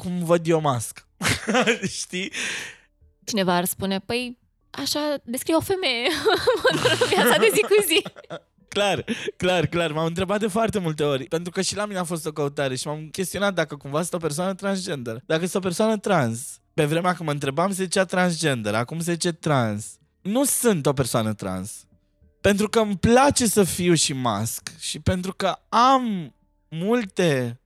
cum 0.00 0.24
văd 0.24 0.46
eu 0.46 0.60
mască. 0.60 1.02
Știi? 2.00 2.32
Cineva 3.24 3.54
ar 3.54 3.64
spune, 3.64 3.98
păi 3.98 4.38
așa 4.70 5.16
descrie 5.24 5.54
o 5.54 5.60
femeie 5.60 6.08
în 6.70 6.78
viața 7.08 7.38
de 7.38 7.50
zi 7.54 7.60
cu 7.60 7.84
zi. 7.86 8.02
Clar, 8.68 9.04
clar, 9.36 9.66
clar. 9.66 9.92
M-am 9.92 10.06
întrebat 10.06 10.40
de 10.40 10.46
foarte 10.46 10.78
multe 10.78 11.02
ori. 11.02 11.24
Pentru 11.24 11.50
că 11.50 11.60
și 11.60 11.76
la 11.76 11.86
mine 11.86 11.98
a 11.98 12.04
fost 12.04 12.26
o 12.26 12.32
căutare 12.32 12.76
și 12.76 12.86
m-am 12.86 13.08
chestionat 13.12 13.54
dacă 13.54 13.76
cumva 13.76 13.98
sunt 13.98 14.12
o 14.12 14.18
persoană 14.18 14.54
transgender. 14.54 15.22
Dacă 15.26 15.40
sunt 15.40 15.54
o 15.54 15.66
persoană 15.66 15.98
trans. 15.98 16.60
Pe 16.74 16.84
vremea 16.84 17.14
când 17.14 17.28
mă 17.28 17.34
întrebam 17.34 17.72
se 17.72 17.82
zicea 17.82 18.04
transgender, 18.04 18.74
acum 18.74 19.00
se 19.00 19.12
zice 19.12 19.32
trans. 19.32 19.86
Nu 20.20 20.44
sunt 20.44 20.86
o 20.86 20.92
persoană 20.92 21.34
trans. 21.34 21.84
Pentru 22.40 22.68
că 22.68 22.78
îmi 22.78 22.96
place 22.96 23.46
să 23.46 23.64
fiu 23.64 23.94
și 23.94 24.12
masc 24.12 24.72
și 24.78 24.98
pentru 24.98 25.34
că 25.34 25.56
am 25.68 26.34
multe 26.68 27.59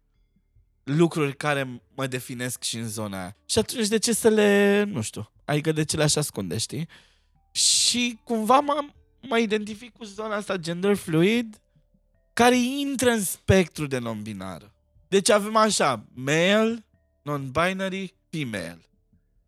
lucruri 0.85 1.37
care 1.37 1.83
mă 1.95 2.07
definesc 2.07 2.63
și 2.63 2.77
în 2.77 2.89
zona 2.89 3.21
aia. 3.21 3.37
Și 3.47 3.59
atunci 3.59 3.87
de 3.87 3.99
ce 3.99 4.13
să 4.13 4.29
le, 4.29 4.83
nu 4.85 5.01
știu, 5.01 5.31
adică 5.45 5.73
de 5.73 5.85
ce 5.85 5.97
le-aș 5.97 6.17
ascunde, 6.17 6.59
știi? 6.59 6.89
Și 7.53 8.19
cumva 8.25 8.61
mă, 8.61 8.85
mă 9.29 9.39
identific 9.39 9.93
cu 9.93 10.05
zona 10.05 10.37
asta 10.37 10.57
gender 10.57 10.95
fluid 10.95 11.59
care 12.33 12.57
intră 12.57 13.11
în 13.11 13.23
spectru 13.23 13.87
de 13.87 13.99
non-binară. 13.99 14.73
Deci 15.09 15.31
avem 15.31 15.57
așa, 15.57 16.05
male, 16.15 16.87
non-binary, 17.23 18.15
female. 18.31 18.81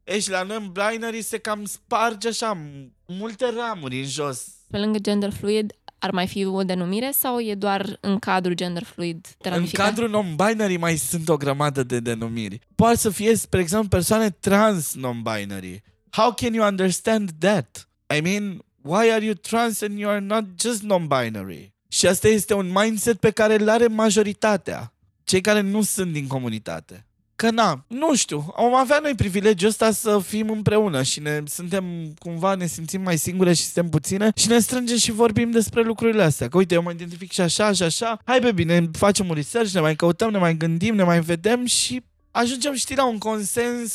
E 0.04 0.20
și 0.20 0.30
la 0.30 0.46
non-binary 0.46 1.20
se 1.20 1.38
cam 1.38 1.64
sparge 1.64 2.28
așa 2.28 2.58
multe 3.06 3.50
ramuri 3.50 3.98
în 3.98 4.06
jos. 4.06 4.46
Pe 4.70 4.78
lângă 4.78 4.98
gender 4.98 5.32
fluid, 5.32 5.72
ar 6.06 6.12
mai 6.12 6.26
fi 6.26 6.44
o 6.44 6.62
denumire 6.62 7.10
sau 7.10 7.40
e 7.40 7.54
doar 7.54 7.98
în 8.00 8.18
cadrul 8.18 8.54
gender 8.54 8.82
fluid 8.82 9.26
În 9.42 9.66
cadrul 9.66 10.08
non-binary 10.08 10.78
mai 10.78 10.96
sunt 10.96 11.28
o 11.28 11.36
grămadă 11.36 11.82
de 11.82 12.00
denumiri. 12.00 12.60
Poate 12.74 12.96
să 12.96 13.10
fie, 13.10 13.36
spre 13.36 13.60
exemplu, 13.60 13.88
persoane 13.88 14.30
trans 14.30 14.94
non-binary. 14.94 15.82
How 16.10 16.32
can 16.32 16.54
you 16.54 16.66
understand 16.68 17.30
that? 17.38 17.88
I 18.16 18.20
mean, 18.20 18.64
why 18.82 19.10
are 19.10 19.24
you 19.24 19.34
trans 19.34 19.82
and 19.82 19.98
you 19.98 20.10
are 20.10 20.20
not 20.20 20.44
just 20.60 20.82
non-binary? 20.82 21.74
Și 21.88 22.06
asta 22.06 22.28
este 22.28 22.54
un 22.54 22.72
mindset 22.74 23.18
pe 23.20 23.30
care 23.30 23.54
îl 23.54 23.68
are 23.68 23.86
majoritatea. 23.86 24.92
Cei 25.24 25.40
care 25.40 25.60
nu 25.60 25.82
sunt 25.82 26.12
din 26.12 26.26
comunitate. 26.26 27.05
Că 27.36 27.50
na, 27.50 27.84
nu 27.86 28.14
știu, 28.14 28.52
am 28.56 28.74
avea 28.74 28.98
noi 29.02 29.14
privilegiul 29.14 29.68
ăsta 29.68 29.90
să 29.90 30.18
fim 30.18 30.50
împreună 30.50 31.02
și 31.02 31.20
ne 31.20 31.42
suntem 31.46 31.84
cumva, 32.18 32.54
ne 32.54 32.66
simțim 32.66 33.02
mai 33.02 33.16
singure 33.16 33.52
și 33.52 33.62
suntem 33.62 33.90
puține 33.90 34.30
și 34.34 34.48
ne 34.48 34.58
strângem 34.58 34.96
și 34.96 35.12
vorbim 35.12 35.50
despre 35.50 35.82
lucrurile 35.82 36.22
astea. 36.22 36.48
Că 36.48 36.56
uite, 36.56 36.74
eu 36.74 36.82
mă 36.82 36.90
identific 36.90 37.32
și 37.32 37.40
așa 37.40 37.72
și 37.72 37.82
așa, 37.82 38.18
hai 38.24 38.38
pe 38.38 38.52
bine, 38.52 38.90
facem 38.92 39.28
un 39.28 39.34
research, 39.34 39.70
ne 39.72 39.80
mai 39.80 39.96
căutăm, 39.96 40.30
ne 40.30 40.38
mai 40.38 40.56
gândim, 40.56 40.94
ne 40.94 41.02
mai 41.02 41.20
vedem 41.20 41.64
și 41.64 42.04
ajungem, 42.30 42.74
știi, 42.74 42.96
la 42.96 43.06
un 43.06 43.18
consens 43.18 43.94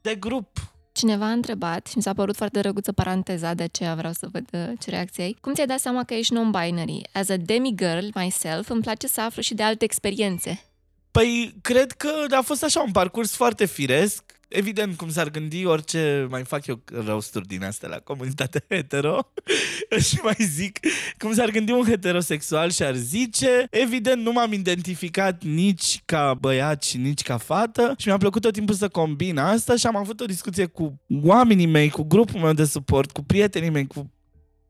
de 0.00 0.14
grup. 0.14 0.58
Cineva 0.92 1.26
a 1.26 1.32
întrebat 1.32 1.86
și 1.86 1.96
mi 1.96 2.02
s-a 2.02 2.12
părut 2.12 2.36
foarte 2.36 2.60
drăguță 2.60 2.92
paranteza, 2.92 3.54
de 3.54 3.62
aceea 3.62 3.94
vreau 3.94 4.12
să 4.12 4.28
văd 4.32 4.48
uh, 4.52 4.72
ce 4.78 4.90
reacție 4.90 5.22
ai. 5.22 5.36
Cum 5.40 5.54
ți-ai 5.54 5.66
dat 5.66 5.78
seama 5.78 6.04
că 6.04 6.14
ești 6.14 6.34
non-binary? 6.34 7.12
As 7.12 7.28
a 7.28 7.36
demi-girl 7.36 8.06
myself, 8.14 8.68
îmi 8.68 8.82
place 8.82 9.06
să 9.06 9.20
aflu 9.20 9.42
și 9.42 9.54
de 9.54 9.62
alte 9.62 9.84
experiențe. 9.84 10.69
Păi, 11.10 11.54
cred 11.60 11.92
că 11.92 12.10
a 12.36 12.40
fost 12.40 12.64
așa 12.64 12.80
un 12.80 12.92
parcurs 12.92 13.34
foarte 13.34 13.64
firesc. 13.64 14.22
Evident, 14.48 14.96
cum 14.96 15.10
s-ar 15.10 15.30
gândi 15.30 15.64
orice 15.64 16.26
mai 16.30 16.44
fac 16.44 16.66
eu 16.66 16.82
roasturi 17.04 17.46
din 17.46 17.64
astea 17.64 17.88
la 17.88 17.96
comunitatea 17.96 18.62
hetero 18.68 19.32
și 20.08 20.18
mai 20.22 20.36
zic 20.38 20.78
cum 21.18 21.34
s-ar 21.34 21.50
gândi 21.50 21.72
un 21.72 21.84
heterosexual 21.84 22.70
și 22.70 22.82
ar 22.82 22.94
zice 22.94 23.66
evident 23.70 24.22
nu 24.22 24.32
m-am 24.32 24.52
identificat 24.52 25.42
nici 25.44 26.02
ca 26.04 26.34
băiat 26.40 26.82
și 26.82 26.96
nici 26.96 27.22
ca 27.22 27.36
fată 27.36 27.94
și 27.98 28.06
mi-a 28.06 28.16
plăcut 28.16 28.42
tot 28.42 28.52
timpul 28.52 28.74
să 28.74 28.88
combin 28.88 29.38
asta 29.38 29.76
și 29.76 29.86
am 29.86 29.96
avut 29.96 30.20
o 30.20 30.24
discuție 30.24 30.66
cu 30.66 31.00
oamenii 31.22 31.66
mei, 31.66 31.90
cu 31.90 32.02
grupul 32.02 32.40
meu 32.40 32.52
de 32.52 32.64
suport, 32.64 33.10
cu 33.10 33.22
prietenii 33.22 33.70
mei, 33.70 33.86
cu 33.86 34.10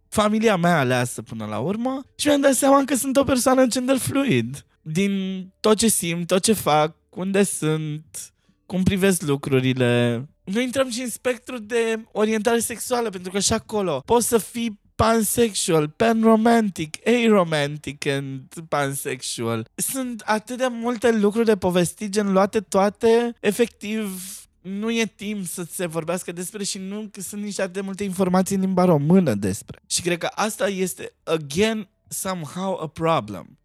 familia 0.09 0.57
mea 0.57 0.79
aleasă 0.79 1.22
până 1.22 1.46
la 1.46 1.59
urmă 1.59 2.05
și 2.16 2.26
mi-am 2.26 2.40
dat 2.40 2.55
seama 2.55 2.83
că 2.85 2.94
sunt 2.94 3.16
o 3.16 3.24
persoană 3.24 3.66
gender 3.66 3.96
fluid 3.96 4.64
din 4.82 5.46
tot 5.60 5.78
ce 5.78 5.88
simt, 5.88 6.26
tot 6.26 6.42
ce 6.42 6.52
fac, 6.52 6.94
unde 7.10 7.42
sunt, 7.42 8.32
cum 8.66 8.82
privesc 8.82 9.22
lucrurile. 9.22 10.24
Nu 10.44 10.60
intrăm 10.60 10.90
și 10.90 11.00
în 11.00 11.10
spectru 11.10 11.58
de 11.58 12.04
orientare 12.12 12.58
sexuală, 12.58 13.10
pentru 13.10 13.30
că 13.30 13.40
și 13.40 13.52
acolo 13.52 14.02
poți 14.04 14.28
să 14.28 14.38
fii 14.38 14.80
pansexual, 14.94 15.88
panromantic, 15.88 16.96
aromantic 17.06 18.06
and 18.06 18.42
pansexual. 18.68 19.68
Sunt 19.74 20.22
atât 20.24 20.58
de 20.58 20.66
multe 20.70 21.12
lucruri 21.12 21.46
de 21.46 21.56
povestit, 21.56 22.10
gen 22.10 22.32
luate 22.32 22.60
toate, 22.60 23.34
efectiv 23.40 24.22
nu 24.60 24.90
e 24.90 25.12
timp 25.16 25.46
să 25.46 25.66
se 25.70 25.86
vorbească 25.86 26.32
despre 26.32 26.64
și 26.64 26.78
nu 26.78 27.10
sunt 27.12 27.42
nici 27.42 27.60
atât 27.60 27.72
de 27.72 27.80
multe 27.80 28.04
informații 28.04 28.56
în 28.56 28.60
limba 28.60 28.84
română 28.84 29.34
despre. 29.34 29.82
Și 29.86 30.02
cred 30.02 30.18
că 30.18 30.28
asta 30.34 30.68
este, 30.68 31.12
again, 31.22 31.88
somehow 32.08 32.80
a 32.82 32.86
problem. 32.86 33.58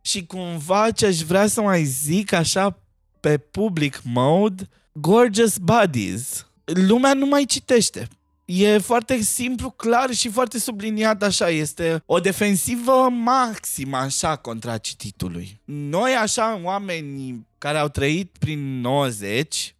Și 0.00 0.26
cumva 0.26 0.90
ce 0.90 1.06
aș 1.06 1.16
vrea 1.16 1.46
să 1.46 1.60
mai 1.60 1.84
zic 1.84 2.32
așa 2.32 2.78
pe 3.20 3.38
public 3.38 4.00
mode, 4.04 4.68
gorgeous 4.92 5.58
bodies. 5.58 6.46
Lumea 6.64 7.14
nu 7.14 7.26
mai 7.26 7.44
citește. 7.44 8.08
E 8.44 8.78
foarte 8.78 9.20
simplu, 9.20 9.70
clar 9.70 10.12
și 10.12 10.28
foarte 10.28 10.58
subliniat 10.58 11.22
așa. 11.22 11.48
Este 11.48 12.02
o 12.06 12.20
defensivă 12.20 13.08
maximă 13.10 13.96
așa 13.96 14.36
contra 14.36 14.78
cititului. 14.78 15.60
Noi 15.64 16.12
așa, 16.12 16.60
oameni 16.62 17.46
care 17.58 17.78
au 17.78 17.88
trăit 17.88 18.36
prin 18.38 18.80
90 18.80 19.74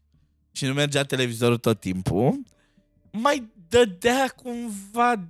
și 0.53 0.65
nu 0.65 0.73
mergea 0.73 1.03
televizorul 1.03 1.57
tot 1.57 1.81
timpul, 1.81 2.41
mai 3.11 3.49
dădea 3.69 4.35
cumva 4.43 5.29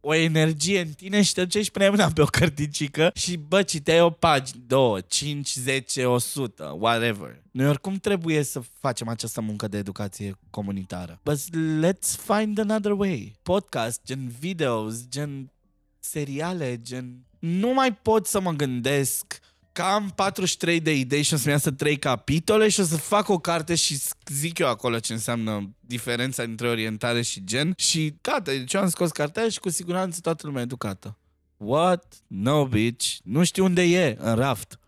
o 0.00 0.14
energie 0.14 0.80
în 0.80 0.92
tine 0.92 1.22
și 1.22 1.32
te 1.34 1.42
duceai 1.42 1.62
și 1.62 1.70
puneai 1.70 1.90
mâna 1.90 2.10
pe 2.10 2.22
o 2.22 2.24
cărticică 2.24 3.10
și 3.14 3.36
bă, 3.36 3.62
citeai 3.62 4.00
o 4.00 4.10
pagină, 4.10 4.62
două, 4.66 5.00
cinci, 5.00 5.54
zece, 5.54 6.04
o 6.04 6.18
sută, 6.18 6.76
whatever. 6.78 7.42
Noi 7.50 7.68
oricum 7.68 7.94
trebuie 7.94 8.42
să 8.42 8.60
facem 8.78 9.08
această 9.08 9.40
muncă 9.40 9.68
de 9.68 9.78
educație 9.78 10.38
comunitară. 10.50 11.20
But 11.22 11.38
let's 11.82 12.34
find 12.34 12.58
another 12.58 12.92
way. 12.92 13.32
Podcast, 13.42 14.00
gen 14.04 14.32
videos, 14.38 15.08
gen 15.08 15.50
seriale, 15.98 16.80
gen... 16.82 17.24
Nu 17.38 17.72
mai 17.72 17.94
pot 17.94 18.26
să 18.26 18.40
mă 18.40 18.50
gândesc 18.50 19.39
că 19.72 19.82
am 19.82 20.12
43 20.14 20.80
de 20.80 20.94
idei 20.94 21.22
și 21.22 21.34
o 21.34 21.36
să-mi 21.36 21.52
iasă 21.52 21.70
3 21.70 21.96
capitole 21.96 22.68
și 22.68 22.80
o 22.80 22.84
să 22.84 22.96
fac 22.96 23.28
o 23.28 23.38
carte 23.38 23.74
și 23.74 24.00
zic 24.26 24.58
eu 24.58 24.68
acolo 24.68 24.98
ce 24.98 25.12
înseamnă 25.12 25.70
diferența 25.80 26.44
dintre 26.44 26.68
orientare 26.68 27.22
și 27.22 27.44
gen 27.44 27.72
și 27.76 28.14
gata, 28.20 28.50
deci 28.50 28.72
eu 28.72 28.80
am 28.80 28.88
scos 28.88 29.10
cartea 29.10 29.48
și 29.48 29.58
cu 29.58 29.70
siguranță 29.70 30.20
toată 30.20 30.46
lumea 30.46 30.60
e 30.60 30.64
educată. 30.64 31.18
What? 31.56 32.14
No, 32.26 32.66
bitch. 32.66 33.16
Nu 33.22 33.44
știu 33.44 33.64
unde 33.64 33.82
e 33.82 34.16
în 34.18 34.34
raft. 34.34 34.78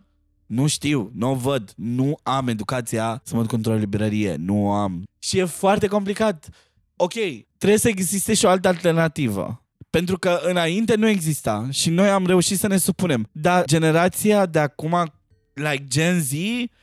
Nu 0.47 0.67
știu, 0.67 1.11
nu 1.15 1.31
o 1.31 1.35
văd, 1.35 1.73
nu 1.77 2.19
am 2.23 2.49
educația 2.49 3.21
să 3.25 3.35
mă 3.35 3.41
duc 3.41 3.53
într-o 3.53 3.75
librărie, 3.75 4.35
nu 4.35 4.73
am. 4.73 5.03
Și 5.19 5.39
e 5.39 5.45
foarte 5.45 5.87
complicat. 5.87 6.49
Ok, 6.97 7.13
trebuie 7.59 7.79
să 7.79 7.89
existe 7.89 8.35
și 8.35 8.45
o 8.45 8.49
altă 8.49 8.69
alternativă. 8.69 9.62
Pentru 9.99 10.19
că 10.19 10.41
înainte 10.43 10.95
nu 10.95 11.09
exista 11.09 11.69
și 11.71 11.91
noi 11.91 12.09
am 12.09 12.27
reușit 12.27 12.59
să 12.59 12.67
ne 12.67 12.77
supunem. 12.77 13.29
Dar 13.33 13.65
generația 13.65 14.47
de 14.47 14.59
acum, 14.59 15.13
like 15.55 15.85
Gen 15.89 16.21
Z, 16.21 16.33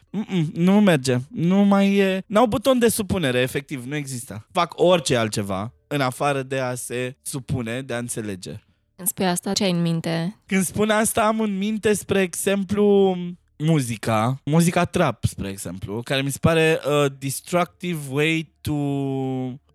mm-mm, 0.10 0.52
nu 0.54 0.80
merge. 0.80 1.18
Nu 1.30 1.58
mai 1.58 1.96
e... 1.96 2.24
N-au 2.28 2.46
buton 2.46 2.80
de 2.80 2.88
supunere, 2.88 3.40
efectiv, 3.40 3.86
nu 3.86 3.96
există. 3.96 4.48
Fac 4.52 4.74
orice 4.76 5.16
altceva 5.16 5.74
în 5.88 6.02
afară 6.02 6.42
de 6.42 6.60
a 6.60 6.76
se 6.76 7.18
supune, 7.22 7.82
de 7.82 7.94
a 7.94 7.98
înțelege. 7.98 8.52
Când 8.96 9.08
spui 9.08 9.26
asta, 9.26 9.54
ce 9.54 9.64
ai 9.64 9.72
în 9.72 9.82
minte? 9.82 10.40
Când 10.46 10.64
spun 10.64 10.90
asta, 10.90 11.26
am 11.26 11.40
în 11.40 11.58
minte, 11.58 11.94
spre 11.94 12.22
exemplu, 12.22 13.18
muzica, 13.58 14.42
muzica 14.46 14.86
trap, 14.86 15.24
spre 15.26 15.50
exemplu, 15.50 16.02
care 16.04 16.22
mi 16.22 16.32
se 16.32 16.38
pare 16.42 16.80
a 16.84 17.08
destructive 17.08 18.00
way 18.10 18.54
to 18.62 18.74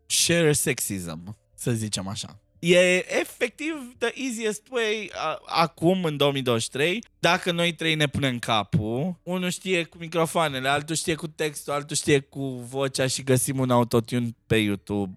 share 0.06 0.52
sexism, 0.52 1.36
să 1.54 1.72
zicem 1.72 2.08
așa. 2.08 2.38
E 2.66 3.04
efectiv 3.20 3.94
the 3.98 4.12
easiest 4.14 4.62
way 4.70 5.10
a, 5.14 5.40
acum, 5.46 6.04
în 6.04 6.16
2023. 6.16 7.04
Dacă 7.18 7.52
noi 7.52 7.72
trei 7.72 7.94
ne 7.94 8.06
punem 8.06 8.38
capul, 8.38 9.20
unul 9.22 9.50
știe 9.50 9.84
cu 9.84 9.98
microfoanele, 9.98 10.68
altul 10.68 10.94
știe 10.94 11.14
cu 11.14 11.26
textul, 11.26 11.72
altul 11.72 11.96
știe 11.96 12.20
cu 12.20 12.44
vocea 12.46 13.06
și 13.06 13.22
găsim 13.22 13.58
un 13.58 13.70
autotune 13.70 14.28
pe 14.46 14.56
YouTube 14.56 15.16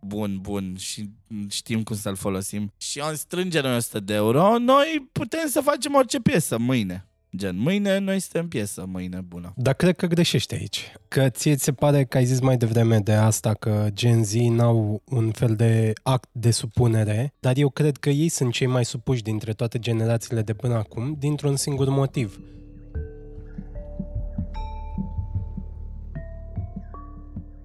bun, 0.00 0.38
bun 0.40 0.76
și 0.78 1.10
știm 1.48 1.82
cum 1.82 1.96
să-l 1.96 2.16
folosim 2.16 2.72
și 2.76 2.98
o 2.98 3.14
strângere 3.14 3.68
100 3.68 4.00
de 4.00 4.14
euro, 4.14 4.58
noi 4.58 5.08
putem 5.12 5.48
să 5.48 5.60
facem 5.60 5.94
orice 5.94 6.20
piesă 6.20 6.58
mâine. 6.58 7.08
Gen, 7.36 7.58
mâine 7.58 7.98
noi 7.98 8.20
suntem 8.20 8.48
piesă, 8.48 8.84
mâine 8.86 9.20
bună. 9.20 9.52
Dar 9.56 9.74
cred 9.74 9.96
că 9.96 10.06
greșești 10.06 10.54
aici. 10.54 10.92
Că 11.08 11.28
ție 11.28 11.54
ți 11.54 11.64
se 11.64 11.72
pare 11.72 12.04
că 12.04 12.16
ai 12.16 12.24
zis 12.24 12.40
mai 12.40 12.56
devreme 12.56 12.98
de 12.98 13.12
asta 13.12 13.54
că 13.54 13.86
Gen 13.92 14.24
Z 14.24 14.32
n-au 14.34 15.02
un 15.04 15.30
fel 15.30 15.54
de 15.54 15.92
act 16.02 16.28
de 16.32 16.50
supunere, 16.50 17.32
dar 17.40 17.56
eu 17.56 17.68
cred 17.68 17.96
că 17.96 18.10
ei 18.10 18.28
sunt 18.28 18.52
cei 18.52 18.66
mai 18.66 18.84
supuși 18.84 19.22
dintre 19.22 19.52
toate 19.52 19.78
generațiile 19.78 20.42
de 20.42 20.54
până 20.54 20.74
acum, 20.74 21.16
dintr-un 21.18 21.56
singur 21.56 21.88
motiv. 21.88 22.40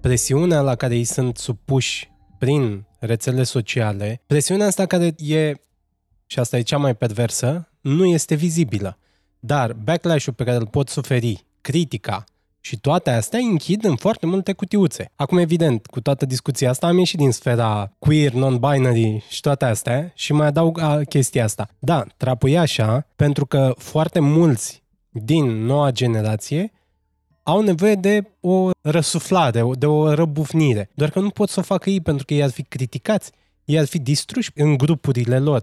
Presiunea 0.00 0.60
la 0.60 0.74
care 0.74 0.96
ei 0.96 1.04
sunt 1.04 1.36
supuși 1.36 2.10
prin 2.38 2.84
rețele 2.98 3.42
sociale, 3.42 4.20
presiunea 4.26 4.66
asta 4.66 4.86
care 4.86 5.14
e, 5.16 5.52
și 6.26 6.38
asta 6.38 6.58
e 6.58 6.62
cea 6.62 6.76
mai 6.76 6.96
perversă, 6.96 7.68
nu 7.80 8.06
este 8.06 8.34
vizibilă. 8.34 8.96
Dar 9.44 9.72
backlash-ul 9.72 10.32
pe 10.32 10.44
care 10.44 10.56
îl 10.56 10.66
pot 10.66 10.88
suferi, 10.88 11.44
critica 11.60 12.24
și 12.60 12.80
toate 12.80 13.10
astea 13.10 13.38
închid 13.38 13.84
în 13.84 13.96
foarte 13.96 14.26
multe 14.26 14.52
cutiuțe. 14.52 15.10
Acum, 15.14 15.38
evident, 15.38 15.86
cu 15.86 16.00
toată 16.00 16.26
discuția 16.26 16.70
asta 16.70 16.86
am 16.86 16.98
ieșit 16.98 17.18
din 17.18 17.30
sfera 17.30 17.92
queer, 17.98 18.32
non-binary 18.32 19.28
și 19.28 19.40
toate 19.40 19.64
astea 19.64 20.12
și 20.14 20.32
mai 20.32 20.46
adaug 20.46 20.80
a, 20.80 21.00
chestia 21.08 21.44
asta. 21.44 21.68
Da, 21.78 22.04
trapul 22.16 22.56
așa 22.56 23.06
pentru 23.16 23.46
că 23.46 23.74
foarte 23.76 24.20
mulți 24.20 24.82
din 25.10 25.64
noua 25.64 25.90
generație 25.90 26.72
au 27.42 27.60
nevoie 27.60 27.94
de 27.94 28.30
o 28.40 28.70
răsuflare, 28.80 29.64
de 29.78 29.86
o 29.86 30.14
răbufnire. 30.14 30.90
Doar 30.94 31.10
că 31.10 31.20
nu 31.20 31.30
pot 31.30 31.48
să 31.48 31.60
o 31.60 31.62
facă 31.62 31.90
ei 31.90 32.00
pentru 32.00 32.24
că 32.24 32.34
ei 32.34 32.42
ar 32.42 32.50
fi 32.50 32.62
criticați, 32.62 33.30
ei 33.64 33.78
ar 33.78 33.86
fi 33.86 33.98
distruși 33.98 34.50
în 34.54 34.76
grupurile 34.76 35.38
lor. 35.38 35.62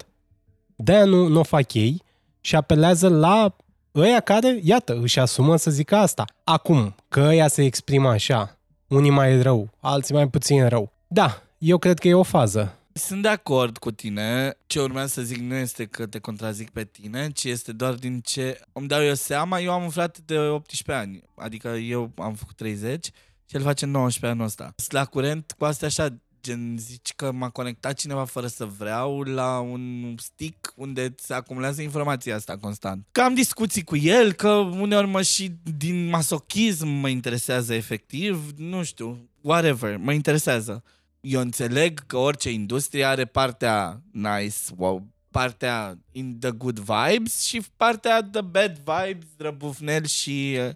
De-aia 0.75 1.05
nu, 1.05 1.27
nu 1.27 1.39
o 1.39 1.43
fac 1.43 1.73
ei 1.73 2.01
și 2.41 2.55
apelează 2.55 3.07
la 3.09 3.55
ăia 3.99 4.19
care, 4.19 4.59
iată, 4.63 4.99
își 5.01 5.19
asumă 5.19 5.55
să 5.55 5.71
zică 5.71 5.95
asta. 5.95 6.25
Acum, 6.43 6.95
că 7.07 7.19
ăia 7.19 7.47
se 7.47 7.63
exprimă 7.63 8.09
așa, 8.09 8.57
unii 8.87 9.09
mai 9.09 9.41
rău, 9.41 9.69
alții 9.79 10.13
mai 10.13 10.27
puțin 10.27 10.67
rău. 10.67 10.91
Da, 11.07 11.41
eu 11.57 11.77
cred 11.77 11.99
că 11.99 12.07
e 12.07 12.13
o 12.13 12.23
fază. 12.23 12.73
Sunt 12.93 13.21
de 13.21 13.27
acord 13.27 13.77
cu 13.77 13.91
tine. 13.91 14.57
Ce 14.67 14.79
urmează 14.79 15.07
să 15.07 15.21
zic 15.21 15.37
nu 15.37 15.55
este 15.55 15.85
că 15.85 16.05
te 16.05 16.19
contrazic 16.19 16.69
pe 16.69 16.83
tine, 16.83 17.29
ci 17.31 17.43
este 17.43 17.71
doar 17.71 17.93
din 17.93 18.19
ce 18.19 18.61
îmi 18.71 18.87
dau 18.87 19.03
eu 19.03 19.13
seama. 19.13 19.59
Eu 19.59 19.71
am 19.71 19.83
un 19.83 19.89
frate 19.89 20.19
de 20.25 20.37
18 20.37 20.91
ani, 20.91 21.23
adică 21.35 21.67
eu 21.67 22.11
am 22.17 22.33
făcut 22.33 22.55
30 22.55 23.05
și 23.45 23.55
el 23.55 23.61
face 23.61 23.85
19 23.85 24.25
anul 24.25 24.45
ăsta. 24.45 24.73
Sunt 24.75 24.91
la 24.91 25.05
curent 25.05 25.55
cu 25.57 25.65
astea 25.65 25.87
așa 25.87 26.07
gen 26.49 26.77
zici 26.77 27.13
că 27.15 27.31
m-a 27.31 27.49
conectat 27.49 27.93
cineva 27.93 28.25
fără 28.25 28.47
să 28.47 28.65
vreau 28.65 29.21
la 29.21 29.59
un 29.59 30.15
stick 30.17 30.73
unde 30.75 31.15
se 31.17 31.33
acumulează 31.33 31.81
informația 31.81 32.35
asta 32.35 32.57
constant. 32.57 33.07
Că 33.11 33.21
am 33.21 33.33
discuții 33.33 33.83
cu 33.83 33.95
el, 33.95 34.33
că 34.33 34.49
uneori 34.49 35.07
mă 35.07 35.21
și 35.21 35.51
din 35.77 36.09
masochism 36.09 36.87
mă 36.87 37.09
interesează 37.09 37.73
efectiv, 37.73 38.51
nu 38.57 38.83
știu, 38.83 39.29
whatever, 39.41 39.97
mă 39.97 40.13
interesează. 40.13 40.83
Eu 41.21 41.41
înțeleg 41.41 42.05
că 42.05 42.17
orice 42.17 42.51
industrie 42.51 43.05
are 43.05 43.25
partea 43.25 44.01
nice, 44.11 44.57
wow, 44.75 45.07
partea 45.31 45.97
in 46.11 46.39
the 46.39 46.51
good 46.51 46.79
vibes 46.79 47.45
și 47.45 47.61
partea 47.77 48.23
the 48.23 48.41
bad 48.41 48.77
vibes, 48.77 49.27
răbufnel 49.37 50.05
și 50.05 50.57
uh, 50.59 50.69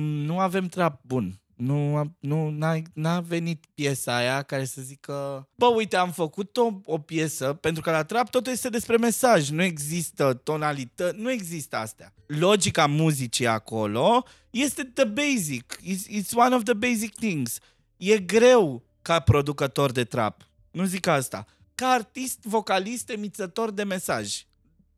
nu 0.00 0.38
avem 0.38 0.66
trap 0.66 1.00
bun 1.02 1.39
nu, 1.60 2.10
nu 2.18 2.50
n-a, 2.50 2.82
n-a 2.92 3.20
venit 3.20 3.64
piesa 3.74 4.16
aia 4.16 4.42
care 4.42 4.64
să 4.64 4.82
zică 4.82 5.48
bă, 5.54 5.66
uite, 5.66 5.96
am 5.96 6.10
făcut 6.10 6.56
o, 6.56 6.80
o 6.84 6.98
piesă 6.98 7.52
pentru 7.52 7.82
că 7.82 7.90
la 7.90 8.04
trap 8.04 8.30
totul 8.30 8.52
este 8.52 8.68
despre 8.68 8.96
mesaj, 8.96 9.50
nu 9.50 9.62
există 9.62 10.34
tonalită, 10.34 11.12
nu 11.16 11.30
există 11.30 11.76
astea. 11.76 12.14
Logica 12.26 12.86
muzicii 12.86 13.46
acolo 13.46 14.24
este 14.50 14.82
the 14.84 15.04
basic, 15.04 15.78
it's, 15.82 16.20
it's 16.20 16.32
one 16.34 16.54
of 16.54 16.62
the 16.62 16.74
basic 16.74 17.14
things. 17.14 17.58
E 17.96 18.18
greu 18.18 18.82
ca 19.02 19.20
producător 19.20 19.92
de 19.92 20.04
trap, 20.04 20.48
nu 20.70 20.84
zic 20.84 21.06
asta, 21.06 21.44
ca 21.74 21.88
artist, 21.88 22.38
vocalist, 22.42 23.10
emițător 23.10 23.70
de 23.70 23.84
mesaj 23.84 24.44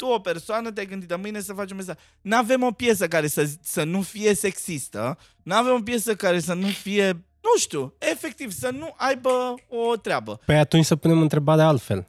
tu, 0.03 0.09
o 0.09 0.19
persoană, 0.19 0.71
te-ai 0.71 0.87
gândit 0.87 1.09
de 1.09 1.15
mâine 1.15 1.41
să 1.41 1.53
faci 1.53 1.71
un 1.71 1.77
mesaj. 1.77 1.95
Nu 2.21 2.37
avem 2.37 2.63
o 2.63 2.71
piesă 2.71 3.09
care 3.09 3.27
să, 3.27 3.51
să 3.61 3.85
nu 3.85 4.01
fie 4.01 4.35
sexistă, 4.35 5.19
nu 5.43 5.55
avem 5.55 5.75
o 5.75 5.83
piesă 5.83 6.15
care 6.15 6.41
să 6.41 6.55
nu 6.55 6.67
fie, 6.67 7.11
nu 7.41 7.59
știu, 7.59 7.95
efectiv, 7.99 8.53
să 8.53 8.71
nu 8.79 8.95
aibă 8.97 9.55
o 9.69 9.97
treabă. 9.97 10.41
Păi 10.47 10.59
atunci 10.59 10.85
să 10.85 10.97
punem 10.97 11.21
întrebarea 11.21 11.67
altfel. 11.67 12.07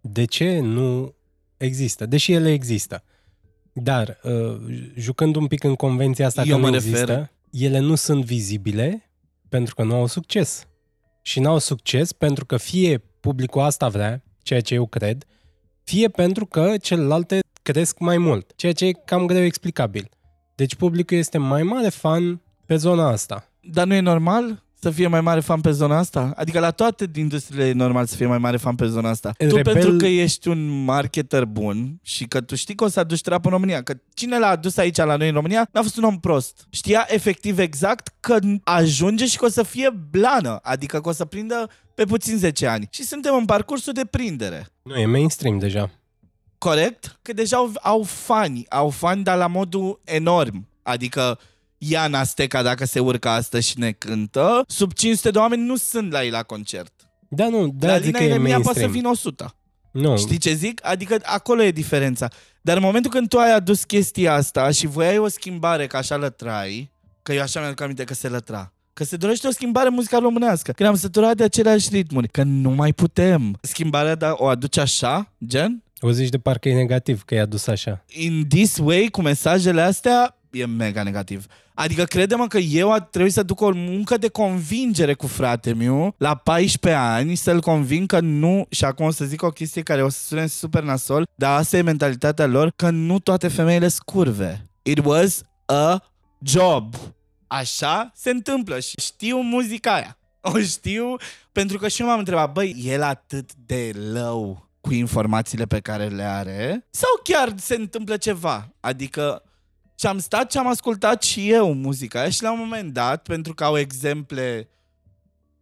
De 0.00 0.24
ce 0.24 0.58
nu 0.58 1.14
există? 1.56 2.06
Deși 2.06 2.32
ele 2.32 2.52
există. 2.52 3.02
Dar, 3.72 4.18
uh, 4.22 4.56
jucând 4.96 5.36
un 5.36 5.46
pic 5.46 5.64
în 5.64 5.74
convenția 5.74 6.26
asta 6.26 6.42
Eu 6.42 6.54
că 6.54 6.60
mă 6.60 6.68
nu 6.68 6.74
refer- 6.74 6.88
există, 6.90 7.30
ele 7.50 7.78
nu 7.78 7.94
sunt 7.94 8.24
vizibile 8.24 9.10
pentru 9.48 9.74
că 9.74 9.82
nu 9.82 9.94
au 9.94 10.06
succes. 10.06 10.66
Și 11.22 11.40
nu 11.40 11.48
au 11.48 11.58
succes 11.58 12.12
pentru 12.12 12.44
că 12.46 12.56
fie 12.56 12.98
publicul 12.98 13.60
asta 13.60 13.88
vrea, 13.88 14.22
ceea 14.42 14.60
ce 14.60 14.74
eu 14.74 14.86
cred, 14.86 15.24
fie 15.90 16.08
pentru 16.08 16.46
că 16.46 16.76
celelalte 16.76 17.40
cresc 17.62 17.98
mai 17.98 18.18
mult, 18.18 18.52
ceea 18.56 18.72
ce 18.72 18.86
e 18.86 18.92
cam 18.92 19.26
greu 19.26 19.42
explicabil. 19.42 20.08
Deci 20.54 20.74
publicul 20.74 21.16
este 21.16 21.38
mai 21.38 21.62
mare 21.62 21.88
fan 21.88 22.40
pe 22.66 22.76
zona 22.76 23.08
asta. 23.08 23.48
Dar 23.60 23.86
nu 23.86 23.94
e 23.94 24.00
normal 24.00 24.64
să 24.80 24.90
fie 24.90 25.06
mai 25.06 25.20
mare 25.20 25.40
fan 25.40 25.60
pe 25.60 25.70
zona 25.70 25.98
asta? 25.98 26.32
Adică 26.36 26.60
la 26.60 26.70
toate 26.70 27.10
industriile 27.14 27.66
e 27.66 27.72
normal 27.72 28.06
să 28.06 28.16
fie 28.16 28.26
mai 28.26 28.38
mare 28.38 28.56
fan 28.56 28.74
pe 28.74 28.86
zona 28.86 29.08
asta. 29.08 29.32
Tu 29.38 29.56
Rebel- 29.56 29.72
pentru 29.72 29.96
că 29.96 30.06
ești 30.06 30.48
un 30.48 30.84
marketer 30.84 31.44
bun 31.44 31.98
și 32.02 32.24
că 32.24 32.40
tu 32.40 32.54
știi 32.54 32.74
că 32.74 32.84
o 32.84 32.88
să 32.88 33.00
aduci 33.00 33.20
trap 33.20 33.44
în 33.44 33.50
România, 33.50 33.82
că 33.82 33.94
cine 34.14 34.38
l-a 34.38 34.48
adus 34.48 34.76
aici 34.76 34.96
la 34.96 35.16
noi 35.16 35.28
în 35.28 35.34
România 35.34 35.68
n-a 35.72 35.82
fost 35.82 35.96
un 35.96 36.04
om 36.04 36.20
prost. 36.20 36.66
Știa 36.70 37.06
efectiv 37.08 37.58
exact 37.58 38.08
că 38.20 38.38
ajunge 38.64 39.26
și 39.26 39.36
că 39.36 39.44
o 39.44 39.48
să 39.48 39.62
fie 39.62 39.90
blană, 40.10 40.58
adică 40.62 41.00
că 41.00 41.08
o 41.08 41.12
să 41.12 41.24
prindă 41.24 41.70
pe 41.94 42.04
puțin 42.04 42.36
10 42.38 42.66
ani. 42.66 42.88
Și 42.90 43.02
suntem 43.02 43.34
în 43.34 43.44
parcursul 43.44 43.92
de 43.92 44.04
prindere. 44.10 44.66
Nu, 44.82 44.94
e 44.96 45.06
mainstream 45.06 45.58
deja. 45.58 45.90
Corect? 46.58 47.18
Că 47.22 47.32
deja 47.32 47.56
au, 47.56 47.70
au 47.82 48.02
fani, 48.02 48.66
au 48.68 48.90
fani, 48.90 49.24
dar 49.24 49.36
la 49.36 49.46
modul 49.46 50.00
enorm. 50.04 50.68
Adică 50.82 51.38
Iana 51.78 52.24
Steca, 52.24 52.62
dacă 52.62 52.84
se 52.84 53.00
urcă 53.00 53.28
astăzi 53.28 53.68
și 53.68 53.78
ne 53.78 53.90
cântă, 53.92 54.64
sub 54.68 54.92
500 54.92 55.30
de 55.30 55.38
oameni 55.38 55.62
nu 55.62 55.76
sunt 55.76 56.12
la 56.12 56.24
ei 56.24 56.30
la 56.30 56.42
concert. 56.42 56.92
Da, 57.28 57.48
nu, 57.48 57.66
Da, 57.66 57.86
da, 57.86 57.92
la 57.92 57.98
zic 58.00 58.12
că 58.12 58.18
Lina 58.18 58.30
e 58.30 58.34
Eremia 58.34 58.60
poate 58.60 58.78
să 58.78 58.86
mainstream. 58.86 58.92
vină 58.92 59.08
100. 59.08 59.54
Nu, 59.92 60.16
Știi 60.18 60.38
ce 60.38 60.52
zic? 60.54 60.80
Adică 60.86 61.18
acolo 61.22 61.62
e 61.62 61.70
diferența. 61.70 62.28
Dar 62.62 62.76
în 62.76 62.82
momentul 62.82 63.10
când 63.10 63.28
tu 63.28 63.38
ai 63.38 63.52
adus 63.52 63.84
chestia 63.84 64.34
asta 64.34 64.70
și 64.70 64.86
voiai 64.86 65.18
o 65.18 65.28
schimbare, 65.28 65.86
că 65.86 65.96
așa 65.96 66.16
lătrai, 66.16 66.90
că 67.22 67.32
eu 67.32 67.42
așa 67.42 67.60
mi-aduc 67.60 67.80
aminte 67.80 68.04
că 68.04 68.14
se 68.14 68.28
lătra, 68.28 68.70
Că 68.92 69.04
se 69.04 69.16
dorește 69.16 69.46
o 69.46 69.50
schimbare 69.50 69.88
în 69.88 69.94
muzica 69.94 70.18
românească. 70.18 70.72
Că 70.72 70.82
ne-am 70.82 70.94
săturat 70.94 71.36
de 71.36 71.42
aceleași 71.44 71.88
ritmuri. 71.90 72.28
Că 72.28 72.42
nu 72.42 72.70
mai 72.70 72.92
putem. 72.92 73.58
Schimbarea 73.60 74.14
da, 74.14 74.34
o 74.36 74.46
aduce 74.46 74.80
așa, 74.80 75.32
gen? 75.46 75.82
O 76.00 76.10
zici 76.10 76.28
de 76.28 76.38
parcă 76.38 76.68
e 76.68 76.74
negativ 76.74 77.22
că 77.22 77.34
i-a 77.34 77.44
dus 77.46 77.66
așa. 77.66 78.04
In 78.06 78.46
this 78.48 78.76
way, 78.78 79.08
cu 79.10 79.22
mesajele 79.22 79.80
astea, 79.80 80.38
e 80.50 80.66
mega 80.66 81.02
negativ. 81.02 81.46
Adică 81.78 82.04
crede-mă 82.04 82.46
că 82.46 82.58
eu 82.58 82.92
a 82.92 83.00
trebuit 83.00 83.32
să 83.32 83.42
duc 83.42 83.60
o 83.60 83.72
muncă 83.72 84.16
de 84.16 84.28
convingere 84.28 85.14
cu 85.14 85.26
frate 85.26 85.72
meu 85.72 86.14
la 86.18 86.34
14 86.34 87.00
ani, 87.00 87.34
să-l 87.34 87.60
conving 87.60 88.06
că 88.06 88.20
nu, 88.20 88.66
și 88.70 88.84
acum 88.84 89.06
o 89.06 89.10
să 89.10 89.24
zic 89.24 89.42
o 89.42 89.48
chestie 89.48 89.82
care 89.82 90.02
o 90.02 90.08
să 90.08 90.18
sune 90.26 90.46
super 90.46 90.82
nasol, 90.82 91.26
dar 91.34 91.58
asta 91.58 91.76
e 91.76 91.82
mentalitatea 91.82 92.46
lor, 92.46 92.72
că 92.76 92.90
nu 92.90 93.18
toate 93.18 93.48
femeile 93.48 93.88
scurve. 93.88 94.70
It 94.82 95.04
was 95.04 95.42
a 95.66 96.02
job. 96.42 96.94
Așa 97.46 98.10
se 98.14 98.30
întâmplă 98.30 98.80
și 98.80 98.94
știu 99.00 99.40
muzica 99.40 99.94
aia. 99.94 100.18
O 100.40 100.58
știu 100.58 101.16
pentru 101.52 101.78
că 101.78 101.88
și 101.88 102.00
eu 102.00 102.06
m-am 102.06 102.18
întrebat, 102.18 102.52
băi, 102.52 102.76
el 102.84 103.02
atât 103.02 103.50
de 103.66 103.90
low 104.12 104.70
cu 104.80 104.92
informațiile 104.92 105.64
pe 105.64 105.80
care 105.80 106.06
le 106.06 106.22
are? 106.22 106.86
Sau 106.90 107.10
chiar 107.22 107.52
se 107.56 107.74
întâmplă 107.74 108.16
ceva? 108.16 108.74
Adică 108.80 109.42
și 109.98 110.06
am 110.06 110.18
stat 110.18 110.50
și 110.52 110.58
am 110.58 110.66
ascultat 110.66 111.22
și 111.22 111.50
eu 111.50 111.72
muzica 111.72 112.20
aia 112.20 112.30
și 112.30 112.42
la 112.42 112.52
un 112.52 112.58
moment 112.58 112.92
dat, 112.92 113.22
pentru 113.22 113.54
că 113.54 113.64
au 113.64 113.78
exemple 113.78 114.68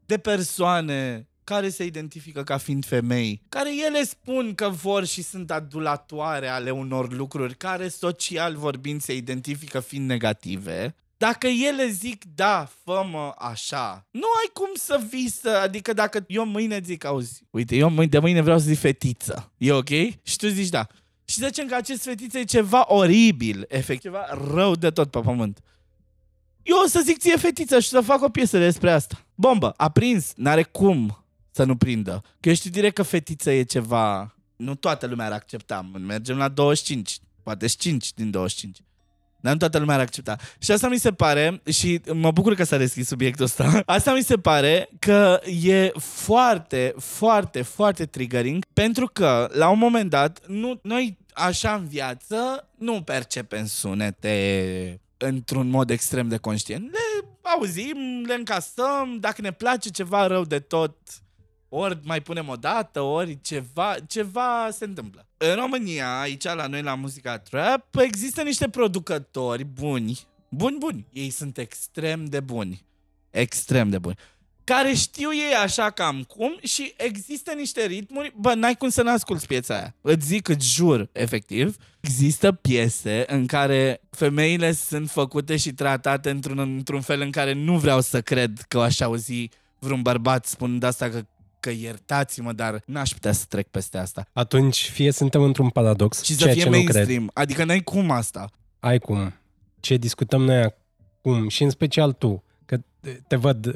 de 0.07 0.18
persoane 0.18 1.29
care 1.44 1.68
se 1.68 1.85
identifică 1.85 2.42
ca 2.42 2.57
fiind 2.57 2.87
femei, 2.87 3.42
care 3.49 3.70
ele 3.87 4.05
spun 4.05 4.55
că 4.55 4.68
vor 4.68 5.05
și 5.05 5.23
sunt 5.23 5.51
adulatoare 5.51 6.49
ale 6.49 6.70
unor 6.70 7.12
lucruri 7.12 7.57
care 7.57 7.88
social 7.88 8.57
vorbind 8.57 9.03
se 9.03 9.14
identifică 9.14 9.81
fiind 9.81 10.09
negative, 10.09 10.94
dacă 11.16 11.47
ele 11.47 11.88
zic 11.88 12.25
da, 12.35 12.68
fă 12.85 13.03
așa, 13.38 14.07
nu 14.11 14.27
ai 14.40 14.51
cum 14.53 14.68
să 14.75 15.01
vii 15.09 15.31
să, 15.31 15.49
adică 15.49 15.92
dacă 15.92 16.25
eu 16.29 16.44
mâine 16.44 16.81
zic, 16.85 17.05
auzi, 17.05 17.42
uite, 17.51 17.77
eu 17.77 17.88
mâine, 17.88 18.11
de 18.11 18.18
mâine 18.18 18.40
vreau 18.40 18.59
să 18.59 18.64
zic 18.64 18.79
fetiță, 18.79 19.53
e 19.59 19.73
ok? 19.73 19.88
Și 20.23 20.37
tu 20.37 20.47
zici 20.47 20.68
da. 20.68 20.87
Și 21.24 21.40
zicem 21.44 21.66
că 21.66 21.74
acest 21.74 22.02
fetiță 22.02 22.38
e 22.38 22.44
ceva 22.44 22.84
oribil, 22.88 23.64
efect, 23.68 24.00
ceva 24.00 24.26
rău 24.54 24.74
de 24.74 24.90
tot 24.90 25.10
pe 25.10 25.20
pământ. 25.20 25.62
Eu 26.62 26.76
o 26.84 26.87
să 26.87 27.00
zic 27.04 27.18
ție 27.18 27.37
fetiță 27.37 27.80
și 27.80 27.88
să 27.88 28.00
fac 28.00 28.22
o 28.22 28.28
piesă 28.28 28.58
despre 28.58 28.90
asta. 28.90 29.24
Bombă, 29.34 29.74
a 29.76 29.90
prins, 29.90 30.32
n-are 30.37 30.62
cum 30.62 31.24
să 31.50 31.64
nu 31.64 31.76
prindă. 31.76 32.22
Că 32.40 32.48
eu 32.48 32.54
știu 32.54 32.70
direct 32.70 32.94
că 32.94 33.02
fetiță 33.02 33.50
e 33.50 33.62
ceva... 33.62 34.34
Nu 34.56 34.74
toată 34.74 35.06
lumea 35.06 35.26
ar 35.26 35.32
accepta. 35.32 35.90
Mergem 35.98 36.37
la 36.37 36.48
25, 36.48 37.18
poate 37.42 37.66
5 37.66 38.12
din 38.12 38.30
25. 38.30 38.78
Dar 39.44 39.52
nu 39.52 39.59
toată 39.59 39.78
lumea 39.78 39.94
ar 39.94 40.00
accepta. 40.00 40.37
Și 40.59 40.70
asta 40.70 40.88
mi 40.88 40.98
se 40.98 41.12
pare, 41.12 41.62
și 41.70 42.00
mă 42.12 42.30
bucur 42.30 42.54
că 42.54 42.64
s-a 42.64 42.76
deschis 42.76 43.07
subiectul 43.07 43.44
ăsta, 43.44 43.80
asta 43.87 44.14
mi 44.14 44.22
se 44.22 44.37
pare 44.37 44.88
că 44.98 45.40
e 45.62 45.92
foarte, 45.98 46.94
foarte, 46.98 47.62
foarte 47.62 48.07
triggering, 48.07 48.64
pentru 48.72 49.07
că, 49.07 49.48
la 49.52 49.68
un 49.68 49.78
moment 49.78 50.11
dat, 50.11 50.46
nu, 50.46 50.80
noi, 50.83 51.18
așa 51.33 51.74
în 51.74 51.87
viață, 51.87 52.68
nu 52.78 53.02
percepem 53.02 53.66
sunete 53.66 55.00
într-un 55.16 55.68
mod 55.68 55.90
extrem 55.90 56.28
de 56.28 56.37
conștient. 56.37 56.90
Le 56.90 57.28
auzim, 57.42 58.24
le 58.26 58.35
încasăm, 58.35 59.16
dacă 59.20 59.40
ne 59.40 59.52
place 59.52 59.88
ceva 59.88 60.26
rău 60.26 60.44
de 60.44 60.59
tot, 60.59 60.96
ori 61.76 61.98
mai 62.02 62.20
punem 62.20 62.48
o 62.48 62.56
dată, 62.56 63.00
ori 63.00 63.38
ceva, 63.42 63.94
ceva 64.06 64.68
se 64.70 64.84
întâmplă. 64.84 65.26
În 65.37 65.54
România, 65.54 66.20
aici 66.20 66.44
la 66.44 66.66
noi 66.66 66.82
la 66.82 66.94
muzica 66.94 67.38
trap, 67.38 67.96
există 67.96 68.42
niște 68.42 68.68
producători 68.68 69.64
buni, 69.64 70.20
buni, 70.48 70.76
buni. 70.78 71.06
Ei 71.12 71.30
sunt 71.30 71.58
extrem 71.58 72.24
de 72.24 72.40
buni. 72.40 72.84
Extrem 73.30 73.90
de 73.90 73.98
buni. 73.98 74.16
Care 74.64 74.92
știu 74.92 75.32
ei 75.32 75.54
așa 75.62 75.90
cam 75.90 76.22
cum 76.22 76.58
și 76.62 76.94
există 76.96 77.52
niște 77.52 77.87
ritmuri, 77.87 78.32
bă, 78.37 78.54
n-ai 78.54 78.76
cum 78.76 78.88
să 78.88 79.02
n-asculti 79.02 79.46
piesa 79.46 79.74
aia. 79.74 79.94
Îți 80.00 80.26
zic, 80.26 80.48
îți 80.48 80.74
jur, 80.74 81.08
efectiv, 81.12 81.76
există 82.00 82.52
piese 82.52 83.24
în 83.26 83.46
care 83.46 84.00
femeile 84.10 84.72
sunt 84.72 85.10
făcute 85.10 85.56
și 85.56 85.72
tratate 85.72 86.30
într-un, 86.30 86.58
într-un 86.58 87.00
fel 87.00 87.20
în 87.20 87.30
care 87.30 87.52
nu 87.52 87.78
vreau 87.78 88.00
să 88.00 88.20
cred 88.20 88.64
că 88.68 88.80
aș 88.80 89.00
auzi 89.00 89.48
vreun 89.78 90.02
bărbat 90.02 90.46
spunând 90.46 90.82
asta 90.82 91.08
că 91.08 91.26
că 91.64 91.70
iertați-mă, 91.70 92.53
dar 92.53 92.83
n-aș 92.87 93.11
putea 93.12 93.33
să 93.33 93.44
trec 93.48 93.68
peste 93.68 93.98
asta. 93.98 94.27
Atunci 94.33 94.90
fie 94.90 95.11
suntem 95.11 95.42
într-un 95.42 95.68
paradox, 95.68 96.22
Și 96.22 96.33
să 96.33 96.38
ceea 96.42 96.53
fie 96.53 96.62
ce 96.62 96.68
mainstream. 96.68 97.07
nu 97.22 97.31
cred. 97.31 97.31
Adică 97.33 97.64
n-ai 97.64 97.81
cum 97.81 98.11
asta. 98.11 98.50
Ai 98.81 98.98
cum. 98.98 99.33
Ce 99.81 99.96
discutăm 99.96 100.42
noi 100.42 100.62
acum 100.62 101.48
și 101.48 101.62
în 101.62 101.70
special 101.70 102.12
tu, 102.12 102.44
că 102.64 102.79
te 103.27 103.37
văd, 103.37 103.66
uh, 103.66 103.74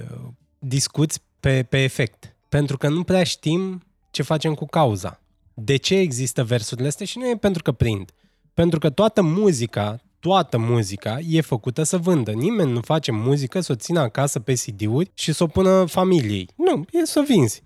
discuți 0.58 1.20
pe, 1.40 1.62
pe 1.62 1.82
efect. 1.82 2.36
Pentru 2.48 2.76
că 2.76 2.88
nu 2.88 3.02
prea 3.02 3.24
știm 3.24 3.82
ce 4.10 4.22
facem 4.22 4.54
cu 4.54 4.66
cauza. 4.66 5.20
De 5.54 5.76
ce 5.76 5.94
există 5.94 6.44
versurile 6.44 6.86
astea 6.88 7.06
și 7.06 7.18
nu 7.18 7.28
e 7.28 7.36
pentru 7.36 7.62
că 7.62 7.72
prind. 7.72 8.10
Pentru 8.54 8.78
că 8.78 8.90
toată 8.90 9.22
muzica, 9.22 10.00
toată 10.20 10.58
muzica 10.58 11.18
e 11.28 11.40
făcută 11.40 11.82
să 11.82 11.98
vândă. 11.98 12.30
Nimeni 12.30 12.72
nu 12.72 12.80
face 12.80 13.12
muzică 13.12 13.60
să 13.60 13.72
o 13.72 13.74
țină 13.74 14.00
acasă 14.00 14.40
pe 14.40 14.52
CD-uri 14.52 15.10
și 15.14 15.32
să 15.32 15.42
o 15.42 15.46
pună 15.46 15.84
familiei. 15.84 16.48
Nu, 16.56 16.84
e 16.92 17.04
să 17.04 17.18
o 17.18 17.22
vinzi. 17.22 17.62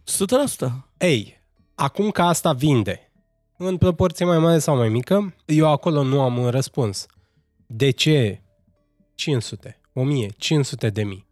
100%. 0.67 0.73
Ei, 0.99 1.41
acum 1.75 2.11
că 2.11 2.23
asta 2.23 2.53
vinde, 2.53 3.13
în 3.57 3.77
proporție 3.77 4.25
mai 4.25 4.39
mare 4.39 4.59
sau 4.59 4.77
mai 4.77 4.89
mică, 4.89 5.35
eu 5.47 5.71
acolo 5.71 6.03
nu 6.03 6.21
am 6.21 6.39
un 6.39 6.49
răspuns. 6.49 7.07
De 7.67 7.91
ce 7.91 8.43
500, 9.15 9.81
1000, 9.93 10.29
500 10.37 10.91
de 10.91 11.03
mii? 11.03 11.27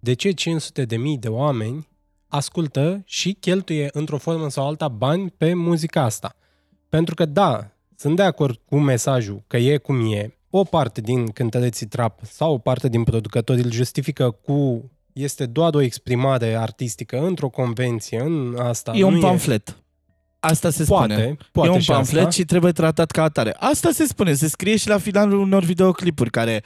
De 0.00 0.14
ce 0.14 0.30
500 0.30 0.84
de 0.84 0.96
mii 0.96 1.18
de 1.18 1.28
oameni 1.28 1.88
ascultă 2.28 3.02
și 3.04 3.32
cheltuie 3.32 3.88
într-o 3.92 4.18
formă 4.18 4.48
sau 4.48 4.66
alta 4.66 4.88
bani 4.88 5.30
pe 5.30 5.54
muzica 5.54 6.02
asta? 6.02 6.36
Pentru 6.88 7.14
că 7.14 7.24
da, 7.24 7.70
sunt 7.96 8.16
de 8.16 8.22
acord 8.22 8.60
cu 8.64 8.78
mesajul 8.78 9.42
că 9.46 9.56
e 9.56 9.76
cum 9.76 10.12
e, 10.12 10.35
o 10.56 10.64
parte 10.64 11.00
din 11.00 11.26
cântăreții 11.26 11.86
trap 11.86 12.20
sau 12.22 12.52
o 12.52 12.58
parte 12.58 12.88
din 12.88 13.04
producători 13.04 13.60
îl 13.62 13.70
justifică 13.72 14.30
cu 14.30 14.90
este 15.12 15.46
doar 15.46 15.74
o 15.74 15.80
exprimare 15.80 16.54
artistică 16.54 17.18
într-o 17.26 17.48
convenție, 17.48 18.20
în 18.20 18.56
asta. 18.58 18.92
E 18.94 19.02
un 19.04 19.14
nu 19.14 19.20
pamflet. 19.20 19.76
Asta 20.40 20.70
se 20.70 20.84
Poate, 20.84 21.12
spune. 21.12 21.36
poate 21.52 21.70
e 21.70 21.72
un 21.72 21.80
și 21.80 21.90
pamflet 21.90 22.18
asta. 22.26 22.30
și 22.30 22.44
trebuie 22.44 22.72
tratat 22.72 23.10
ca 23.10 23.22
atare. 23.22 23.56
Asta 23.58 23.90
se 23.92 24.04
spune, 24.04 24.34
se 24.34 24.48
scrie 24.48 24.76
și 24.76 24.88
la 24.88 24.98
finalul 24.98 25.38
unor 25.38 25.62
videoclipuri 25.64 26.30
care 26.30 26.62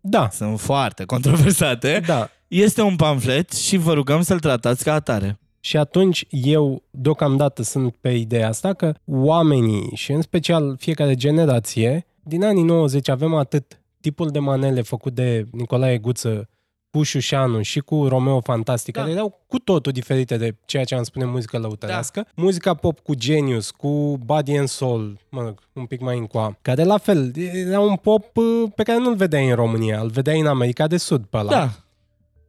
Da, 0.00 0.28
sunt 0.32 0.60
foarte 0.60 1.04
controversate. 1.04 2.02
da. 2.06 2.28
Este 2.48 2.82
un 2.82 2.96
pamflet 2.96 3.52
și 3.52 3.76
vă 3.76 3.92
rugăm 3.92 4.22
să-l 4.22 4.40
tratați 4.40 4.84
ca 4.84 4.92
atare. 4.92 5.38
Și 5.60 5.76
atunci 5.76 6.26
eu 6.30 6.82
deocamdată 6.90 7.62
sunt 7.62 7.94
pe 8.00 8.08
ideea 8.10 8.48
asta 8.48 8.72
că 8.72 8.94
oamenii 9.04 9.90
și 9.94 10.12
în 10.12 10.22
special 10.22 10.76
fiecare 10.78 11.14
generație, 11.14 12.06
din 12.28 12.44
anii 12.44 12.62
90 12.62 13.08
avem 13.08 13.34
atât 13.34 13.80
tipul 14.00 14.30
de 14.30 14.38
manele 14.38 14.82
făcut 14.82 15.14
de 15.14 15.44
Nicolae 15.52 15.98
Guță 15.98 16.48
cu 16.90 17.02
Șușanu 17.02 17.62
și 17.62 17.80
cu 17.80 18.06
Romeo 18.08 18.40
Fantastic, 18.40 18.94
Da. 18.94 19.00
care 19.00 19.12
erau 19.12 19.40
cu 19.46 19.58
totul 19.58 19.92
diferite 19.92 20.36
de 20.36 20.56
ceea 20.64 20.84
ce 20.84 20.94
am 20.94 21.02
spune 21.02 21.24
muzică 21.24 21.58
lăutărească. 21.58 22.20
Da. 22.20 22.42
Muzica 22.42 22.74
pop 22.74 22.98
cu 23.00 23.14
Genius, 23.14 23.70
cu 23.70 24.18
Body 24.24 24.56
and 24.56 24.68
Soul, 24.68 25.18
mă 25.30 25.42
rog, 25.42 25.60
un 25.72 25.84
pic 25.86 26.00
mai 26.00 26.18
încoa, 26.18 26.58
care 26.62 26.84
la 26.84 26.98
fel 26.98 27.32
era 27.36 27.80
un 27.80 27.96
pop 27.96 28.36
uh, 28.36 28.44
pe 28.74 28.82
care 28.82 28.98
nu-l 28.98 29.14
vedeai 29.16 29.48
în 29.48 29.54
România, 29.54 30.00
îl 30.00 30.08
vedeai 30.08 30.40
în 30.40 30.46
America 30.46 30.86
de 30.86 30.96
Sud 30.96 31.24
pe 31.24 31.36
ăla 31.36 31.50
Da. 31.50 31.70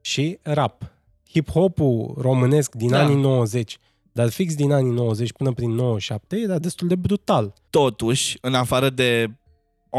și 0.01 0.37
rap. 0.41 0.91
Hip-hopul 1.33 2.13
românesc 2.17 2.75
din 2.75 2.89
Da. 2.89 2.99
anii 3.03 3.15
90, 3.21 3.77
dar 4.11 4.29
fix 4.29 4.55
din 4.55 4.71
anii 4.71 4.91
90 4.91 5.31
până 5.33 5.51
prin 5.51 5.69
97, 5.71 6.35
era 6.35 6.59
destul 6.59 6.87
de 6.87 6.95
brutal. 6.95 7.53
Totuși, 7.69 8.37
în 8.41 8.53
afară 8.53 8.89
de 8.89 9.27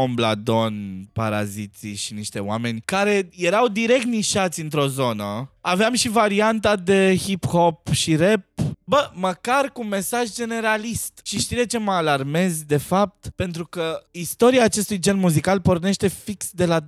Ombladon, 0.01 1.07
Paraziții 1.13 1.95
și 1.95 2.13
niște 2.13 2.39
oameni 2.39 2.81
care 2.85 3.29
erau 3.35 3.67
direct 3.67 4.03
nișați 4.03 4.61
într-o 4.61 4.87
zonă, 4.87 5.51
aveam 5.61 5.93
și 5.93 6.09
varianta 6.09 6.75
de 6.75 7.17
hip-hop 7.17 7.91
și 7.91 8.15
rap 8.15 8.43
Bă, 8.83 9.11
măcar 9.13 9.71
cu 9.71 9.83
mesaj 9.83 10.29
generalist. 10.33 11.19
Și 11.23 11.39
știi 11.39 11.55
de 11.55 11.65
ce 11.65 11.77
mă 11.77 11.91
alarmez, 11.91 12.63
de 12.63 12.77
fapt? 12.77 13.29
Pentru 13.35 13.65
că 13.65 14.03
istoria 14.11 14.63
acestui 14.63 14.99
gen 14.99 15.17
muzical 15.17 15.61
pornește 15.61 16.07
fix 16.07 16.51
de 16.51 16.65
la 16.65 16.79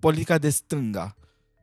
politica 0.00 0.38
de 0.38 0.50
stânga, 0.50 1.16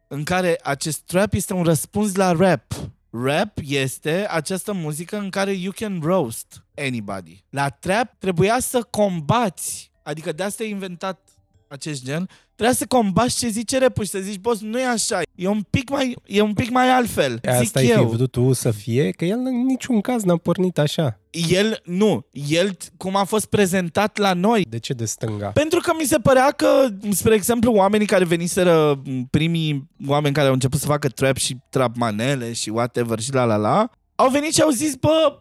în 0.07 0.23
care 0.23 0.59
acest 0.63 0.99
trap 0.99 1.33
este 1.33 1.53
un 1.53 1.63
răspuns 1.63 2.15
la 2.15 2.31
rap. 2.31 2.73
Rap 3.09 3.57
este 3.67 4.27
această 4.29 4.73
muzică 4.73 5.17
în 5.17 5.29
care 5.29 5.51
you 5.51 5.71
can 5.75 5.99
roast 6.03 6.63
anybody. 6.75 7.43
La 7.49 7.69
trap 7.69 8.13
trebuia 8.19 8.59
să 8.59 8.81
combați, 8.81 9.91
adică 10.05 10.31
de 10.31 10.43
asta 10.43 10.63
e 10.63 10.69
inventat 10.69 11.19
acest 11.67 12.03
gen, 12.03 12.29
trebuia 12.55 12.75
să 12.75 12.85
combați 12.87 13.37
ce 13.37 13.47
zice 13.47 13.77
rap 13.77 14.01
și 14.01 14.09
să 14.09 14.19
zici, 14.19 14.39
boss, 14.39 14.61
nu 14.61 14.79
e 14.79 14.85
așa, 14.85 15.21
e 15.35 15.47
un 15.47 15.61
pic 15.69 15.89
mai, 15.89 16.15
e 16.25 16.41
un 16.41 16.53
pic 16.53 16.69
mai 16.69 16.89
altfel, 16.89 17.39
Asta 17.45 17.63
zic 17.63 17.75
ai 17.75 17.85
fi 17.85 17.91
eu. 17.91 18.07
vrut 18.07 18.31
tu 18.31 18.53
să 18.53 18.71
fie, 18.71 19.09
că 19.09 19.25
el 19.25 19.37
în 19.37 19.65
niciun 19.65 20.01
caz 20.01 20.23
n-a 20.23 20.37
pornit 20.37 20.77
așa. 20.77 21.19
El, 21.49 21.81
nu, 21.85 22.25
el 22.49 22.77
cum 22.97 23.15
a 23.15 23.23
fost 23.23 23.45
prezentat 23.45 24.17
la 24.17 24.33
noi, 24.33 24.65
De 24.69 24.79
ce 24.79 24.93
de 24.93 25.05
stânga? 25.05 25.47
Pentru 25.47 25.79
că 25.79 25.91
mi 25.99 26.05
se 26.05 26.17
părea 26.17 26.51
că, 26.51 26.67
spre 27.11 27.33
exemplu, 27.33 27.71
oamenii 27.71 28.07
care 28.07 28.25
veniseră, 28.25 29.01
primii 29.29 29.89
oameni 30.07 30.33
care 30.33 30.47
au 30.47 30.53
început 30.53 30.79
să 30.79 30.85
facă 30.85 31.07
trap 31.07 31.37
și 31.37 31.57
trap 31.69 31.95
manele 31.95 32.53
și 32.53 32.69
whatever 32.69 33.19
și 33.19 33.33
la 33.33 33.43
la 33.43 33.55
la, 33.55 33.89
au 34.15 34.29
venit 34.29 34.53
și 34.53 34.61
au 34.61 34.69
zis, 34.69 34.95
bă, 34.95 35.39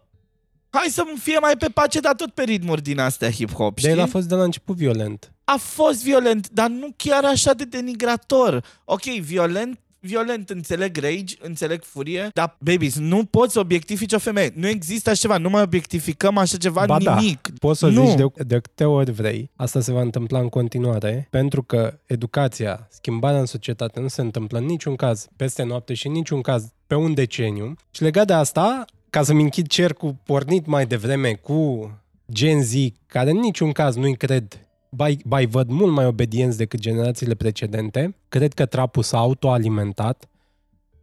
Hai 0.79 0.89
să 0.91 1.03
fie 1.21 1.39
mai 1.41 1.57
pe 1.59 1.67
pace, 1.75 2.01
dar 2.01 2.15
tot 2.15 2.31
pe 2.31 2.43
ritmuri 2.43 2.83
din 2.83 2.99
astea 2.99 3.31
hip-hop, 3.31 3.75
De 3.75 3.81
știi? 3.81 3.91
el 3.91 4.01
a 4.01 4.07
fost 4.07 4.29
de 4.29 4.35
la 4.35 4.43
început 4.43 4.77
violent. 4.77 5.33
a 5.45 5.57
fost 5.59 6.03
violent, 6.05 6.49
dar 6.51 6.69
nu 6.69 6.89
chiar 6.97 7.25
așa 7.25 7.53
de 7.53 7.65
denigrator. 7.65 8.65
Ok, 8.85 9.03
violent, 9.03 9.79
violent, 10.01 10.51
înțeleg 10.51 10.97
rage, 10.97 11.35
înțeleg 11.41 11.83
furie, 11.83 12.29
dar, 12.33 12.57
babies, 12.59 12.97
nu 12.99 13.25
poți 13.25 13.59
obiectifici 13.59 14.13
o 14.13 14.19
femeie. 14.19 14.53
Nu 14.55 14.69
există 14.69 15.11
așa 15.11 15.19
ceva, 15.21 15.39
nu 15.39 15.49
mai 15.51 15.63
obiectificăm 15.63 16.39
așa 16.39 16.57
ceva 16.57 16.85
Ba 16.87 16.99
da. 16.99 17.19
nimic. 17.19 17.49
Poți 17.59 17.79
să 17.79 17.87
Nu. 17.87 18.07
zici 18.07 18.15
de, 18.17 18.45
de 18.45 18.59
câte 18.61 18.85
ori 18.85 19.11
vrei. 19.13 19.51
Asta 19.57 19.81
se 19.81 19.93
va 19.93 20.01
întâmpla 20.01 20.39
în 20.39 20.49
continuare, 20.49 21.27
pentru 21.31 21.63
că 21.63 21.99
educația, 22.07 22.87
schimbarea 22.91 23.39
în 23.41 23.47
societate 23.47 24.01
nu 24.01 24.09
se 24.09 24.21
întâmplă 24.21 24.59
în 24.59 24.65
niciun 24.65 24.97
caz 24.97 25.27
peste 25.37 25.63
noapte 25.63 25.95
și 25.95 26.07
în 26.07 26.13
niciun 26.13 26.41
caz 26.41 26.65
pe 26.87 26.95
un 26.95 27.15
deceniu. 27.15 27.75
Și 27.91 28.03
legat 28.03 28.27
de 28.27 28.33
asta, 28.33 28.85
ca 29.15 29.23
să-mi 29.23 29.43
închid 29.43 29.67
cercul 29.67 30.17
pornit 30.25 30.67
mai 30.67 30.87
devreme 30.87 31.33
cu 31.33 31.91
Gen 32.33 32.63
Z, 32.63 32.73
care 33.07 33.31
în 33.31 33.39
niciun 33.39 33.73
caz 33.73 33.97
nu-i 33.97 34.17
cred 34.17 34.67
Bai, 34.91 35.21
bai 35.25 35.47
văd 35.47 35.69
mult 35.69 35.93
mai 35.93 36.07
obedienți 36.07 36.57
decât 36.57 36.81
generațiile 36.81 37.35
precedente. 37.35 38.17
Cred 38.29 38.53
că 38.53 38.67
trapul 38.67 39.03
s-a 39.03 39.19
autoalimentat 39.19 40.29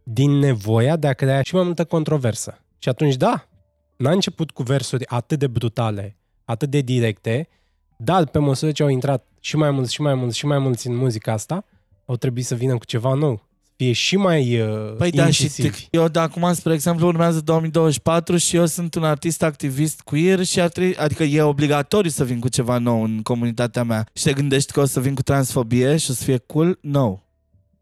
din 0.02 0.30
nevoia 0.30 0.96
de 0.96 1.06
a 1.06 1.12
crea 1.12 1.42
și 1.42 1.54
mai 1.54 1.64
multă 1.64 1.84
controversă. 1.84 2.58
Și 2.78 2.88
atunci, 2.88 3.14
da, 3.14 3.48
n-a 3.96 4.10
început 4.10 4.50
cu 4.50 4.62
versuri 4.62 5.06
atât 5.06 5.38
de 5.38 5.46
brutale, 5.46 6.16
atât 6.44 6.70
de 6.70 6.80
directe, 6.80 7.48
dar 7.96 8.26
pe 8.26 8.38
măsură 8.38 8.72
ce 8.72 8.82
au 8.82 8.88
intrat 8.88 9.26
și 9.40 9.56
mai 9.56 9.70
mulți, 9.70 9.92
și 9.92 10.00
mai 10.00 10.14
mulți, 10.14 10.38
și 10.38 10.46
mai 10.46 10.58
mulți 10.58 10.86
în 10.86 10.96
muzica 10.96 11.32
asta, 11.32 11.64
au 12.04 12.16
trebuit 12.16 12.44
să 12.44 12.54
vină 12.54 12.78
cu 12.78 12.84
ceva 12.84 13.14
nou. 13.14 13.48
Să 13.82 13.88
fie 13.88 13.92
și 13.92 14.16
mai 14.16 14.60
uh, 14.60 14.94
Păi 14.98 15.10
da, 15.10 15.30
și 15.30 15.42
incisivi. 15.42 15.82
t- 15.84 15.88
eu 15.90 16.08
de 16.08 16.18
acum, 16.18 16.52
spre 16.52 16.72
exemplu, 16.72 17.06
urmează 17.06 17.40
2024 17.40 18.36
și 18.36 18.56
eu 18.56 18.66
sunt 18.66 18.94
un 18.94 19.04
artist 19.04 19.42
activist 19.42 20.00
queer 20.00 20.44
și 20.44 20.60
ar 20.60 20.68
trebui, 20.68 20.96
adică 20.96 21.22
e 21.22 21.42
obligatoriu 21.42 22.10
să 22.10 22.24
vin 22.24 22.38
cu 22.40 22.48
ceva 22.48 22.78
nou 22.78 23.02
în 23.02 23.20
comunitatea 23.22 23.82
mea. 23.82 24.06
Și 24.12 24.22
te 24.24 24.32
gândești 24.32 24.72
că 24.72 24.80
o 24.80 24.84
să 24.84 25.00
vin 25.00 25.14
cu 25.14 25.22
transfobie 25.22 25.96
și 25.96 26.10
o 26.10 26.14
să 26.14 26.24
fie 26.24 26.38
cool? 26.46 26.78
No. 26.80 27.18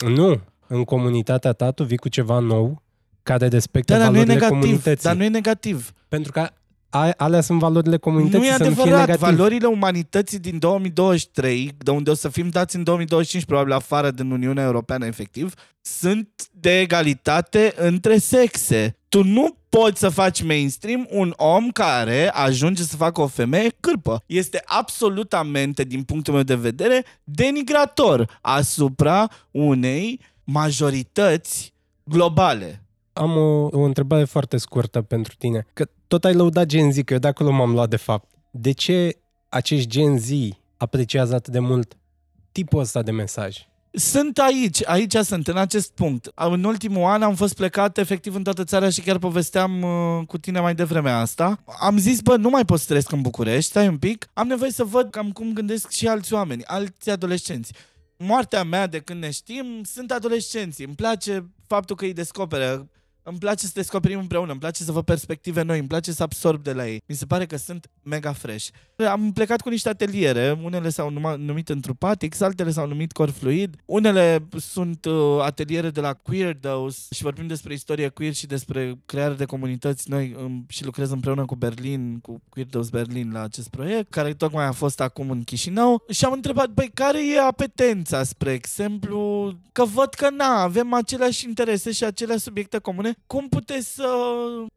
Nu, 0.09 0.41
în 0.67 0.85
comunitatea 0.85 1.53
ta 1.53 1.71
tu 1.71 1.85
vii 1.85 1.97
cu 1.97 2.09
ceva 2.09 2.39
nou 2.39 2.83
care 3.23 3.49
respectă 3.49 3.93
Da, 3.93 3.99
dar 3.99 4.11
nu 4.11 4.15
e 4.17 4.19
valorile 4.19 4.35
negativ. 4.35 4.61
comunității. 4.61 5.03
Dar 5.09 5.17
nu 5.17 5.25
e 5.25 5.29
negativ. 5.29 5.93
Pentru 6.09 6.33
că 6.33 6.41
a, 6.41 6.53
alea 7.17 7.41
sunt 7.41 7.59
valorile 7.59 7.97
comunității 7.97 8.39
Nu 8.39 8.45
e 8.55 8.57
să 8.57 8.65
nu 8.65 8.71
fie 8.71 8.81
adevărat. 8.83 9.07
negativ. 9.07 9.37
Valorile 9.37 9.67
umanității 9.67 10.39
din 10.39 10.59
2023, 10.59 11.75
de 11.79 11.91
unde 11.91 12.11
o 12.11 12.15
să 12.15 12.29
fim 12.29 12.49
dați 12.49 12.77
în 12.77 12.83
2025, 12.83 13.45
probabil 13.45 13.73
afară 13.73 14.11
din 14.11 14.31
Uniunea 14.31 14.65
Europeană, 14.65 15.07
efectiv, 15.07 15.55
sunt 15.81 16.29
de 16.53 16.81
egalitate 16.81 17.75
între 17.77 18.19
sexe. 18.19 18.97
Tu 19.09 19.25
nu 19.25 19.57
poți 19.69 20.01
să 20.01 20.09
faci 20.09 20.43
mainstream 20.43 21.07
un 21.11 21.33
om 21.37 21.69
care 21.69 22.29
ajunge 22.29 22.83
să 22.83 22.97
facă 22.97 23.21
o 23.21 23.27
femeie 23.27 23.69
cârpă. 23.81 24.23
Este 24.27 24.63
absolutamente, 24.65 25.83
din 25.85 26.03
punctul 26.03 26.35
meu 26.35 26.43
de 26.43 26.55
vedere, 26.55 27.05
denigrator 27.25 28.39
asupra 28.41 29.29
unei 29.51 30.21
majorități 30.45 31.73
globale. 32.05 32.83
Am 33.13 33.37
o, 33.37 33.69
o 33.73 33.81
întrebare 33.81 34.25
foarte 34.25 34.57
scurtă 34.57 35.03
pentru 35.03 35.35
tine. 35.39 35.67
Că 35.73 35.89
tot 36.07 36.25
ai 36.25 36.35
lăudat 36.35 36.67
Gen 36.67 36.93
Z, 36.93 36.99
că 37.05 37.13
eu 37.13 37.19
de 37.19 37.29
acolo 37.29 37.51
m-am 37.51 37.73
luat 37.73 37.89
de 37.89 37.97
fapt. 37.97 38.31
De 38.51 38.73
ce 38.73 39.17
acești 39.49 39.89
Gen 39.89 40.19
Z 40.19 40.31
apreciază 40.77 41.35
atât 41.35 41.53
de 41.53 41.59
mult 41.59 41.97
tipul 42.53 42.81
ăsta 42.81 43.03
de 43.03 43.11
mesaj? 43.11 43.57
Sunt 43.93 44.39
aici, 44.39 44.87
aici 44.87 45.17
sunt, 45.17 45.49
în 45.49 45.57
acest 45.57 45.93
punct. 45.93 46.31
În 46.35 46.65
ultimul 46.65 47.05
an 47.05 47.23
am 47.23 47.35
fost 47.35 47.55
plecat 47.55 47.99
efectiv 47.99 48.35
în 48.35 48.43
toată 48.43 48.65
țara 48.65 48.91
și 48.91 49.01
chiar 49.01 49.19
povesteam 49.19 49.83
uh, 49.83 50.27
cu 50.27 50.39
tine 50.39 50.61
mai 50.61 50.75
devreme 50.75 51.11
asta. 51.11 51.63
Am 51.81 51.99
zis, 51.99 52.21
bă, 52.21 52.37
nu 52.37 52.51
mai 52.51 52.65
pot 52.65 52.79
să 52.79 52.87
trăiesc 52.87 53.13
în 53.13 53.21
București, 53.21 53.71
stai 53.71 53.89
un 53.89 53.99
pic. 53.99 54.31
Am 54.33 54.47
nevoie 54.47 54.71
să 54.71 54.85
văd 54.85 55.11
cam 55.11 55.33
cum 55.33 55.53
gândesc 55.53 55.91
și 55.91 56.09
alți 56.09 56.33
oameni, 56.33 56.65
alți 56.65 57.11
adolescenți. 57.11 57.73
Moartea 58.17 58.65
mea 58.65 58.87
de 58.87 58.99
când 58.99 59.21
ne 59.23 59.31
știm 59.31 59.83
sunt 59.85 60.11
adolescenții. 60.11 60.85
Îmi 60.85 60.95
place 60.95 61.51
faptul 61.67 61.97
că 61.97 62.05
îi 62.05 62.13
descoperă. 62.13 62.89
Îmi 63.23 63.39
place 63.39 63.67
să 63.67 63.73
descoperim 63.75 64.19
împreună, 64.19 64.51
îmi 64.51 64.61
place 64.61 64.83
să 64.83 64.93
văd 64.93 65.05
perspective 65.05 65.63
noi, 65.63 65.79
îmi 65.79 65.89
place 65.89 66.13
să 66.13 66.23
absorb 66.23 66.63
de 66.63 66.73
la 66.73 66.89
ei. 66.89 67.03
Mi 67.07 67.17
se 67.17 67.27
pare 67.27 67.47
că 67.47 67.57
sunt 67.57 67.91
mega 68.03 68.33
fresh. 68.33 68.69
Am 69.11 69.33
plecat 69.33 69.61
cu 69.61 69.69
niște 69.69 69.89
ateliere, 69.89 70.59
unele 70.63 70.89
s-au 70.89 71.11
numa, 71.11 71.35
numit 71.35 71.69
Întrupatix, 71.69 72.41
altele 72.41 72.71
s-au 72.71 72.87
numit 72.87 73.13
Core 73.13 73.31
Fluid, 73.31 73.77
unele 73.85 74.49
sunt 74.59 75.05
uh, 75.05 75.41
ateliere 75.43 75.91
de 75.91 76.01
la 76.01 76.13
Queerdos 76.13 77.07
și 77.11 77.23
vorbim 77.23 77.47
despre 77.47 77.73
istorie 77.73 78.09
queer 78.09 78.35
și 78.35 78.47
despre 78.47 78.99
crearea 79.07 79.37
de 79.37 79.45
comunități 79.45 80.11
noi 80.11 80.37
um, 80.39 80.67
și 80.69 80.85
lucrez 80.85 81.11
împreună 81.11 81.45
cu 81.45 81.55
Berlin, 81.55 82.19
cu 82.23 82.43
Queerdos 82.49 82.89
Berlin 82.89 83.31
la 83.33 83.43
acest 83.43 83.69
proiect, 83.69 84.11
care 84.11 84.35
tocmai 84.35 84.65
a 84.65 84.73
fost 84.73 85.01
acum 85.01 85.31
în 85.31 85.43
Chișinău 85.43 86.05
și 86.11 86.25
am 86.25 86.33
întrebat, 86.33 86.69
băi, 86.69 86.91
care 86.95 87.35
e 87.35 87.41
apetența, 87.41 88.23
spre 88.23 88.53
exemplu, 88.53 89.53
că 89.73 89.85
văd 89.85 90.15
că 90.15 90.31
na, 90.31 90.63
avem 90.63 90.93
aceleași 90.93 91.47
interese 91.47 91.93
și 91.93 92.05
aceleași 92.05 92.43
subiecte 92.43 92.79
comune, 92.79 93.10
cum 93.27 93.49
puteți 93.49 93.95
să 93.95 94.09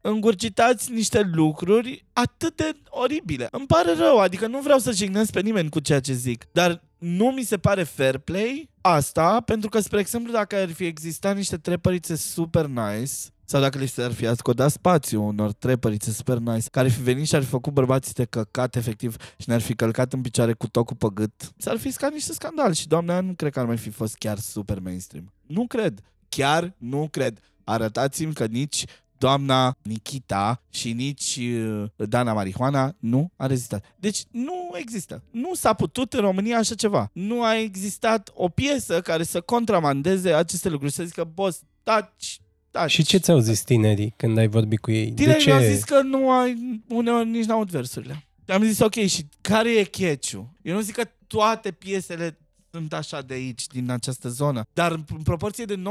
îngurgitați 0.00 0.92
niște 0.92 1.30
lucruri 1.32 2.04
atât 2.12 2.56
de 2.56 2.72
oribile? 2.88 3.48
Îmi 3.50 3.66
pare 3.66 3.94
rău, 3.94 4.18
adică 4.18 4.46
nu 4.46 4.60
vreau 4.60 4.78
să 4.78 4.92
jignesc 4.92 5.32
pe 5.32 5.40
nimeni 5.40 5.70
cu 5.70 5.80
ceea 5.80 6.00
ce 6.00 6.12
zic, 6.12 6.44
dar 6.52 6.82
nu 6.98 7.26
mi 7.26 7.42
se 7.42 7.58
pare 7.58 7.82
fair 7.82 8.18
play 8.18 8.70
asta, 8.80 9.40
pentru 9.40 9.68
că, 9.68 9.80
spre 9.80 9.98
exemplu, 9.98 10.32
dacă 10.32 10.56
ar 10.56 10.70
fi 10.70 10.84
existat 10.84 11.36
niște 11.36 11.56
trepărițe 11.56 12.16
super 12.16 12.66
nice, 12.66 13.12
sau 13.44 13.60
dacă 13.60 13.78
li 13.78 13.86
s-ar 13.86 14.12
fi 14.12 14.26
ascodat 14.26 14.70
spațiu 14.70 15.22
unor 15.22 15.52
trepărițe 15.52 16.10
super 16.10 16.38
nice, 16.38 16.68
care 16.70 16.86
ar 16.86 16.92
fi 16.92 17.02
venit 17.02 17.26
și 17.26 17.34
ar 17.34 17.42
fi 17.42 17.48
făcut 17.48 17.72
bărbații 17.72 18.12
de 18.12 18.24
căcat, 18.24 18.76
efectiv, 18.76 19.16
și 19.38 19.48
ne-ar 19.48 19.60
fi 19.60 19.74
călcat 19.74 20.12
în 20.12 20.20
picioare 20.20 20.52
cu 20.52 20.68
tocul 20.68 20.96
pe 20.96 21.06
gât, 21.14 21.52
s-ar 21.56 21.76
fi 21.76 21.90
scat 21.90 22.12
niște 22.12 22.32
scandal 22.32 22.72
și, 22.72 22.88
doamne, 22.88 23.20
nu 23.20 23.32
cred 23.32 23.52
că 23.52 23.60
ar 23.60 23.66
mai 23.66 23.76
fi 23.76 23.90
fost 23.90 24.16
chiar 24.16 24.38
super 24.38 24.80
mainstream. 24.80 25.32
Nu 25.46 25.66
cred. 25.66 26.00
Chiar 26.28 26.74
nu 26.78 27.08
cred. 27.10 27.38
Arătați-mi 27.64 28.34
că 28.34 28.44
nici 28.46 28.84
doamna 29.18 29.76
Nikita 29.82 30.62
și 30.70 30.92
nici 30.92 31.38
uh, 31.40 31.84
Dana 31.96 32.32
Marihuana 32.32 32.94
nu 32.98 33.30
a 33.36 33.46
rezistat. 33.46 33.94
Deci 33.96 34.24
nu 34.30 34.70
există. 34.74 35.22
Nu 35.30 35.54
s-a 35.54 35.72
putut 35.72 36.12
în 36.12 36.20
România 36.20 36.58
așa 36.58 36.74
ceva. 36.74 37.10
Nu 37.12 37.42
a 37.42 37.58
existat 37.58 38.30
o 38.34 38.48
piesă 38.48 39.00
care 39.00 39.22
să 39.22 39.40
contramandeze 39.40 40.32
aceste 40.32 40.68
lucruri. 40.68 40.92
Să 40.92 41.04
zică, 41.04 41.30
boss, 41.34 41.60
taci, 41.82 42.40
taci. 42.70 42.90
Și 42.90 43.02
ce 43.02 43.16
ți-au 43.16 43.38
zis 43.38 43.62
tinerii 43.62 44.14
când 44.16 44.38
ai 44.38 44.48
vorbit 44.48 44.80
cu 44.80 44.90
ei? 44.90 45.12
Tinerii 45.12 45.44
de 45.44 45.50
ce? 45.50 45.56
mi-au 45.56 45.72
zis 45.72 45.84
că 45.84 46.00
nu 46.02 46.30
ai, 46.30 46.82
uneori 46.88 47.28
nici 47.28 47.44
n-aud 47.44 47.70
versurile. 47.70 48.26
Am 48.46 48.62
zis, 48.62 48.78
ok, 48.78 48.94
și 48.94 49.26
care 49.40 49.70
e 49.70 49.84
catch 49.84 50.30
Eu 50.62 50.74
nu 50.74 50.80
zic 50.80 50.94
că 50.94 51.04
toate 51.26 51.70
piesele 51.70 52.38
sunt 52.74 52.92
așa 52.92 53.20
de 53.22 53.34
aici, 53.34 53.66
din 53.66 53.90
această 53.90 54.28
zonă. 54.28 54.64
Dar 54.72 54.92
în 54.92 55.22
proporție 55.24 55.64
de 55.64 55.82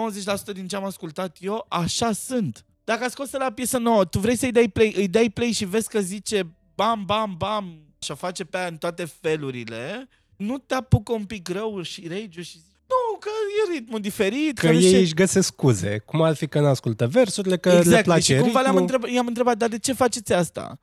90% 0.50 0.54
din 0.54 0.68
ce 0.68 0.76
am 0.76 0.84
ascultat 0.86 1.38
eu, 1.40 1.66
așa 1.70 2.12
sunt. 2.12 2.66
Dacă 2.84 3.04
a 3.04 3.08
scos 3.08 3.32
la 3.32 3.52
piesă 3.52 3.78
nouă, 3.78 4.06
tu 4.06 4.20
vrei 4.20 4.36
să-i 4.38 4.52
dai 4.52 4.68
play, 4.68 4.94
îi 4.98 5.08
dai 5.08 5.30
play 5.30 5.52
și 5.52 5.66
vezi 5.66 5.90
că 5.90 6.00
zice 6.00 6.48
bam, 6.76 7.04
bam, 7.06 7.36
bam 7.38 7.78
și 8.00 8.12
o 8.12 8.16
face 8.16 8.44
pe 8.44 8.58
aia 8.58 8.68
în 8.68 8.78
toate 8.78 9.06
felurile, 9.22 10.10
nu 10.36 10.58
te 10.58 10.74
apucă 10.74 11.12
un 11.12 11.24
pic 11.26 11.48
rău 11.48 11.82
și 11.82 12.08
rage 12.08 12.42
și 12.42 12.52
zici, 12.52 12.72
nu, 12.88 13.18
că 13.20 13.30
e 13.70 13.74
ritmul 13.78 14.00
diferit. 14.00 14.58
Că 14.58 14.72
nu 14.72 14.78
ei 14.80 14.88
știu- 14.88 15.00
își 15.00 15.14
găsesc 15.14 15.48
scuze. 15.48 15.98
Cum 16.06 16.22
ar 16.22 16.36
fi 16.36 16.48
că 16.48 16.60
nu 16.60 16.68
ascultă 16.68 17.08
versurile, 17.08 17.58
că 17.58 17.70
le 17.72 17.78
exact. 17.78 18.04
place 18.04 18.36
și 18.36 18.42
cumva 18.42 18.62
le-am 18.62 18.76
ritmul. 18.76 18.82
întrebat, 18.82 19.10
i-am 19.10 19.28
întrebat, 19.28 19.58
dar 19.58 19.70
de 19.70 19.78
ce 19.78 19.94
faceți 19.94 20.34
asta? 20.34 20.80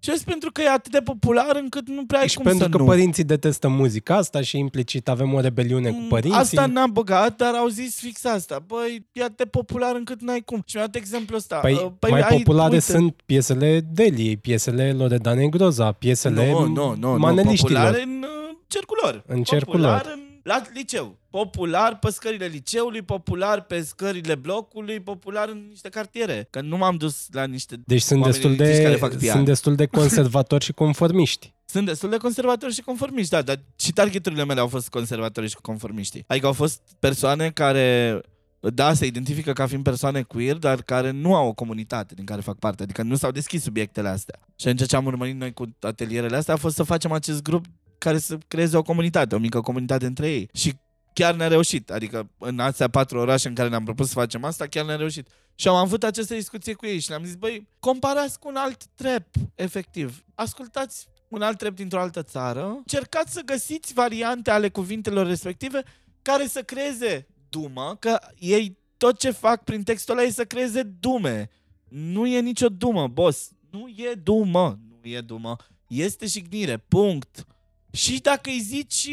Și 0.00 0.10
eu 0.10 0.16
zic, 0.16 0.26
pentru 0.26 0.50
că 0.52 0.62
e 0.62 0.70
atât 0.70 0.92
de 0.92 1.00
popular 1.00 1.56
încât 1.56 1.88
nu 1.88 2.06
prea 2.06 2.20
ai 2.20 2.28
Și 2.28 2.34
cum 2.36 2.44
pentru 2.44 2.64
să 2.64 2.70
că 2.70 2.78
nu. 2.78 2.84
părinții 2.84 3.24
detestă 3.24 3.68
muzica 3.68 4.16
asta 4.16 4.40
și 4.40 4.58
implicit 4.58 5.08
avem 5.08 5.34
o 5.34 5.40
rebeliune 5.40 5.90
cu 5.90 5.96
Mm, 6.00 6.08
părinții. 6.08 6.38
Asta 6.40 6.66
n-am 6.66 6.92
băgat, 6.92 7.36
dar 7.36 7.54
au 7.54 7.66
zis 7.68 7.98
fix 8.00 8.24
asta. 8.24 8.62
Băi, 8.66 9.06
e 9.12 9.22
atât 9.22 9.36
de 9.36 9.44
popular 9.44 9.94
încât 9.94 10.20
n-ai 10.20 10.40
cum. 10.40 10.62
Și 10.66 10.76
mi-a 10.76 10.84
dat 10.86 10.94
exemplul 10.94 11.38
ăsta. 11.38 11.56
Păi, 11.56 11.72
Uh, 11.74 12.10
mai 12.10 12.20
ai- 12.20 12.36
populare 12.36 12.72
uite, 12.72 12.84
sunt 12.92 13.14
piesele 13.26 13.80
Deliei, 13.92 14.36
piesele 14.36 14.92
Loredane 14.92 15.48
Groza, 15.48 15.92
piesele 15.92 16.50
Nu, 16.50 16.66
nu, 16.66 16.94
nu, 16.94 16.94
nu. 16.94 17.18
maneliștilor. 17.18 17.82
Popular 17.82 18.02
în 18.06 18.22
uh, 18.22 18.56
cercul 18.66 18.98
lor. 19.02 19.22
În 19.26 19.42
cercul 19.42 19.72
popular 19.72 20.04
lor. 20.04 20.12
În, 20.14 20.20
la 20.48 20.62
liceu. 20.74 21.18
Popular 21.30 21.98
pe 21.98 22.10
scările 22.10 22.46
liceului, 22.46 23.02
popular 23.02 23.64
pe 23.64 23.82
scările 23.82 24.34
blocului, 24.34 25.00
popular 25.00 25.48
în 25.48 25.66
niște 25.68 25.88
cartiere. 25.88 26.46
Că 26.50 26.60
nu 26.60 26.76
m-am 26.76 26.96
dus 26.96 27.26
la 27.32 27.44
niște... 27.44 27.76
Deci 27.84 28.02
sunt 28.02 28.20
oameni 28.20 28.34
destul, 28.34 28.52
elitiști 28.52 28.82
care 28.82 28.94
de, 28.94 29.00
fac 29.00 29.16
pian. 29.16 29.34
sunt 29.34 29.46
destul 29.46 29.74
de 29.74 29.86
conservatori 29.86 30.64
și 30.64 30.72
conformiști. 30.72 31.52
Sunt 31.64 31.86
destul 31.86 32.10
de 32.10 32.16
conservatori 32.16 32.72
și 32.72 32.80
conformiști, 32.80 33.30
da, 33.30 33.42
dar 33.42 33.60
și 33.76 33.92
targeturile 33.92 34.44
mele 34.44 34.60
au 34.60 34.66
fost 34.66 34.88
conservatori 34.88 35.48
și 35.48 35.56
conformiști. 35.62 36.24
Adică 36.26 36.46
au 36.46 36.52
fost 36.52 36.80
persoane 36.98 37.50
care, 37.50 38.20
da, 38.60 38.94
se 38.94 39.06
identifică 39.06 39.52
ca 39.52 39.66
fiind 39.66 39.82
persoane 39.82 40.22
queer, 40.22 40.56
dar 40.56 40.82
care 40.82 41.10
nu 41.10 41.34
au 41.34 41.48
o 41.48 41.52
comunitate 41.52 42.14
din 42.14 42.24
care 42.24 42.40
fac 42.40 42.58
parte, 42.58 42.82
adică 42.82 43.02
nu 43.02 43.16
s-au 43.16 43.30
deschis 43.30 43.62
subiectele 43.62 44.08
astea. 44.08 44.38
Și 44.56 44.68
atunci 44.68 44.88
ce 44.88 44.96
am 44.96 45.06
urmărit 45.06 45.36
noi 45.36 45.52
cu 45.52 45.64
atelierele 45.80 46.36
astea 46.36 46.54
a 46.54 46.56
fost 46.56 46.74
să 46.74 46.82
facem 46.82 47.12
acest 47.12 47.42
grup 47.42 47.64
care 47.98 48.18
să 48.18 48.38
creeze 48.48 48.76
o 48.76 48.82
comunitate, 48.82 49.34
o 49.34 49.38
mică 49.38 49.60
comunitate 49.60 50.06
între 50.06 50.30
ei. 50.30 50.48
Și 50.52 50.72
chiar 51.12 51.34
ne-a 51.34 51.48
reușit. 51.48 51.90
Adică 51.90 52.30
în 52.38 52.58
astea 52.58 52.88
patru 52.88 53.18
orașe 53.18 53.48
în 53.48 53.54
care 53.54 53.68
ne-am 53.68 53.84
propus 53.84 54.06
să 54.06 54.12
facem 54.12 54.44
asta, 54.44 54.66
chiar 54.66 54.84
ne-a 54.84 54.96
reușit. 54.96 55.28
Și 55.54 55.68
am 55.68 55.74
avut 55.74 56.04
această 56.04 56.34
discuție 56.34 56.72
cu 56.72 56.86
ei 56.86 57.00
și 57.00 57.08
le-am 57.08 57.24
zis, 57.24 57.34
băi, 57.34 57.68
comparați 57.78 58.38
cu 58.38 58.48
un 58.48 58.56
alt 58.56 58.84
trap, 58.94 59.26
efectiv. 59.54 60.24
Ascultați 60.34 61.08
un 61.28 61.42
alt 61.42 61.58
trap 61.58 61.74
dintr-o 61.74 62.00
altă 62.00 62.22
țară, 62.22 62.64
încercați 62.66 63.32
să 63.32 63.40
găsiți 63.44 63.92
variante 63.92 64.50
ale 64.50 64.68
cuvintelor 64.68 65.26
respective 65.26 65.82
care 66.22 66.46
să 66.46 66.62
creeze 66.62 67.26
dumă, 67.48 67.96
că 67.98 68.18
ei 68.38 68.78
tot 68.96 69.18
ce 69.18 69.30
fac 69.30 69.64
prin 69.64 69.82
textul 69.82 70.18
ăla 70.18 70.26
e 70.26 70.30
să 70.30 70.44
creeze 70.44 70.82
dume. 70.82 71.50
Nu 71.88 72.26
e 72.26 72.40
nicio 72.40 72.68
dumă, 72.68 73.08
boss. 73.08 73.50
Nu 73.70 73.88
e 73.88 74.14
dumă. 74.14 74.78
Nu 74.88 75.10
e 75.10 75.20
dumă. 75.20 75.56
Este 75.88 76.26
jignire. 76.26 76.76
Punct. 76.76 77.46
Și 77.90 78.20
dacă 78.20 78.50
îi 78.50 78.60
zici 78.60 79.08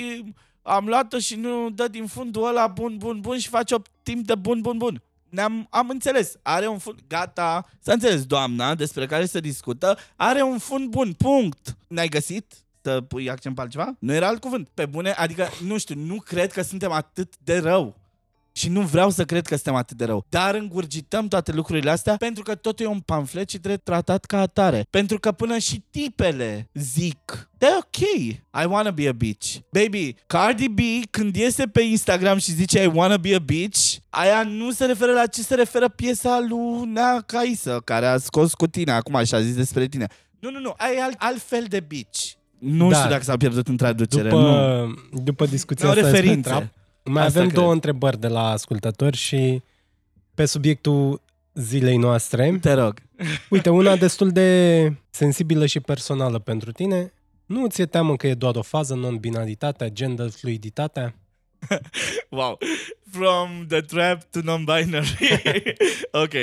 am 0.62 0.86
luat-o 0.86 1.20
și 1.20 1.36
nu 1.36 1.70
dă 1.70 1.88
din 1.88 2.06
fundul 2.06 2.48
ăla 2.48 2.68
bun, 2.68 2.98
bun, 2.98 3.20
bun 3.20 3.38
și 3.38 3.48
face 3.48 3.76
o 3.76 3.82
timp 4.04 4.26
de 4.26 4.36
bun, 4.36 4.62
bun, 4.62 4.78
bun. 4.78 5.02
Ne-am, 5.30 5.68
am 5.70 5.90
înțeles. 5.90 6.36
Are 6.42 6.68
un 6.68 6.78
fund... 6.78 7.00
Gata. 7.08 7.66
S-a 7.80 7.94
înțeles, 7.94 8.26
doamna, 8.26 8.76
despre 8.76 9.06
care 9.06 9.26
se 9.26 9.40
discută. 9.40 9.98
Are 10.16 10.42
un 10.42 10.58
fund 10.58 10.90
bun. 10.90 11.14
Punct. 11.14 11.78
Ne-ai 11.88 12.08
găsit? 12.08 12.54
Să 12.82 13.02
pui 13.02 13.30
accent 13.30 13.56
pe 13.56 13.62
altceva? 13.62 13.96
Nu 14.00 14.14
era 14.14 14.28
alt 14.28 14.42
cuvânt. 14.42 14.70
Pe 14.74 14.86
bune, 14.86 15.12
adică, 15.12 15.48
nu 15.64 15.78
știu, 15.78 15.96
nu 15.96 16.16
cred 16.16 16.52
că 16.52 16.62
suntem 16.62 16.92
atât 16.92 17.34
de 17.44 17.58
rău. 17.58 18.00
Și 18.58 18.70
nu 18.70 18.82
vreau 18.82 19.10
să 19.10 19.24
cred 19.26 19.46
că 19.48 19.54
suntem 19.56 19.76
atât 19.76 19.98
de 19.98 20.06
rău. 20.06 20.26
Dar 20.30 20.56
îngurgităm 20.56 21.28
toate 21.28 21.52
lucrurile 21.52 21.90
astea 21.92 22.16
pentru 22.16 22.44
că 22.44 22.56
totul 22.56 22.86
e 22.86 22.90
un 22.90 23.00
pamflet 23.00 23.50
și 23.50 23.58
trebuie 23.58 23.78
tratat 23.84 24.26
ca 24.26 24.40
atare. 24.40 24.86
Pentru 24.90 25.20
că 25.20 25.32
până 25.32 25.58
și 25.58 25.84
tipele 25.90 26.70
zic 26.74 27.50
de 27.58 27.66
ok, 27.80 27.98
I 28.64 28.66
wanna 28.70 28.92
be 28.92 29.08
a 29.08 29.12
bitch. 29.12 29.56
Baby, 29.72 30.16
Cardi 30.28 30.68
B 30.70 30.80
când 31.10 31.36
iese 31.36 31.64
pe 31.68 31.82
Instagram 31.82 32.38
și 32.38 32.52
zice 32.52 32.84
I 32.84 32.92
wanna 32.94 33.18
be 33.18 33.36
a 33.36 33.40
bitch, 33.40 33.96
aia 34.10 34.44
nu 34.44 34.72
se 34.72 34.86
referă 34.86 35.12
la 35.12 35.26
ce 35.26 35.42
se 35.42 35.56
referă 35.56 35.90
piesa 35.90 36.46
lui 36.50 36.86
Nea 36.94 37.24
Caisă, 37.26 37.82
care 37.84 38.06
a 38.06 38.18
scos 38.18 38.54
cu 38.54 38.68
tine 38.68 38.92
acum 38.92 39.24
și 39.24 39.36
a 39.36 39.42
zis 39.42 39.56
despre 39.56 39.88
tine. 39.88 40.08
Nu, 40.40 40.52
nu, 40.52 40.60
nu, 40.60 40.74
aia 40.78 40.92
e 40.98 41.02
alt, 41.04 41.16
alt 41.18 41.42
fel 41.42 41.66
de 41.70 41.80
bitch. 41.80 42.20
Nu 42.60 42.90
Da. 42.90 42.96
știu 42.98 43.10
dacă 43.10 43.24
s-a 43.24 43.38
pierdut 43.38 43.68
în 43.68 43.78
traducere. 43.78 44.30
nu. 44.30 44.38
După, 44.38 44.94
după 45.24 45.46
discuția 45.46 45.86
Au 45.86 45.92
asta 45.92 46.02
despre 46.04 46.20
referințe. 46.22 46.50
trap, 46.50 46.64
mai 47.06 47.26
Asta 47.26 47.38
avem 47.40 47.50
cred. 47.50 47.62
două 47.62 47.74
întrebări 47.74 48.20
de 48.20 48.28
la 48.28 48.50
ascultători 48.50 49.18
și 49.18 49.62
pe 50.34 50.46
subiectul 50.46 51.22
zilei 51.54 51.98
noastre. 51.98 52.58
Te 52.62 52.74
rog. 52.74 52.94
Uite, 53.50 53.70
una 53.70 53.96
destul 53.96 54.30
de 54.32 54.92
sensibilă 55.10 55.66
și 55.66 55.80
personală 55.80 56.40
pentru 56.40 56.72
tine. 56.72 57.14
Nu 57.46 57.68
ți-e 57.68 57.86
teamă 57.86 58.16
că 58.16 58.28
e 58.28 58.34
doar 58.34 58.56
o 58.56 58.62
fază, 58.62 58.96
non-binaritatea, 58.96 59.88
gender 59.90 60.30
fluiditatea? 60.30 61.16
Wow. 62.30 62.58
From 63.12 63.66
the 63.68 63.82
trap 63.82 64.24
to 64.24 64.40
non-binary. 64.42 65.18
ok. 66.24 66.34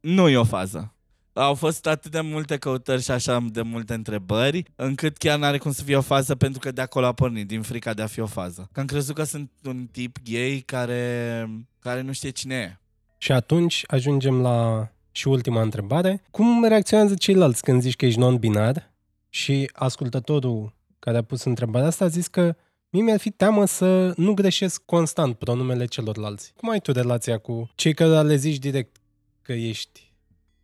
Nu 0.00 0.28
e 0.28 0.36
o 0.36 0.44
fază. 0.44 0.94
Au 1.32 1.54
fost 1.54 1.86
atât 1.86 2.10
de 2.10 2.20
multe 2.20 2.56
căutări 2.56 3.02
și 3.02 3.10
așa 3.10 3.46
de 3.52 3.62
multe 3.62 3.94
întrebări, 3.94 4.62
încât 4.76 5.16
chiar 5.16 5.38
n-are 5.38 5.58
cum 5.58 5.72
să 5.72 5.82
fie 5.82 5.96
o 5.96 6.00
fază 6.00 6.34
pentru 6.34 6.58
că 6.58 6.72
de 6.72 6.80
acolo 6.80 7.06
a 7.06 7.12
pornit, 7.12 7.46
din 7.46 7.62
frica 7.62 7.94
de 7.94 8.02
a 8.02 8.06
fi 8.06 8.20
o 8.20 8.26
fază. 8.26 8.68
Că 8.72 8.80
am 8.80 8.86
crezut 8.86 9.14
că 9.14 9.22
sunt 9.22 9.50
un 9.64 9.86
tip 9.92 10.16
gay 10.30 10.62
care, 10.66 11.48
care 11.78 12.00
nu 12.00 12.12
știe 12.12 12.30
cine 12.30 12.54
e. 12.54 12.78
Și 13.18 13.32
atunci 13.32 13.84
ajungem 13.86 14.40
la 14.40 14.88
și 15.10 15.28
ultima 15.28 15.62
întrebare. 15.62 16.22
Cum 16.30 16.64
reacționează 16.64 17.14
ceilalți 17.14 17.62
când 17.62 17.80
zici 17.80 17.96
că 17.96 18.06
ești 18.06 18.20
non-binar? 18.20 18.90
Și 19.28 19.70
ascultătorul 19.72 20.74
care 20.98 21.16
a 21.16 21.22
pus 21.22 21.44
întrebarea 21.44 21.86
asta 21.86 22.04
a 22.04 22.08
zis 22.08 22.26
că 22.26 22.56
mie 22.90 23.02
mi-ar 23.02 23.18
fi 23.18 23.30
teamă 23.30 23.64
să 23.64 24.12
nu 24.16 24.34
greșesc 24.34 24.82
constant 24.84 25.34
pronumele 25.34 25.84
celorlalți. 25.84 26.52
Cum 26.56 26.70
ai 26.70 26.80
tu 26.80 26.92
relația 26.92 27.38
cu 27.38 27.70
cei 27.74 27.94
care 27.94 28.22
le 28.22 28.36
zici 28.36 28.58
direct 28.58 28.96
că 29.42 29.52
ești 29.52 30.09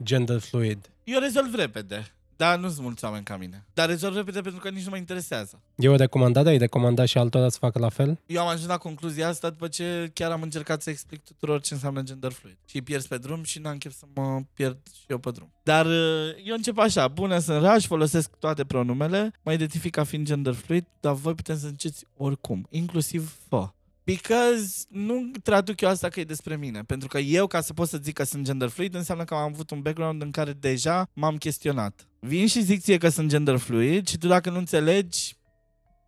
gender 0.03 0.39
fluid? 0.39 0.91
Eu 1.05 1.21
rezolv 1.21 1.55
repede. 1.55 2.11
Dar 2.37 2.59
nu 2.59 2.69
sunt 2.69 2.83
mulți 2.83 3.05
oameni 3.05 3.25
ca 3.25 3.37
mine. 3.37 3.67
Dar 3.75 3.89
rezolv 3.89 4.17
repede 4.17 4.41
pentru 4.41 4.61
că 4.61 4.69
nici 4.69 4.85
nu 4.85 4.91
mă 4.91 4.97
interesează. 4.97 5.61
E 5.75 5.89
o 5.89 5.97
recomandare? 5.97 6.49
Ai 6.49 6.59
recomandat 6.59 7.07
și 7.07 7.19
altora 7.19 7.49
să 7.49 7.59
facă 7.59 7.79
la 7.79 7.89
fel? 7.89 8.21
Eu 8.27 8.41
am 8.41 8.49
ajuns 8.49 8.67
la 8.67 8.79
concluzia 8.79 9.29
asta 9.29 9.51
după 9.51 9.69
ce 9.69 10.11
chiar 10.15 10.31
am 10.31 10.43
încercat 10.43 10.83
să 10.83 10.91
explic 10.91 11.23
tuturor 11.23 11.61
ce 11.61 11.75
înseamnă 11.75 12.03
gender 12.03 12.33
fluid. 12.33 12.57
Și 12.65 12.77
îi 12.77 12.83
pierzi 12.83 13.09
pe 13.09 13.19
drum 13.19 13.43
și 13.43 13.59
n-am 13.59 13.79
chef 13.79 13.95
să 13.95 14.05
mă 14.15 14.41
pierd 14.55 14.79
și 14.95 15.05
eu 15.07 15.19
pe 15.19 15.31
drum. 15.31 15.53
Dar 15.63 15.87
uh, 15.87 16.29
eu 16.45 16.55
încep 16.55 16.79
așa, 16.79 17.09
bună 17.09 17.39
sunt 17.39 17.63
raș, 17.63 17.87
folosesc 17.87 18.31
toate 18.39 18.65
pronumele, 18.65 19.33
mă 19.43 19.53
identific 19.53 19.95
ca 19.95 20.05
fiind 20.05 20.27
gender 20.27 20.55
fluid, 20.55 20.85
dar 21.01 21.15
voi 21.15 21.35
puteți 21.35 21.61
să 21.61 21.67
înceți 21.67 22.05
oricum, 22.17 22.67
inclusiv 22.71 23.37
fă. 23.49 23.69
Because 24.07 24.85
nu 24.89 25.31
traduc 25.43 25.81
eu 25.81 25.89
asta 25.89 26.09
că 26.09 26.21
e 26.21 26.25
despre 26.25 26.57
mine. 26.57 26.83
Pentru 26.83 27.09
că 27.09 27.19
eu, 27.19 27.47
ca 27.47 27.61
să 27.61 27.73
pot 27.73 27.89
să 27.89 27.99
zic 28.03 28.15
că 28.15 28.25
sunt 28.25 28.45
gender 28.45 28.69
fluid, 28.69 28.95
înseamnă 28.95 29.25
că 29.25 29.35
am 29.35 29.53
avut 29.53 29.71
un 29.71 29.81
background 29.81 30.23
în 30.23 30.31
care 30.31 30.53
deja 30.53 31.09
m-am 31.13 31.37
chestionat. 31.37 32.07
Vin 32.21 32.47
și 32.47 32.63
zic 32.63 32.81
ție 32.83 32.99
că 32.99 33.09
sunt 33.09 33.29
gender 33.29 33.57
fluid 33.57 34.07
și 34.07 34.19
tu 34.19 34.27
dacă 34.27 34.51
nu 34.51 34.59
înțelegi, 34.59 35.37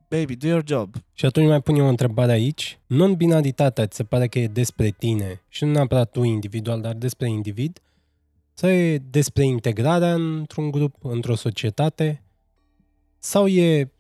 baby, 0.09 0.37
do 0.37 0.47
your 0.47 0.63
job. 0.67 0.95
Și 1.13 1.25
atunci 1.25 1.47
mai 1.47 1.61
pun 1.61 1.75
eu 1.75 1.85
o 1.85 1.89
întrebare 1.89 2.33
aici. 2.33 2.81
Non-binaritatea 2.87 3.87
ți 3.87 3.97
se 3.97 4.05
pare 4.05 4.29
că 4.29 4.39
e 4.39 4.47
despre 4.47 4.91
tine 4.91 5.43
și 5.49 5.65
nu 5.65 5.71
neapărat 5.71 6.11
tu 6.11 6.23
individual, 6.23 6.81
dar 6.81 6.95
despre 6.95 7.29
individ? 7.29 7.83
Sau 8.55 8.71
e 8.71 8.99
despre 8.99 9.45
integrarea 9.45 10.15
într-un 10.15 10.71
grup, 10.71 10.95
într-o 11.05 11.35
societate? 11.35 12.23
Sau 13.19 13.47
e, 13.47 13.93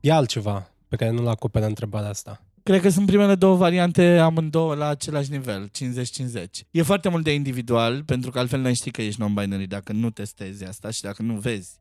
e 0.00 0.12
altceva 0.12 0.70
pe 0.88 0.96
care 0.96 1.10
nu-l 1.10 1.28
acoperă 1.28 1.66
întrebarea 1.66 2.08
asta? 2.08 2.44
Cred 2.62 2.80
că 2.80 2.88
sunt 2.88 3.06
primele 3.06 3.34
două 3.34 3.56
variante 3.56 4.18
amândouă 4.18 4.74
la 4.74 4.88
același 4.88 5.30
nivel, 5.30 5.70
50-50. 5.70 5.70
E 6.70 6.82
foarte 6.82 7.08
mult 7.08 7.24
de 7.24 7.34
individual, 7.34 8.02
pentru 8.04 8.30
că 8.30 8.38
altfel 8.38 8.60
nu 8.60 8.74
știi 8.74 8.90
că 8.90 9.02
ești 9.02 9.20
non-binary 9.20 9.66
dacă 9.68 9.92
nu 9.92 10.10
testezi 10.10 10.64
asta 10.64 10.90
și 10.90 11.02
dacă 11.02 11.22
nu 11.22 11.34
vezi 11.34 11.80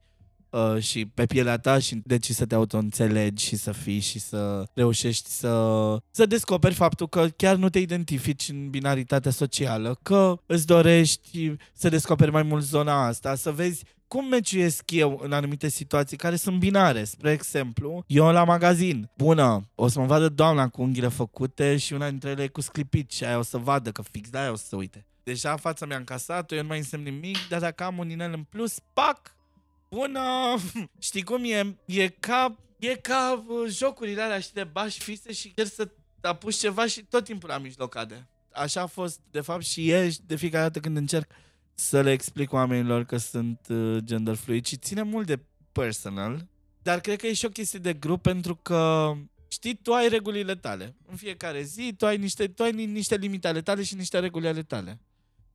uh, 0.50 0.82
și 0.82 1.06
pe 1.06 1.26
pielea 1.26 1.58
ta 1.58 1.80
și 1.80 2.02
decizi 2.04 2.38
să 2.38 2.46
te 2.46 2.56
auto-înțelegi 2.56 3.46
și 3.46 3.56
să 3.56 3.72
fii 3.72 4.00
și 4.00 4.20
să 4.20 4.64
reușești 4.74 5.30
să, 5.30 5.98
să 6.12 6.26
descoperi 6.26 6.74
faptul 6.74 7.08
că 7.08 7.28
chiar 7.36 7.56
nu 7.56 7.70
te 7.70 7.80
identifici 7.80 8.50
în 8.50 8.70
binaritatea 8.70 9.32
socială, 9.32 10.00
că 10.02 10.40
îți 10.46 10.66
dorești 10.66 11.54
să 11.74 11.90
descoperi 11.90 12.32
mai 12.32 12.44
mult 12.44 12.64
zona 12.64 13.06
asta, 13.06 13.36
să 13.36 13.52
vezi 13.52 13.84
cum 14.10 14.26
meciuiesc 14.26 14.92
eu 14.92 15.20
în 15.24 15.32
anumite 15.32 15.68
situații 15.68 16.18
care 16.18 16.36
sunt 16.36 16.60
binare. 16.60 17.04
Spre 17.04 17.32
exemplu, 17.32 18.04
eu 18.08 18.32
la 18.32 18.44
magazin, 18.44 19.10
bună, 19.18 19.70
o 19.76 19.88
să 19.88 20.00
mă 20.00 20.06
vadă 20.06 20.30
doamna 20.30 20.70
cu 20.70 20.82
unghiile 20.82 21.08
făcute 21.08 21.78
și 21.78 21.94
una 21.94 22.10
dintre 22.10 22.30
ele 22.30 22.44
e 22.44 22.48
cu 22.48 22.62
sclipit 22.62 23.12
și 23.12 23.26
aia 23.26 23.38
o 23.38 23.42
să 23.42 23.58
vadă 23.58 23.92
că 23.92 24.02
fix 24.02 24.30
de 24.30 24.38
aia 24.38 24.52
o 24.52 24.56
să 24.56 24.66
se 24.66 24.76
uite. 24.76 25.06
Deja 25.24 25.56
fața 25.56 25.86
mi-a 25.86 25.98
încasat-o, 25.98 26.56
eu 26.56 26.62
nu 26.62 26.68
mai 26.68 26.78
însemn 26.78 27.04
nimic, 27.04 27.38
dar 27.50 27.60
dacă 27.60 27.84
am 27.84 27.98
un 27.98 28.10
inel 28.10 28.34
în 28.34 28.44
plus, 28.44 28.80
pac, 28.94 29.36
bună! 29.90 30.22
Știi 31.00 31.24
cum 31.24 31.44
e? 31.44 31.76
E 31.86 32.08
ca, 32.08 32.56
e 32.80 32.96
ca 32.96 33.46
uh, 33.48 33.72
jocurile 33.72 34.22
alea, 34.22 34.40
știi, 34.40 34.54
de 34.54 34.64
bași 34.64 35.00
fise 35.00 35.34
și 35.34 35.50
chiar 35.50 35.66
să 35.66 35.90
apuci 36.22 36.56
ceva 36.56 36.86
și 36.86 37.04
tot 37.04 37.24
timpul 37.24 37.50
la 37.50 37.58
mijloc 37.58 37.90
cade. 37.90 38.28
Așa 38.54 38.82
a 38.82 38.86
fost, 38.86 39.20
de 39.32 39.42
fapt, 39.42 39.64
și 39.64 39.90
e 39.90 40.12
de 40.26 40.36
fiecare 40.36 40.64
dată 40.64 40.80
când 40.80 40.98
încerc 40.98 41.32
să 41.80 42.02
le 42.02 42.12
explic 42.12 42.54
oamenilor 42.54 43.04
că 43.04 43.18
sunt 43.18 43.60
uh, 43.70 43.98
gender 44.04 44.36
fluid 44.36 44.66
și 44.66 44.78
ține 44.78 45.02
mult 45.02 45.26
de 45.28 45.40
personal, 45.72 46.48
dar 46.82 47.00
cred 47.00 47.20
că 47.20 47.28
e 47.28 47.34
și 47.34 47.46
o 47.46 47.50
chestie 47.50 47.80
de 47.80 47.94
grup 47.94 48.22
pentru 48.22 48.56
că 48.56 49.12
știi, 49.48 49.76
tu 49.76 49.94
ai 49.94 50.10
regulile 50.10 50.56
tale. 50.56 50.96
În 51.06 51.16
fiecare 51.16 51.62
zi 51.62 51.94
tu 51.98 52.06
ai 52.06 52.18
niște, 52.18 52.48
tu 52.48 52.64
ai 52.64 52.72
ni- 52.72 52.86
niște 52.86 53.16
limite 53.16 53.48
ale 53.48 53.62
tale 53.62 53.84
și 53.84 53.96
niște 53.96 54.20
reguli 54.20 54.48
ale 54.48 54.64
tale. 54.64 55.00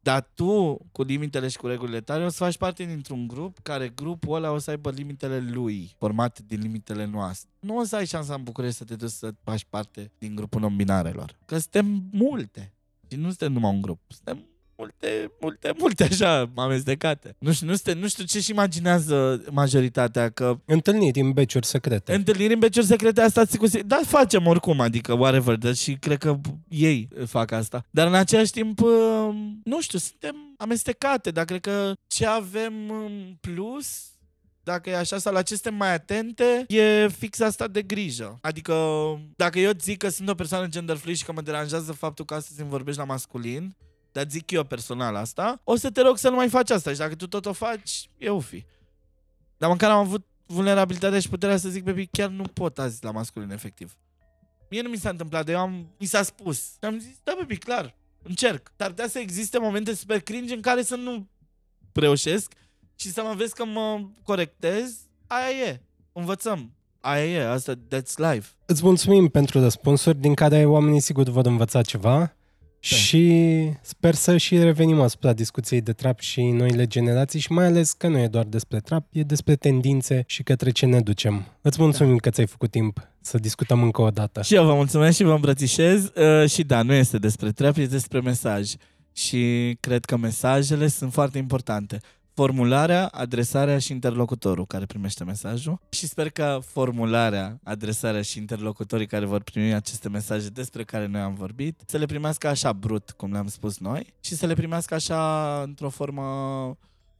Dar 0.00 0.30
tu, 0.34 0.78
cu 0.92 1.02
limitele 1.02 1.48
și 1.48 1.56
cu 1.56 1.66
regulile 1.66 2.00
tale, 2.00 2.24
o 2.24 2.28
să 2.28 2.36
faci 2.36 2.56
parte 2.56 2.84
dintr-un 2.84 3.26
grup 3.26 3.58
care 3.62 3.88
grupul 3.88 4.34
ăla 4.36 4.50
o 4.50 4.58
să 4.58 4.70
aibă 4.70 4.90
limitele 4.90 5.38
lui, 5.38 5.94
formate 5.98 6.42
din 6.46 6.60
limitele 6.60 7.04
noastre. 7.04 7.50
Nu 7.60 7.76
o 7.78 7.84
să 7.84 7.96
ai 7.96 8.06
șansa 8.06 8.34
în 8.34 8.42
București 8.42 8.76
să 8.76 8.84
te 8.84 8.96
duci 8.96 9.10
să 9.10 9.34
faci 9.42 9.64
parte 9.64 10.10
din 10.18 10.34
grupul 10.34 10.60
non-binarelor. 10.60 11.38
Că 11.44 11.58
suntem 11.58 12.08
multe. 12.12 12.72
Și 13.10 13.16
nu 13.16 13.28
suntem 13.28 13.52
numai 13.52 13.70
un 13.70 13.80
grup. 13.80 14.00
Suntem 14.06 14.46
multe, 14.76 15.30
multe, 15.40 15.72
multe 15.78 16.04
așa 16.04 16.50
amestecate. 16.56 17.36
Nu 17.38 17.52
știu, 17.52 17.66
nu, 17.66 17.76
știu, 17.76 17.94
nu 17.94 18.08
știu 18.08 18.24
ce-și 18.24 18.50
imaginează 18.50 19.42
majoritatea, 19.50 20.30
că 20.30 20.58
Întâlniri 20.64 21.20
în 21.20 21.32
beciuri 21.32 21.66
secrete. 21.66 22.14
întâlniri 22.14 22.52
în 22.52 22.58
beciuri 22.58 22.86
secrete 22.86 23.20
asta 23.20 23.44
sigur, 23.44 23.68
da, 23.86 24.00
facem 24.06 24.46
oricum, 24.46 24.80
adică 24.80 25.12
whatever, 25.12 25.56
dar 25.56 25.74
și 25.74 25.92
cred 25.94 26.18
că 26.18 26.40
ei 26.68 27.08
fac 27.26 27.50
asta. 27.50 27.84
Dar 27.90 28.06
în 28.06 28.14
același 28.14 28.50
timp, 28.50 28.80
uh, 28.80 28.88
nu 29.64 29.80
știu, 29.80 29.98
suntem 29.98 30.36
amestecate, 30.58 31.30
dar 31.30 31.44
cred 31.44 31.60
că 31.60 31.92
ce 32.06 32.26
avem 32.26 32.90
în 32.90 33.36
plus 33.40 34.08
dacă 34.62 34.90
e 34.90 34.96
așa 34.96 35.18
sau 35.18 35.32
la 35.32 35.42
ce 35.42 35.54
suntem 35.54 35.74
mai 35.74 35.94
atente, 35.94 36.64
e 36.68 37.08
fix 37.08 37.40
asta 37.40 37.68
de 37.68 37.82
grijă. 37.82 38.38
Adică, 38.40 38.74
dacă 39.36 39.58
eu 39.58 39.70
zic 39.80 39.98
că 39.98 40.08
sunt 40.08 40.28
o 40.28 40.34
persoană 40.34 40.66
gender 40.66 40.96
fluid 40.96 41.16
și 41.16 41.24
că 41.24 41.32
mă 41.32 41.40
deranjează 41.40 41.92
faptul 41.92 42.24
că 42.24 42.34
astăzi 42.34 42.60
îmi 42.60 42.70
vorbești 42.70 42.98
la 43.00 43.06
masculin, 43.06 43.76
dar 44.14 44.26
zic 44.28 44.50
eu 44.50 44.64
personal 44.64 45.14
asta, 45.14 45.60
o 45.64 45.76
să 45.76 45.90
te 45.90 46.00
rog 46.00 46.18
să 46.18 46.28
nu 46.28 46.34
mai 46.34 46.48
faci 46.48 46.70
asta 46.70 46.90
și 46.90 46.98
dacă 46.98 47.14
tu 47.14 47.26
tot 47.26 47.46
o 47.46 47.52
faci, 47.52 48.08
eu 48.18 48.40
fi. 48.40 48.64
Dar 49.56 49.70
măcar 49.70 49.90
am 49.90 49.98
avut 49.98 50.26
vulnerabilitatea 50.46 51.20
și 51.20 51.28
puterea 51.28 51.56
să 51.56 51.68
zic, 51.68 51.84
baby, 51.84 52.06
chiar 52.06 52.28
nu 52.28 52.42
pot 52.42 52.78
azi 52.78 53.04
la 53.04 53.10
masculin 53.10 53.50
efectiv. 53.50 53.96
Mie 54.70 54.82
nu 54.82 54.88
mi 54.88 54.96
s-a 54.96 55.08
întâmplat, 55.08 55.44
dar 55.44 55.54
eu 55.54 55.60
am, 55.60 55.94
mi 55.98 56.06
s-a 56.06 56.22
spus. 56.22 56.58
Și 56.58 56.78
am 56.80 56.98
zis, 56.98 57.16
da, 57.22 57.34
baby, 57.38 57.56
clar, 57.56 57.94
încerc. 58.22 58.72
Dar 58.76 58.88
putea 58.88 59.08
să 59.08 59.18
existe 59.18 59.58
momente 59.58 59.94
super 59.94 60.20
cringe 60.20 60.54
în 60.54 60.60
care 60.60 60.82
să 60.82 60.96
nu 60.96 61.28
reușesc 61.92 62.52
și 62.94 63.08
să 63.08 63.22
mă 63.22 63.34
vezi 63.36 63.54
că 63.54 63.64
mă 63.64 64.00
corectez, 64.22 64.96
aia 65.26 65.50
e. 65.50 65.80
Învățăm. 66.12 66.72
Aia 67.00 67.24
e, 67.24 67.48
asta, 67.48 67.74
that's 67.74 68.14
life. 68.16 68.48
Îți 68.66 68.84
mulțumim 68.84 69.28
pentru 69.28 69.60
răspunsuri 69.60 70.18
din 70.18 70.34
care 70.34 70.64
oamenii 70.64 71.00
sigur 71.00 71.28
vor 71.28 71.46
învăța 71.46 71.82
ceva 71.82 72.34
și 72.84 73.70
sper 73.82 74.14
să 74.14 74.36
și 74.36 74.58
revenim 74.58 75.00
asupra 75.00 75.32
discuției 75.32 75.80
de 75.80 75.92
trap 75.92 76.20
și 76.20 76.42
noile 76.42 76.86
generații 76.86 77.40
și 77.40 77.52
mai 77.52 77.64
ales 77.64 77.92
că 77.92 78.08
nu 78.08 78.18
e 78.18 78.26
doar 78.26 78.44
despre 78.44 78.80
trap, 78.80 79.06
e 79.10 79.22
despre 79.22 79.56
tendințe 79.56 80.24
și 80.26 80.42
către 80.42 80.70
ce 80.70 80.86
ne 80.86 81.00
ducem. 81.00 81.46
Îți 81.60 81.80
mulțumim 81.80 82.16
că 82.16 82.30
ți-ai 82.30 82.46
făcut 82.46 82.70
timp 82.70 83.08
să 83.20 83.38
discutăm 83.38 83.82
încă 83.82 84.02
o 84.02 84.10
dată. 84.10 84.42
Și 84.42 84.54
eu 84.54 84.64
vă 84.64 84.74
mulțumesc 84.74 85.16
și 85.16 85.22
vă 85.22 85.32
îmbrățișez 85.32 86.10
uh, 86.14 86.48
și 86.50 86.62
da, 86.62 86.82
nu 86.82 86.92
este 86.92 87.18
despre 87.18 87.50
trap, 87.50 87.76
e 87.76 87.86
despre 87.86 88.20
mesaj. 88.20 88.72
Și 89.12 89.76
cred 89.80 90.04
că 90.04 90.16
mesajele 90.16 90.88
sunt 90.88 91.12
foarte 91.12 91.38
importante 91.38 92.00
formularea, 92.34 93.06
adresarea 93.06 93.78
și 93.78 93.92
interlocutorul 93.92 94.66
care 94.66 94.86
primește 94.86 95.24
mesajul 95.24 95.80
și 95.88 96.06
sper 96.06 96.30
că 96.30 96.58
formularea, 96.66 97.60
adresarea 97.62 98.22
și 98.22 98.38
interlocutorii 98.38 99.06
care 99.06 99.24
vor 99.24 99.42
primi 99.42 99.74
aceste 99.74 100.08
mesaje 100.08 100.48
despre 100.48 100.84
care 100.84 101.06
noi 101.06 101.20
am 101.20 101.34
vorbit 101.34 101.80
să 101.86 101.96
le 101.96 102.06
primească 102.06 102.48
așa 102.48 102.72
brut, 102.72 103.10
cum 103.10 103.32
le-am 103.32 103.46
spus 103.46 103.78
noi 103.78 104.14
și 104.20 104.34
să 104.34 104.46
le 104.46 104.54
primească 104.54 104.94
așa 104.94 105.60
într-o 105.64 105.88
formă 105.88 106.22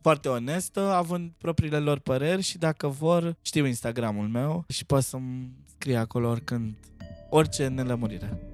foarte 0.01 0.29
onestă, 0.29 0.81
având 0.81 1.31
propriile 1.39 1.79
lor 1.79 1.99
păreri 1.99 2.43
și 2.43 2.59
dacă 2.59 2.89
vor, 2.89 3.37
știu 3.43 3.67
Instagramul 3.67 4.29
meu 4.29 4.65
și 4.69 4.85
pot 4.85 5.03
să-mi 5.03 5.51
scrie 5.77 5.97
acolo 5.97 6.29
oricând 6.29 6.75
orice 7.31 7.67
nelămurire. 7.67 8.54